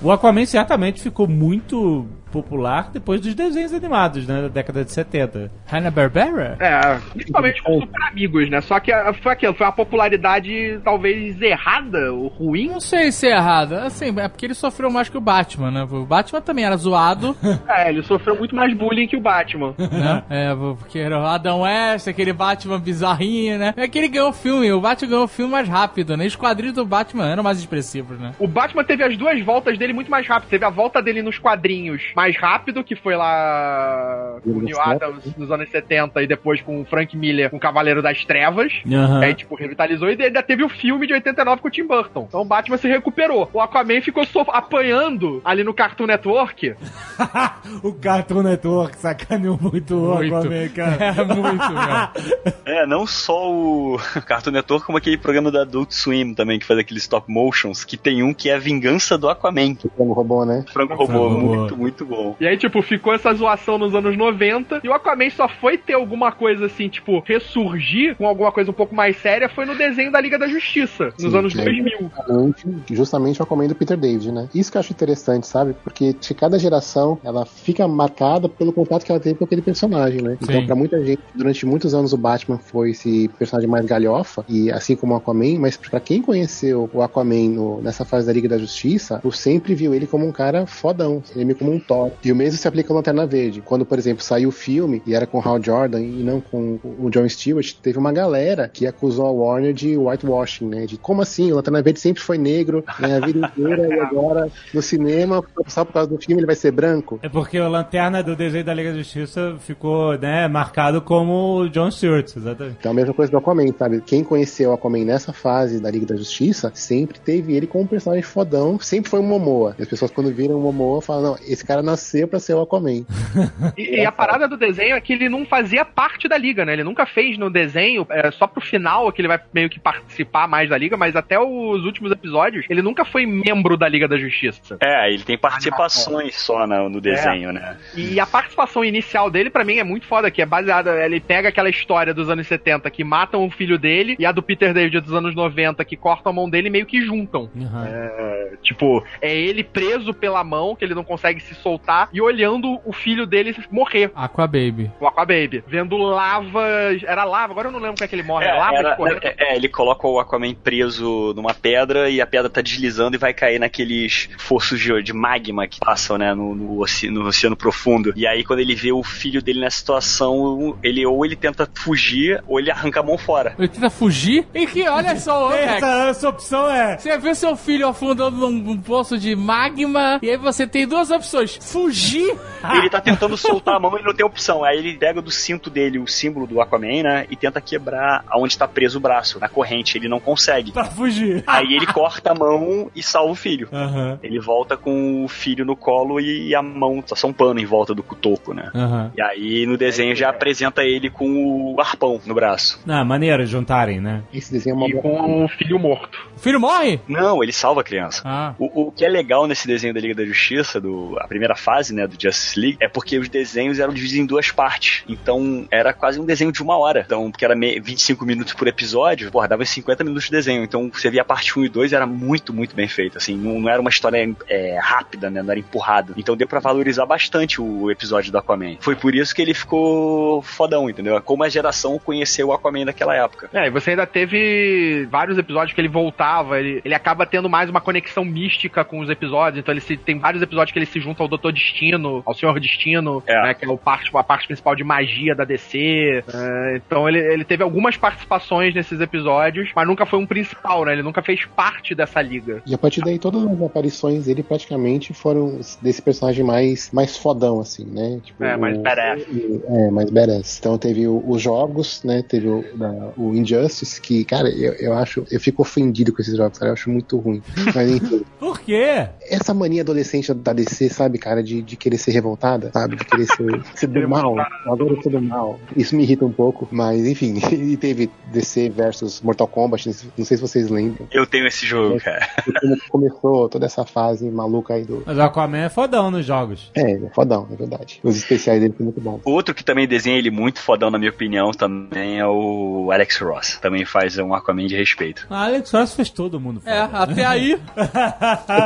[0.00, 4.42] O Aquaman certamente ficou muito popular depois dos desenhos animados, né?
[4.42, 5.50] Da década de 70.
[5.66, 6.56] Hanna-Barbera?
[6.60, 8.60] É, principalmente com super amigos, né?
[8.62, 12.68] Só que a- foi aquilo, foi uma popularidade talvez errada, ou ruim.
[12.68, 13.74] Não sei se é errado.
[13.74, 15.82] Assim, é porque ele sofreu mais que o Batman, né?
[15.90, 17.36] O Batman também era zoado,
[17.68, 19.74] É, ele sofreu muito mais bullying que o Batman.
[19.78, 20.22] né?
[20.30, 23.74] É, porque era o Adam West, aquele Batman bizarrinho, né?
[23.76, 26.26] É que ele ganhou o filme, o Batman ganhou o filme mais rápido, né?
[26.26, 28.32] Os quadrinhos do Batman eram mais expressivos, né?
[28.38, 30.48] O Batman teve as duas voltas dele muito mais rápido.
[30.50, 35.24] Teve a volta dele nos quadrinhos mais rápido, que foi lá com o Neil Adams
[35.36, 38.72] nos anos 70 e depois com o Frank Miller com o Cavaleiro das Trevas.
[38.86, 39.20] Aham.
[39.20, 42.26] Aí, tipo, revitalizou e ainda teve o filme de 89 com o Tim Burton.
[42.28, 43.50] Então o Batman se recuperou.
[43.52, 46.76] O Aquaman ficou so- apanhando ali no Cartoon Network.
[47.82, 50.34] o Cartoon Network sacaneou muito o Muito.
[50.36, 50.92] Aquaman, cara.
[51.22, 52.52] É muito, meu.
[52.64, 53.96] É, não só o
[54.26, 57.96] Cartoon Network, como aquele programa da Adult Swim também, que faz aqueles stop motions, que
[57.96, 59.72] tem um que é a vingança do Aquaman.
[59.84, 60.64] O frango robô, né?
[60.72, 61.30] Frango Robô.
[61.30, 62.11] muito, muito bom.
[62.40, 64.80] E aí, tipo, ficou essa zoação nos anos 90.
[64.84, 68.74] E o Aquaman só foi ter alguma coisa assim, tipo, ressurgir com alguma coisa um
[68.74, 71.64] pouco mais séria foi no desenho da Liga da Justiça, nos Sim, anos é.
[71.64, 72.10] 2000.
[72.26, 74.48] Justamente- Justamente o Aquaman do Peter David, né?
[74.54, 75.74] Isso que eu acho interessante, sabe?
[75.84, 80.20] Porque de cada geração, ela fica marcada pelo contato que ela teve com aquele personagem,
[80.22, 80.36] né?
[80.40, 80.66] Então, Sim.
[80.66, 84.96] pra muita gente, durante muitos anos o Batman foi esse personagem mais galhofa, e assim
[84.96, 88.58] como o Aquaman, mas pra quem conheceu o Aquaman no- nessa fase da Liga da
[88.58, 92.01] Justiça, eu sempre viu ele como um cara fodão, ele meio como um Thor.
[92.24, 93.60] E o mesmo se aplica ao Lanterna Verde.
[93.60, 96.78] Quando, por exemplo, saiu o filme, e era com o Hal Jordan e não com
[96.82, 100.86] o John Stewart, teve uma galera que acusou a Warner de whitewashing, né?
[100.86, 101.52] De como assim?
[101.52, 103.16] O Lanterna Verde sempre foi negro, né?
[103.16, 106.70] A vida inteira, e agora no cinema, só por causa do filme, ele vai ser
[106.70, 107.18] branco.
[107.22, 111.68] É porque o Lanterna do desenho da Liga da Justiça ficou, né, marcado como o
[111.68, 112.76] John Stewart, exatamente.
[112.78, 114.00] Então a mesma coisa do Aquaman, sabe?
[114.00, 117.86] Quem conheceu o Aquaman nessa fase da Liga da Justiça sempre teve ele como um
[117.86, 119.74] personagem fodão, sempre foi um Momoa.
[119.78, 122.60] E as pessoas quando viram o Momoa falam, não, esse cara nasceu pra ser o
[122.62, 123.04] Aquaman.
[123.76, 126.72] E, e a parada do desenho é que ele não fazia parte da liga, né?
[126.74, 130.46] Ele nunca fez no desenho, é, só pro final que ele vai meio que participar
[130.46, 134.18] mais da liga, mas até os últimos episódios, ele nunca foi membro da Liga da
[134.18, 134.76] Justiça.
[134.82, 137.76] É, ele tem participações só na- no desenho, né?
[137.96, 141.04] E a participação inicial dele, pra mim, é muito foda, que é baseada.
[141.04, 144.42] Ele pega aquela história dos anos 70 que matam o filho dele e a do
[144.42, 147.50] Peter David dos anos 90 que cortam a mão dele e meio que juntam.
[147.86, 151.81] É, tipo, é ele preso pela mão, que ele não consegue se soltar,
[152.12, 154.10] e olhando o filho dele morrer.
[154.14, 154.90] Aquababy.
[155.00, 155.62] O Aquababy.
[155.66, 156.62] Vendo lava.
[157.06, 158.46] Era lava, agora eu não lembro como é que ele morre.
[158.46, 162.48] É, lava era- é, é, ele coloca o Aquaman preso numa pedra e a pedra
[162.50, 166.80] tá deslizando e vai cair naqueles forços de, de magma que passam, né, no, no,
[166.80, 168.12] oce- no oceano profundo.
[168.16, 172.42] E aí, quando ele vê o filho dele nessa situação, ele ou ele tenta fugir
[172.46, 173.54] ou ele arranca a mão fora.
[173.58, 174.46] Ele tenta fugir.
[174.54, 175.52] E que, olha só.
[175.52, 176.96] Essa, essa opção é.
[176.98, 181.10] Você vê seu filho afundando num, num poço de magma, e aí você tem duas
[181.10, 182.36] opções: fugir
[182.74, 184.62] Ele tá tentando soltar a mão e não tem opção.
[184.62, 188.56] Aí ele pega do cinto dele o símbolo do Aquaman, né, e tenta quebrar aonde
[188.56, 189.96] tá preso o braço, na corrente.
[189.98, 190.72] Ele não consegue.
[190.72, 191.42] Pra fugir.
[191.46, 193.68] Aí ele corta a mão e salva o filho.
[193.72, 194.18] Aham.
[194.22, 197.94] Ele volta com o filho no colo e a mão, só um pano em volta
[197.94, 198.70] do cutoco, né?
[198.74, 199.12] Aham.
[199.16, 202.80] E aí no desenho já apresenta ele com o arpão no braço.
[202.86, 204.22] Ah, maneiro juntarem, né?
[204.32, 206.18] Esse desenho é uma E com o filho morto.
[206.36, 207.00] O filho morre?
[207.08, 208.22] Não, ele salva a criança.
[208.24, 208.54] Ah.
[208.58, 211.94] O, o que é legal nesse desenho da Liga da Justiça, do, a primeira fase,
[211.94, 215.02] né, do Justice League, é porque os desenhos eram divididos em duas partes.
[215.08, 217.02] Então, era quase um desenho de uma hora.
[217.06, 220.62] Então, porque era me- 25 minutos por episódio, porra, dava 50 minutos de desenho.
[220.64, 223.18] Então, você via a parte 1 e 2, era muito, muito bem feito.
[223.18, 226.14] Assim, não, não era uma história é, rápida, né, não era empurrado.
[226.16, 228.76] Então, deu pra valorizar bastante o episódio do Aquaman.
[228.80, 231.20] Foi por isso que ele ficou fodão, entendeu?
[231.22, 233.48] Como a geração conheceu o Aquaman daquela época.
[233.52, 237.68] É, e você ainda teve vários episódios que ele voltava, ele, ele acaba tendo mais
[237.68, 241.00] uma conexão mística com os episódios, então ele se, tem vários episódios que ele se
[241.00, 241.41] junta ao Dr.
[241.42, 243.42] Doutor Destino, ao Senhor Destino, É.
[243.42, 246.22] né, que é o parte, a parte principal de magia da DC.
[246.32, 250.92] É, então ele, ele teve algumas participações nesses episódios, mas nunca foi um principal, né?
[250.92, 252.62] Ele nunca fez parte dessa liga.
[252.64, 257.60] E a partir daí, todas as aparições dele praticamente foram desse personagem mais, mais fodão,
[257.60, 258.20] assim, né?
[258.22, 259.22] Tipo, É, mais o- badass.
[259.68, 260.58] É, mais badass.
[260.60, 262.22] Então teve o- os jogos, né?
[262.22, 266.36] Teve o, da- o Injustice, que, cara, eu, eu acho, eu fico ofendido com esses
[266.36, 266.70] jogos, cara.
[266.70, 267.42] Eu acho muito ruim.
[267.74, 269.06] Mas enfim, Por quê?
[269.28, 272.96] essa mania adolescente da DC, sabe, cara, de, de querer ser revoltada, sabe?
[272.96, 274.34] De querer ser, ser do mal.
[274.66, 275.60] Agora eu sou do mal.
[275.76, 277.40] Isso me irrita um pouco, mas enfim.
[277.62, 281.06] E teve DC versus Mortal Kombat, não sei se vocês lembram.
[281.12, 282.28] Eu tenho esse jogo, cara.
[282.90, 285.02] Como começou toda essa fase maluca aí do.
[285.06, 286.70] Mas o Aquaman é fodão nos jogos.
[286.74, 288.00] É, é fodão, é verdade.
[288.02, 289.20] Os especiais dele são muito bons.
[289.24, 293.58] Outro que também desenha ele muito fodão, na minha opinião, também é o Alex Ross.
[293.60, 295.26] Também faz um Aquaman de respeito.
[295.30, 296.74] A Alex Ross fez todo mundo foda.
[296.74, 297.58] É, até aí.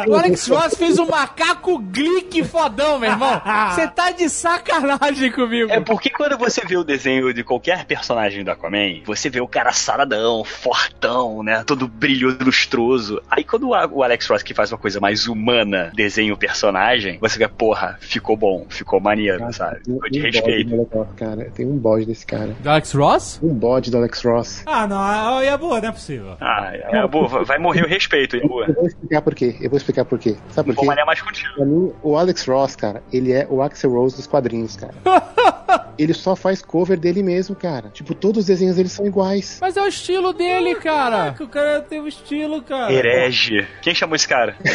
[0.08, 3.42] o Alex Ross fez um macaco glick fodão, meu irmão.
[3.74, 5.70] Você tá de sacanagem comigo.
[5.70, 9.48] É porque quando você vê o desenho de qualquer personagem do Aquaman, você vê o
[9.48, 11.62] cara saradão, fortão, né?
[11.66, 13.22] Todo brilhoso, lustroso.
[13.30, 17.38] Aí quando o Alex Ross que faz uma coisa mais humana desenha o personagem, você
[17.38, 19.80] vê, porra, ficou bom, ficou maneiro, sabe?
[19.82, 21.06] Tem Ficou de um respeito.
[21.16, 21.50] cara.
[21.54, 22.54] Tem um bode desse cara.
[22.60, 23.40] Do Alex Ross?
[23.42, 24.62] Um bode do Alex Ross.
[24.66, 26.36] Ah, não, a Yabu, não é possível.
[26.40, 28.62] Ah, é, boa, vai morrer o respeito, Yabu.
[28.64, 29.56] Eu vou explicar por quê.
[29.60, 30.36] Eu vou explicar por quê.
[30.50, 30.88] Sabe por vou quê?
[30.88, 31.54] malhar mais contigo.
[31.54, 34.94] Pra mim, o Alex Ross, cara, ele é o Axel Rose dos quadrinhos, cara.
[35.98, 37.88] ele só faz cover dele mesmo, cara.
[37.90, 39.58] Tipo, todos os desenhos dele são iguais.
[39.60, 41.16] Mas é o estilo dele, cara.
[41.16, 42.92] Caraca, o cara tem um estilo, cara.
[42.92, 43.66] Herege.
[43.82, 44.56] Quem chamou esse cara?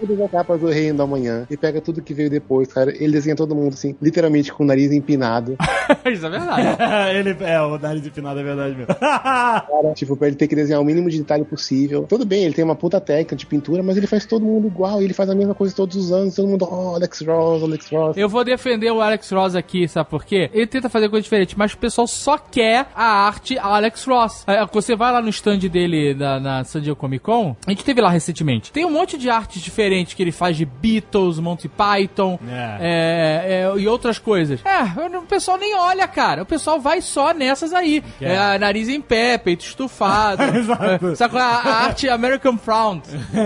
[0.00, 1.46] Todas as capas do Reino da Manhã.
[1.48, 2.90] E pega tudo que veio depois, cara.
[2.90, 5.56] Ele desenha todo mundo, assim, literalmente com o nariz empinado.
[6.10, 7.16] Isso é verdade.
[7.16, 8.94] ele é, o nariz empinado é verdade mesmo.
[8.94, 12.04] Cara, tipo, pra ele ter que desenhar o mínimo de detalhe possível.
[12.08, 15.00] Tudo bem, ele tem uma puta técnica de pintura, mas ele faz todo mundo igual.
[15.00, 16.34] Ele faz a mesma coisa todos os anos.
[16.34, 18.16] Todo mundo, oh, Alex Ross, Alex Ross.
[18.16, 20.50] Eu vou defender o Alex Ross aqui, sabe por quê?
[20.52, 24.44] Ele tenta fazer coisa diferente, mas o pessoal só quer a arte Alex Ross.
[24.46, 27.84] É, Você vai lá no stand dele na, na San Diego Comic Con, a gente
[27.84, 28.72] teve lá recentemente.
[28.72, 32.38] Tem um monte de artes diferentes que ele faz de Beatles, Monty Python
[32.80, 34.60] é, é, e outras coisas.
[34.64, 36.42] É, o pessoal nem olha, cara.
[36.42, 38.02] O pessoal vai só nessas aí.
[38.20, 38.32] é?
[38.34, 40.42] É, nariz em pé, peito estufado.
[40.56, 41.06] Exato.
[41.06, 41.40] é, sabe é?
[41.40, 43.00] A a arte American Frown.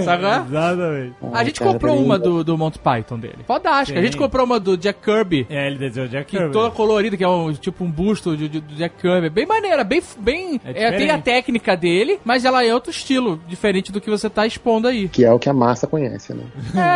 [0.05, 0.37] Sabe é?
[0.39, 1.15] Exatamente.
[1.33, 3.39] A gente comprou uma do, do Monty Python dele.
[3.47, 3.99] Fodástica.
[3.99, 5.47] A gente comprou uma do Jack Kirby.
[5.49, 6.53] É, ele desenhou o Jack Kirby.
[6.53, 9.31] toda colorida, que é um, tipo um busto de, de- do Jack Kirby.
[9.31, 10.03] Bem maneira, bem.
[10.19, 14.11] bem É é, tem a técnica dele, mas ela é outro estilo, diferente do que
[14.11, 15.09] você tá expondo aí.
[15.09, 16.45] Que é o que a massa conhece, né?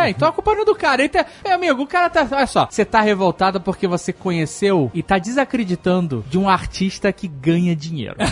[0.05, 1.01] É, então a culpa não é do cara.
[1.01, 2.27] Ele tá, meu amigo, o cara tá.
[2.31, 7.27] Olha só, você tá revoltado porque você conheceu e tá desacreditando de um artista que
[7.27, 8.15] ganha dinheiro.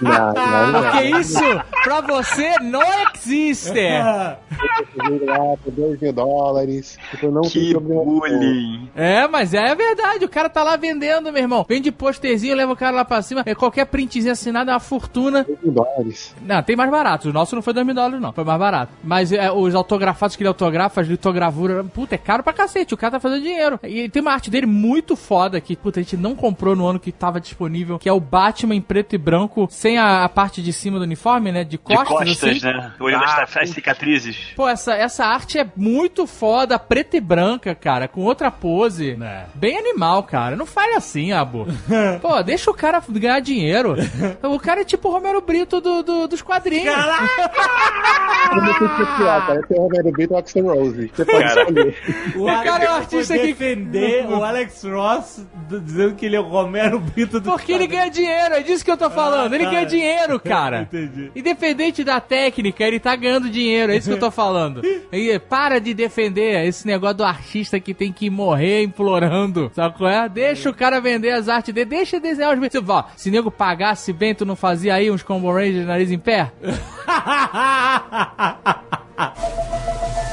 [0.00, 0.82] Não, não, não.
[0.82, 1.40] Porque isso,
[1.82, 2.80] pra você, não
[3.16, 3.76] existe.
[3.76, 6.96] Eu lá por 2 mil dólares.
[7.10, 8.88] Tipo, eu não Que bullying.
[8.94, 10.07] É, mas é verdade.
[10.24, 11.64] O cara tá lá vendendo, meu irmão.
[11.68, 13.42] Vende posterzinho, leva o cara lá pra cima.
[13.46, 15.44] É, qualquer printzinho assinado é uma fortuna.
[15.44, 16.34] 2 mil dólares.
[16.42, 17.28] Não, tem mais barato.
[17.28, 18.32] O nosso não foi 2 mil dólares, não.
[18.32, 18.92] Foi mais barato.
[19.04, 22.94] Mas é, os autografados que ele autografa, as litogravura, puta, é caro pra cacete.
[22.94, 23.78] O cara tá fazendo dinheiro.
[23.84, 26.98] E tem uma arte dele muito foda que, puta, a gente não comprou no ano
[27.00, 30.62] que tava disponível, que é o Batman em preto e branco, sem a, a parte
[30.62, 31.64] de cima do uniforme, né?
[31.64, 32.66] De De costas, costas, assim.
[32.66, 32.92] né?
[33.00, 34.36] Olhando Ah, as, as cicatrizes.
[34.56, 39.16] Pô, essa, essa arte é muito foda, preta e branca, cara, com outra pose.
[39.20, 39.46] É.
[39.54, 40.54] Bem animal, cara.
[40.56, 41.66] Não fale assim, Abo.
[42.22, 43.96] Pô, deixa o cara ganhar dinheiro.
[44.42, 46.94] O cara é tipo o Romero Brito do, do- dos quadrinhos.
[46.94, 49.60] Eu não sei se é pior, cara.
[49.60, 51.10] Esse é o Romero Brito ou o Rose.
[51.14, 51.60] Você pode Cara.
[51.62, 51.96] escolher.
[52.36, 56.44] O cara é um artista que- defender o Alex Ross dizendo que ele é o
[56.48, 59.52] Romero Brito do Porque ele ganha dinheiro, é disso que eu tô falando.
[59.54, 60.82] Ele ganha dinheiro, cara.
[60.82, 61.30] Entendi.
[61.34, 64.82] Independente da técnica, ele tá ganhando dinheiro, é isso que eu tô falando.
[65.10, 70.10] E para de defender esse negócio do artista que tem que morrer implorando, sabe qual
[70.10, 70.28] é?
[70.28, 72.72] Deixa o cara vender as artes dele, deixa desenhar os...
[72.72, 76.10] Se, ó, se nego pagasse bem, tu não fazia aí uns Combo Rangers de nariz
[76.10, 76.52] em pé?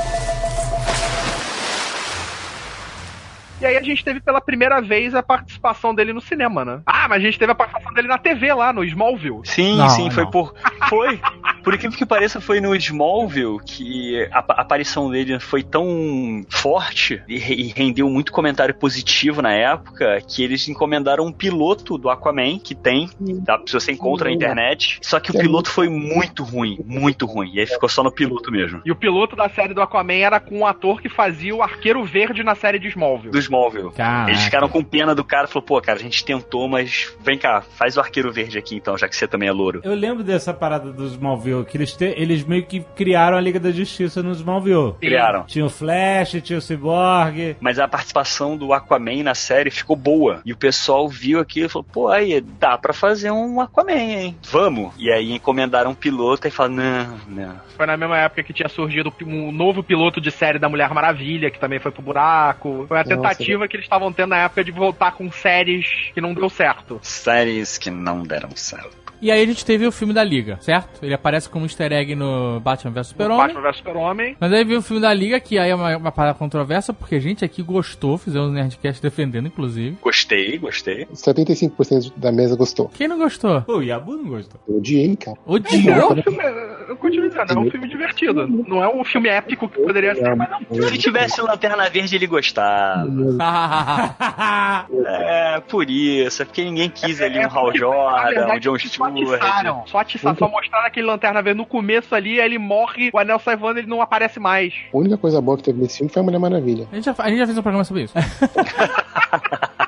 [3.66, 6.82] E aí a gente teve pela primeira vez a participação dele no cinema, né?
[6.86, 9.42] Ah, mas a gente teve a participação dele na TV lá, no Smallville.
[9.44, 10.30] Sim, Não, sim, foi não.
[10.30, 10.54] por.
[10.88, 11.20] Foi.
[11.64, 17.24] Por incrível que pareça, foi no Smallville que a, a aparição dele foi tão forte
[17.28, 22.60] e, e rendeu muito comentário positivo na época que eles encomendaram um piloto do Aquaman
[22.60, 23.10] que tem,
[23.44, 23.60] tá?
[23.66, 25.00] Se você encontra na internet.
[25.02, 27.52] Só que o piloto foi muito ruim, muito ruim.
[27.56, 28.80] E aí ficou só no piloto mesmo.
[28.86, 32.04] E o piloto da série do Aquaman era com um ator que fazia o Arqueiro
[32.04, 33.32] Verde na série de Smallville.
[33.32, 33.55] Do Smallville.
[33.92, 34.32] Caraca.
[34.32, 37.62] Eles ficaram com pena do cara falou, pô, cara, a gente tentou, mas vem cá,
[37.62, 39.82] faz o arqueiro verde aqui então, já que você também é louro.
[39.84, 43.42] Eu lembro dessa parada do Smallville Smallville, que eles, te- eles meio que criaram a
[43.42, 44.94] Liga da Justiça no Smallville.
[45.00, 45.44] Criaram.
[45.44, 47.56] Tinha o Flash, tinha o Cyborg.
[47.60, 50.42] Mas a participação do Aquaman na série ficou boa.
[50.46, 54.38] E o pessoal viu aquilo e falou: pô, aí dá pra fazer um Aquaman, hein?
[54.52, 54.94] Vamos.
[54.98, 57.56] E aí encomendaram um piloto e falaram: não, não.
[57.76, 61.52] Foi na mesma época que tinha surgido um novo piloto de série da Mulher Maravilha,
[61.52, 62.86] que também foi pro buraco.
[62.88, 63.16] Foi a Nossa,
[63.46, 67.00] tentativa que eles estavam tendo na época de voltar com séries que não deu certo.
[67.04, 69.05] Séries que não deram certo.
[69.22, 71.04] E aí a gente teve o filme da Liga, certo?
[71.04, 73.38] Ele aparece como easter egg no Batman vs Super-Homem.
[73.48, 74.38] Batman vs Super-Homem.
[74.40, 77.16] Mas aí veio o filme da Liga, que aí é uma, uma parada controversa, porque
[77.16, 79.98] a gente aqui gostou, fizemos um Nerdcast defendendo, inclusive.
[80.02, 81.06] Gostei, gostei.
[81.14, 82.90] 75% da mesa gostou.
[82.90, 83.62] Quem não gostou?
[83.62, 84.60] Pô, o Yabu não gostou.
[84.68, 85.38] Eu odiei, cara.
[85.46, 85.96] Odiou?
[85.96, 86.44] É um filme,
[86.90, 88.48] eu continuo dizendo, é um filme divertido.
[88.48, 90.60] Não é um filme épico que poderia ser, mas não.
[90.88, 93.06] Se tivesse o Lanterna Verde, ele gostava.
[95.08, 96.42] É, por isso.
[96.42, 98.78] É porque ninguém quis ali um Hal Jordan, um John
[99.10, 103.10] só atiçaram, Só atiçaram, só mostraram aquele lanterna verde no começo ali, aí ele morre,
[103.14, 104.74] o anel sai voando ele não aparece mais.
[104.94, 106.88] A única coisa boa que teve nesse filme foi a Mulher Maravilha.
[106.92, 108.14] A gente, já, a gente já fez um programa sobre isso.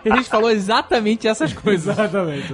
[0.05, 1.97] A gente falou exatamente essas coisas.
[1.97, 2.53] Exatamente.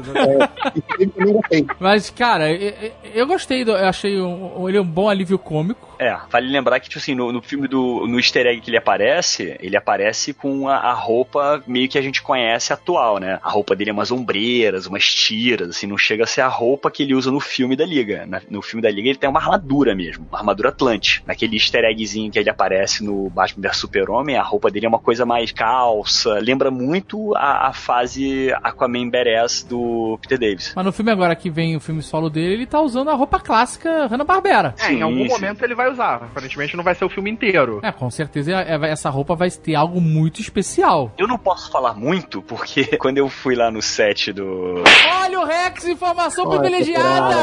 [0.99, 1.68] E também gostei.
[1.80, 5.93] Mas, cara, eu, eu- eu gostei, do, eu achei um- ele um bom alívio cômico.
[5.99, 8.06] É, vale lembrar que, tipo assim, no, no filme do.
[8.07, 12.02] No easter egg que ele aparece, ele aparece com a, a roupa meio que a
[12.02, 13.40] gente conhece atual, né?
[13.44, 16.90] A roupa dele é umas ombreiras, umas tiras, assim, não chega a ser a roupa
[16.91, 18.26] que ele usa no filme da Liga.
[18.26, 21.24] Na- no filme da Liga ele tem uma armadura mesmo, uma armadura Atlante.
[21.26, 24.99] Naquele easter eggzinho que ele aparece no Batman vs Super-Homem, a roupa dele é uma
[24.99, 30.74] coisa mais calça, lembra muito a, a fase Aquaman Badass do Peter Davis.
[30.76, 33.40] Mas no filme agora que vem o filme solo dele, ele tá usando a roupa
[33.40, 34.76] clássica Hanna-Barbera.
[34.80, 35.30] É, em algum Sim, sim.
[35.34, 36.16] momento ele vai usar.
[36.16, 37.80] Aparentemente não vai ser o filme inteiro.
[37.84, 41.12] É, com certeza é- é- essa roupa vai ter algo muito especial.
[41.18, 44.84] Eu não posso falar muito, porque quando eu fui lá no set do.
[45.22, 47.36] Olha o Rex, informação Olha, privilegiada!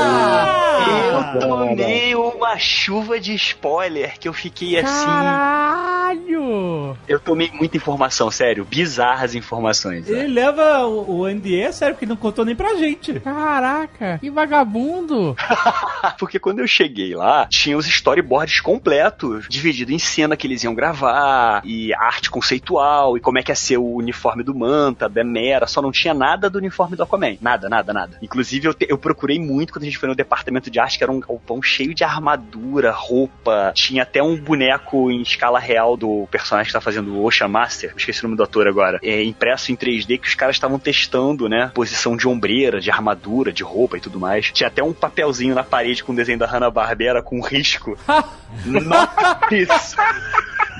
[1.34, 5.06] Eu tomei uma chuva de spoiler que eu fiquei assim.
[5.06, 6.96] Caralho!
[7.08, 10.06] Eu tomei muita informação, sério, bizarras informações.
[10.08, 10.20] né?
[10.24, 13.18] Ele leva o, o NDA a sério, porque não contou nem pra gente.
[13.20, 15.36] Caraca, que vagabundo!
[16.18, 18.20] Porque quando eu cheguei lá, tinha os storyboards
[18.62, 23.50] completos, dividido em cena que eles iam gravar, e arte conceitual, e como é que
[23.50, 27.02] ia ser o uniforme do Manta, da Mera, só não tinha nada do uniforme do
[27.02, 27.36] Aquaman.
[27.40, 28.18] Nada, nada, nada.
[28.22, 31.04] Inclusive, eu, te- eu procurei muito quando a gente foi no departamento de arte, que
[31.04, 36.26] era um galpão cheio de armadura, roupa, tinha até um boneco em escala real do
[36.30, 39.72] personagem que tá fazendo o Ocean Master, esqueci o nome do ator agora, é, impresso
[39.72, 43.96] em 3D que os caras estavam testando, né, posição de ombreira, de armadura, de roupa
[43.96, 44.50] e tudo mais.
[44.52, 47.98] Tinha até um papelzinho na parede com o desenho da Hanna-Barbera com um risco.
[48.66, 49.96] Not this.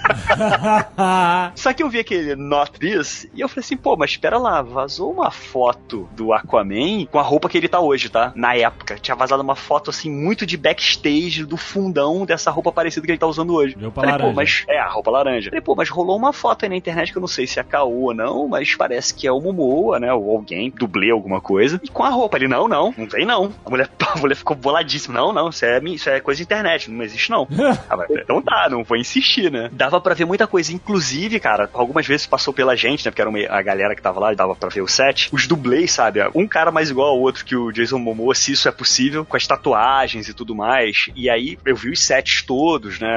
[1.55, 4.62] Só que eu vi aquele Not This e eu falei assim, pô, mas espera lá,
[4.62, 8.32] vazou uma foto do Aquaman com a roupa que ele tá hoje, tá?
[8.35, 8.97] Na época.
[9.01, 13.18] Tinha vazado uma foto assim, muito de backstage do fundão dessa roupa parecida que ele
[13.18, 13.77] tá usando hoje.
[13.81, 14.36] Roupa Falei, pô, laranja.
[14.36, 14.64] mas.
[14.68, 15.51] É, a roupa laranja.
[15.51, 17.62] Falei, pô, mas rolou uma foto aí na internet que eu não sei se é
[17.62, 20.12] caô ou não, mas parece que é o Momoa, né?
[20.12, 21.81] Ou alguém, dublê alguma coisa.
[21.82, 23.52] E com a roupa ali, não, não, não tem não.
[23.64, 25.18] A mulher, a mulher ficou boladíssima.
[25.20, 27.47] Não, não, isso é, isso é coisa de internet, não existe não.
[27.89, 29.70] Ah, mas então tá, não vou insistir, né?
[29.90, 30.72] Dava pra ver muita coisa.
[30.72, 33.10] Inclusive, cara, algumas vezes passou pela gente, né?
[33.10, 35.28] Porque era uma- a galera que tava lá, dava pra ver o set.
[35.32, 36.20] Os dublês, sabe?
[36.32, 39.36] Um cara mais igual ao outro que o Jason Momoa, se isso é possível, com
[39.36, 41.06] as tatuagens e tudo mais.
[41.16, 43.08] E aí eu vi os sets todos, né?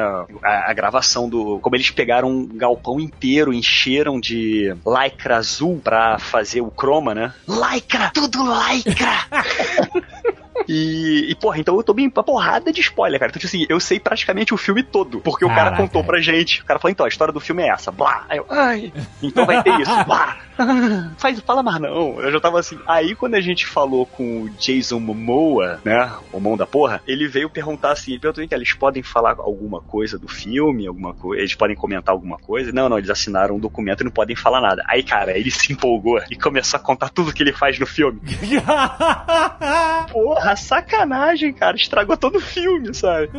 [0.43, 1.59] A, a gravação do.
[1.59, 7.33] Como eles pegaram um galpão inteiro, encheram de lycra azul pra fazer o croma, né?
[7.47, 8.09] Lycra!
[8.11, 9.11] Tudo lycra!
[10.67, 13.29] E, e, porra, então eu tomei uma porrada de spoiler, cara.
[13.29, 15.19] Então, tipo assim, eu sei praticamente o filme todo.
[15.19, 15.83] Porque o cara Caraca.
[15.83, 16.61] contou pra gente.
[16.61, 17.91] O cara falou, então, a história do filme é essa.
[17.91, 18.25] Blá.
[18.29, 20.03] Aí eu, ai, então vai ter isso.
[20.05, 20.37] Blá.
[21.17, 22.19] Faz, fala mais não.
[22.21, 22.77] Eu já tava assim.
[22.87, 26.11] Aí quando a gente falou com o Jason Momoa, né?
[26.31, 29.81] O mão da porra, ele veio perguntar assim: ele perguntou que eles podem falar alguma
[29.81, 31.41] coisa do filme, alguma coisa.
[31.41, 32.71] Eles podem comentar alguma coisa.
[32.71, 34.83] Não, não, eles assinaram um documento e não podem falar nada.
[34.87, 38.21] Aí, cara, ele se empolgou e começou a contar tudo que ele faz no filme.
[40.11, 41.75] Porra, sacanagem, cara.
[41.75, 43.29] Estragou todo o filme, sabe?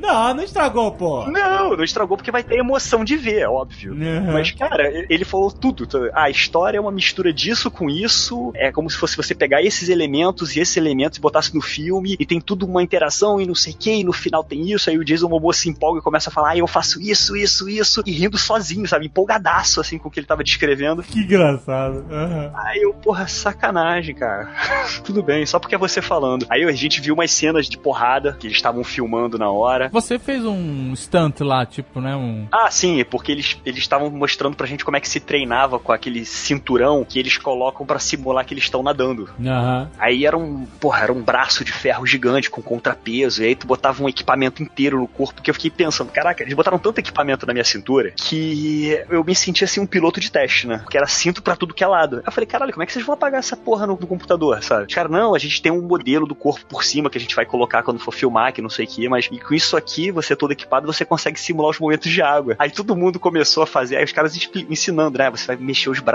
[0.00, 1.26] não, não estragou, pô.
[1.26, 3.92] Não, não estragou porque vai ter emoção de ver, é óbvio.
[3.92, 4.32] Uhum.
[4.32, 5.86] Mas, cara, ele falou tudo.
[6.30, 8.52] A história é uma mistura disso com isso.
[8.54, 12.14] É como se fosse você pegar esses elementos e esses elementos e botasse no filme.
[12.20, 13.90] E tem tudo uma interação e não sei o que.
[13.90, 14.88] E no final tem isso.
[14.88, 17.68] Aí o Jason Momoa se empolga e começa a falar: ah, eu faço isso, isso,
[17.68, 18.00] isso.
[18.06, 19.06] E rindo sozinho, sabe?
[19.06, 21.02] Empolgadaço, assim, com o que ele tava descrevendo.
[21.02, 22.04] Que engraçado.
[22.08, 22.50] Uhum.
[22.54, 24.48] Aí eu, porra, sacanagem, cara.
[25.02, 26.46] Tudo bem, só porque é você falando.
[26.48, 29.88] Aí a gente viu umas cenas de porrada que eles estavam filmando na hora.
[29.88, 32.14] Você fez um stunt lá tipo, né?
[32.14, 32.46] Um...
[32.52, 35.78] Ah, sim, é porque eles eles estavam mostrando pra gente como é que se treinava
[35.78, 39.28] com aquele cinturão que eles colocam pra simular que eles estão nadando.
[39.40, 39.90] Aham.
[39.98, 43.66] Aí era um, porra, era um braço de ferro gigante com contrapeso, e aí tu
[43.66, 47.46] botava um equipamento inteiro no corpo, que eu fiquei pensando, caraca, eles botaram tanto equipamento
[47.46, 50.78] na minha cintura que eu me sentia assim um piloto de teste, né?
[50.78, 52.16] Porque era cinto pra tudo que é lado.
[52.16, 54.62] Aí eu falei, caralho, como é que vocês vão apagar essa porra no, no computador,
[54.62, 54.86] sabe?
[54.86, 57.34] Os caras, não, a gente tem um modelo do corpo por cima que a gente
[57.34, 60.10] vai colocar quando for filmar, que não sei o que, mas e com isso aqui,
[60.10, 62.56] você todo equipado, você consegue simular os momentos de água.
[62.58, 64.34] Aí todo mundo começou a fazer, aí os caras
[64.68, 65.30] ensinando, né?
[65.30, 66.09] Você vai mexer os braços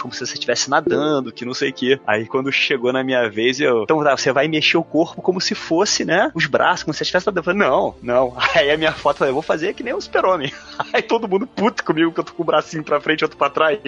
[0.00, 2.00] como se você estivesse nadando, que não sei o que.
[2.06, 3.82] Aí quando chegou na minha vez, eu.
[3.82, 6.30] Então tá, você vai mexer o corpo como se fosse, né?
[6.34, 7.40] Os braços, como se você estivesse nadando.
[7.40, 8.36] Eu falei, não, não.
[8.54, 10.52] Aí a minha foto, eu falei, eu vou fazer que nem o super-homem.
[10.92, 13.38] Aí todo mundo puto comigo, que eu tô com o bracinho pra frente e outro
[13.38, 13.78] pra trás.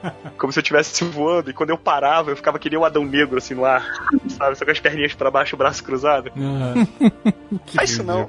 [0.38, 1.50] Como se eu estivesse voando.
[1.50, 3.84] E quando eu parava, eu ficava que nem um Adão Negro, assim, no ar.
[4.28, 4.56] Sabe?
[4.56, 6.30] Só com as perninhas pra baixo, o braço cruzado.
[6.36, 6.86] Aham.
[7.74, 8.26] Faz isso não.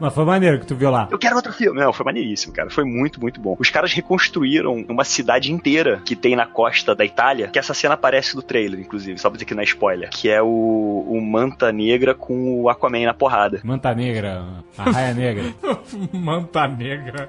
[0.00, 1.08] Mas foi maneiro que tu viu lá.
[1.10, 1.78] Eu quero outro filme.
[1.80, 2.70] Não, foi maneiríssimo, cara.
[2.70, 3.56] Foi muito, muito bom.
[3.58, 7.94] Os caras reconstruíram uma cidade inteira que tem na costa da Itália, que essa cena
[7.94, 10.10] aparece no trailer, inclusive, só pra dizer que não é spoiler.
[10.10, 13.60] Que é o, o Manta Negra com o Aquaman na porrada.
[13.62, 14.44] Manta Negra,
[14.76, 15.44] a Raia Negra.
[16.12, 17.28] Manta negra.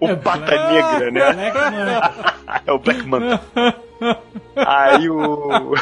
[0.00, 1.32] O Pata Negra, né?
[1.32, 2.32] Black Manta.
[2.66, 3.40] É o Black Manta.
[4.56, 5.74] Aí o.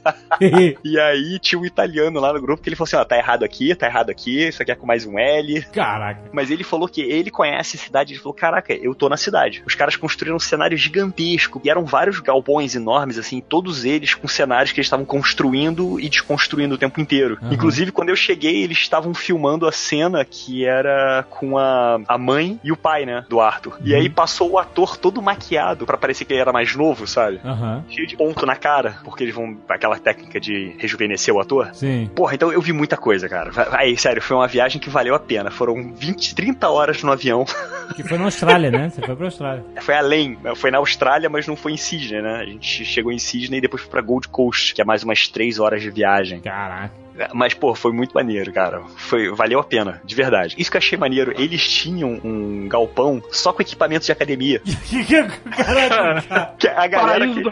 [0.84, 3.44] E aí tinha um italiano lá no grupo que ele falou assim: ó, tá errado
[3.44, 5.62] aqui, tá errado aqui, isso aqui é com mais um L.
[5.72, 6.20] Caraca.
[6.32, 8.12] Mas ele falou que ele conhece a cidade.
[8.12, 9.62] Ele falou: Caraca, eu tô na cidade.
[9.66, 11.60] Os caras construíram um cenário gigantesco.
[11.64, 16.08] E eram vários galpões enormes, assim, todos eles com cenários que eles estavam construindo e
[16.08, 17.38] desconstruindo o tempo inteiro.
[17.42, 17.52] Uhum.
[17.52, 22.58] Inclusive, quando eu cheguei, eles estavam filmando a cena que era com a, a mãe
[22.62, 23.24] e o pai, né?
[23.28, 23.78] Do Arthur.
[23.84, 27.40] E aí passou o ator todo maquiado pra parecer que ele era mais novo, sabe?
[27.44, 27.84] Aham.
[27.88, 29.56] Cheio de ponto na cara, porque eles vão.
[29.82, 31.70] Aquela técnica de rejuvenescer o ator.
[31.74, 32.08] Sim.
[32.14, 33.50] Porra, então eu vi muita coisa, cara.
[33.72, 35.50] Aí, sério, foi uma viagem que valeu a pena.
[35.50, 37.44] Foram 20, 30 horas no avião.
[37.96, 38.88] Que foi na Austrália, né?
[38.88, 39.64] Você foi pra Austrália.
[39.82, 42.36] Foi além, foi na Austrália, mas não foi em Sydney, né?
[42.36, 45.28] A gente chegou em Sydney e depois foi pra Gold Coast, que é mais umas
[45.28, 46.40] 3 horas de viagem.
[46.40, 46.94] Caraca.
[47.32, 48.82] Mas, pô, foi muito maneiro, cara.
[48.96, 50.54] Foi, valeu a pena, de verdade.
[50.58, 54.60] Isso que eu achei maneiro, eles tinham um galpão só com equipamentos de academia.
[54.92, 56.54] Que que caralho, cara?
[56.58, 57.42] Que a galera que...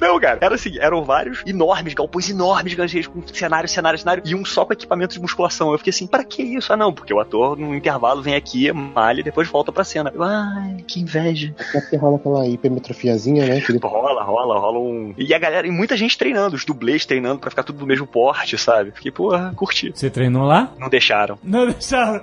[0.00, 4.34] Não, cara, era assim, eram vários enormes, galpões enormes, gigantes, com cenário, cenário, cenário, e
[4.34, 5.72] um só com equipamento de musculação.
[5.72, 6.72] Eu fiquei assim, para que isso?
[6.72, 10.12] Ah, não, porque o ator, no intervalo, vem aqui, malha e depois volta pra cena.
[10.14, 11.54] Eu, Ai, que inveja.
[11.58, 13.60] Até porque rola aquela hipermetrofiazinha, né?
[13.60, 15.14] Que Rola, rola, rola um.
[15.16, 18.06] E a galera, e muita gente treinando, os dublês treinando pra ficar tudo do mesmo
[18.06, 18.92] porte, sabe?
[19.06, 19.92] Fiquei, porra, curti.
[19.94, 20.72] Você treinou lá?
[20.78, 21.38] Não deixaram.
[21.42, 22.22] Não deixaram.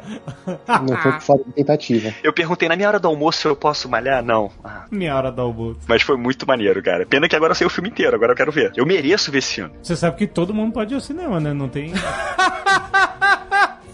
[0.86, 2.14] não foi por falta de tentativa.
[2.22, 4.22] Eu perguntei na minha hora do almoço se eu posso malhar?
[4.24, 4.52] Não.
[4.64, 5.80] Ah, Minha hora do almoço.
[5.88, 7.06] mas foi muito maneiro, cara.
[7.06, 8.72] Pena que agora eu sei o filme inteiro, agora eu quero ver.
[8.76, 9.74] Eu mereço ver esse filme.
[9.82, 11.54] Você sabe que todo mundo pode ir ao cinema, né?
[11.54, 11.94] Não tem.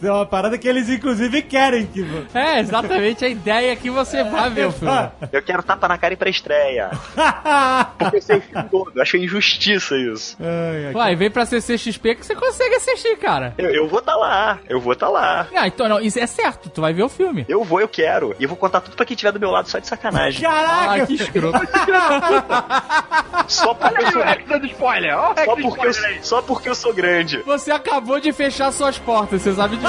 [0.02, 2.06] É uma parada que eles inclusive querem que.
[2.34, 5.10] É, exatamente a ideia que você vai ver o filme.
[5.32, 6.90] Eu quero tapa na cara e pra estreia.
[7.98, 8.92] Porque eu sei o filme todo.
[8.96, 10.38] Eu achei injustiça isso.
[10.40, 13.54] Ai, ai, Uai, vem pra CCXP que você consegue assistir, cara.
[13.58, 14.60] Eu, eu vou tá lá.
[14.68, 15.48] Eu vou tá lá.
[15.56, 17.46] Ah, então não, isso é certo, tu vai ver o filme.
[17.48, 18.36] Eu vou, eu quero.
[18.40, 20.42] E eu vou contar tudo pra quem estiver do meu lado só de sacanagem.
[20.42, 21.04] Caraca!
[21.04, 21.60] Ah, que escroto.
[23.48, 25.18] Só porque eu sou, aí dando spoiler.
[25.18, 26.20] Olha só porque eu, spoiler aí.
[26.24, 27.42] só porque eu sou grande.
[27.46, 29.89] Você acabou de fechar suas portas, você sabe disso?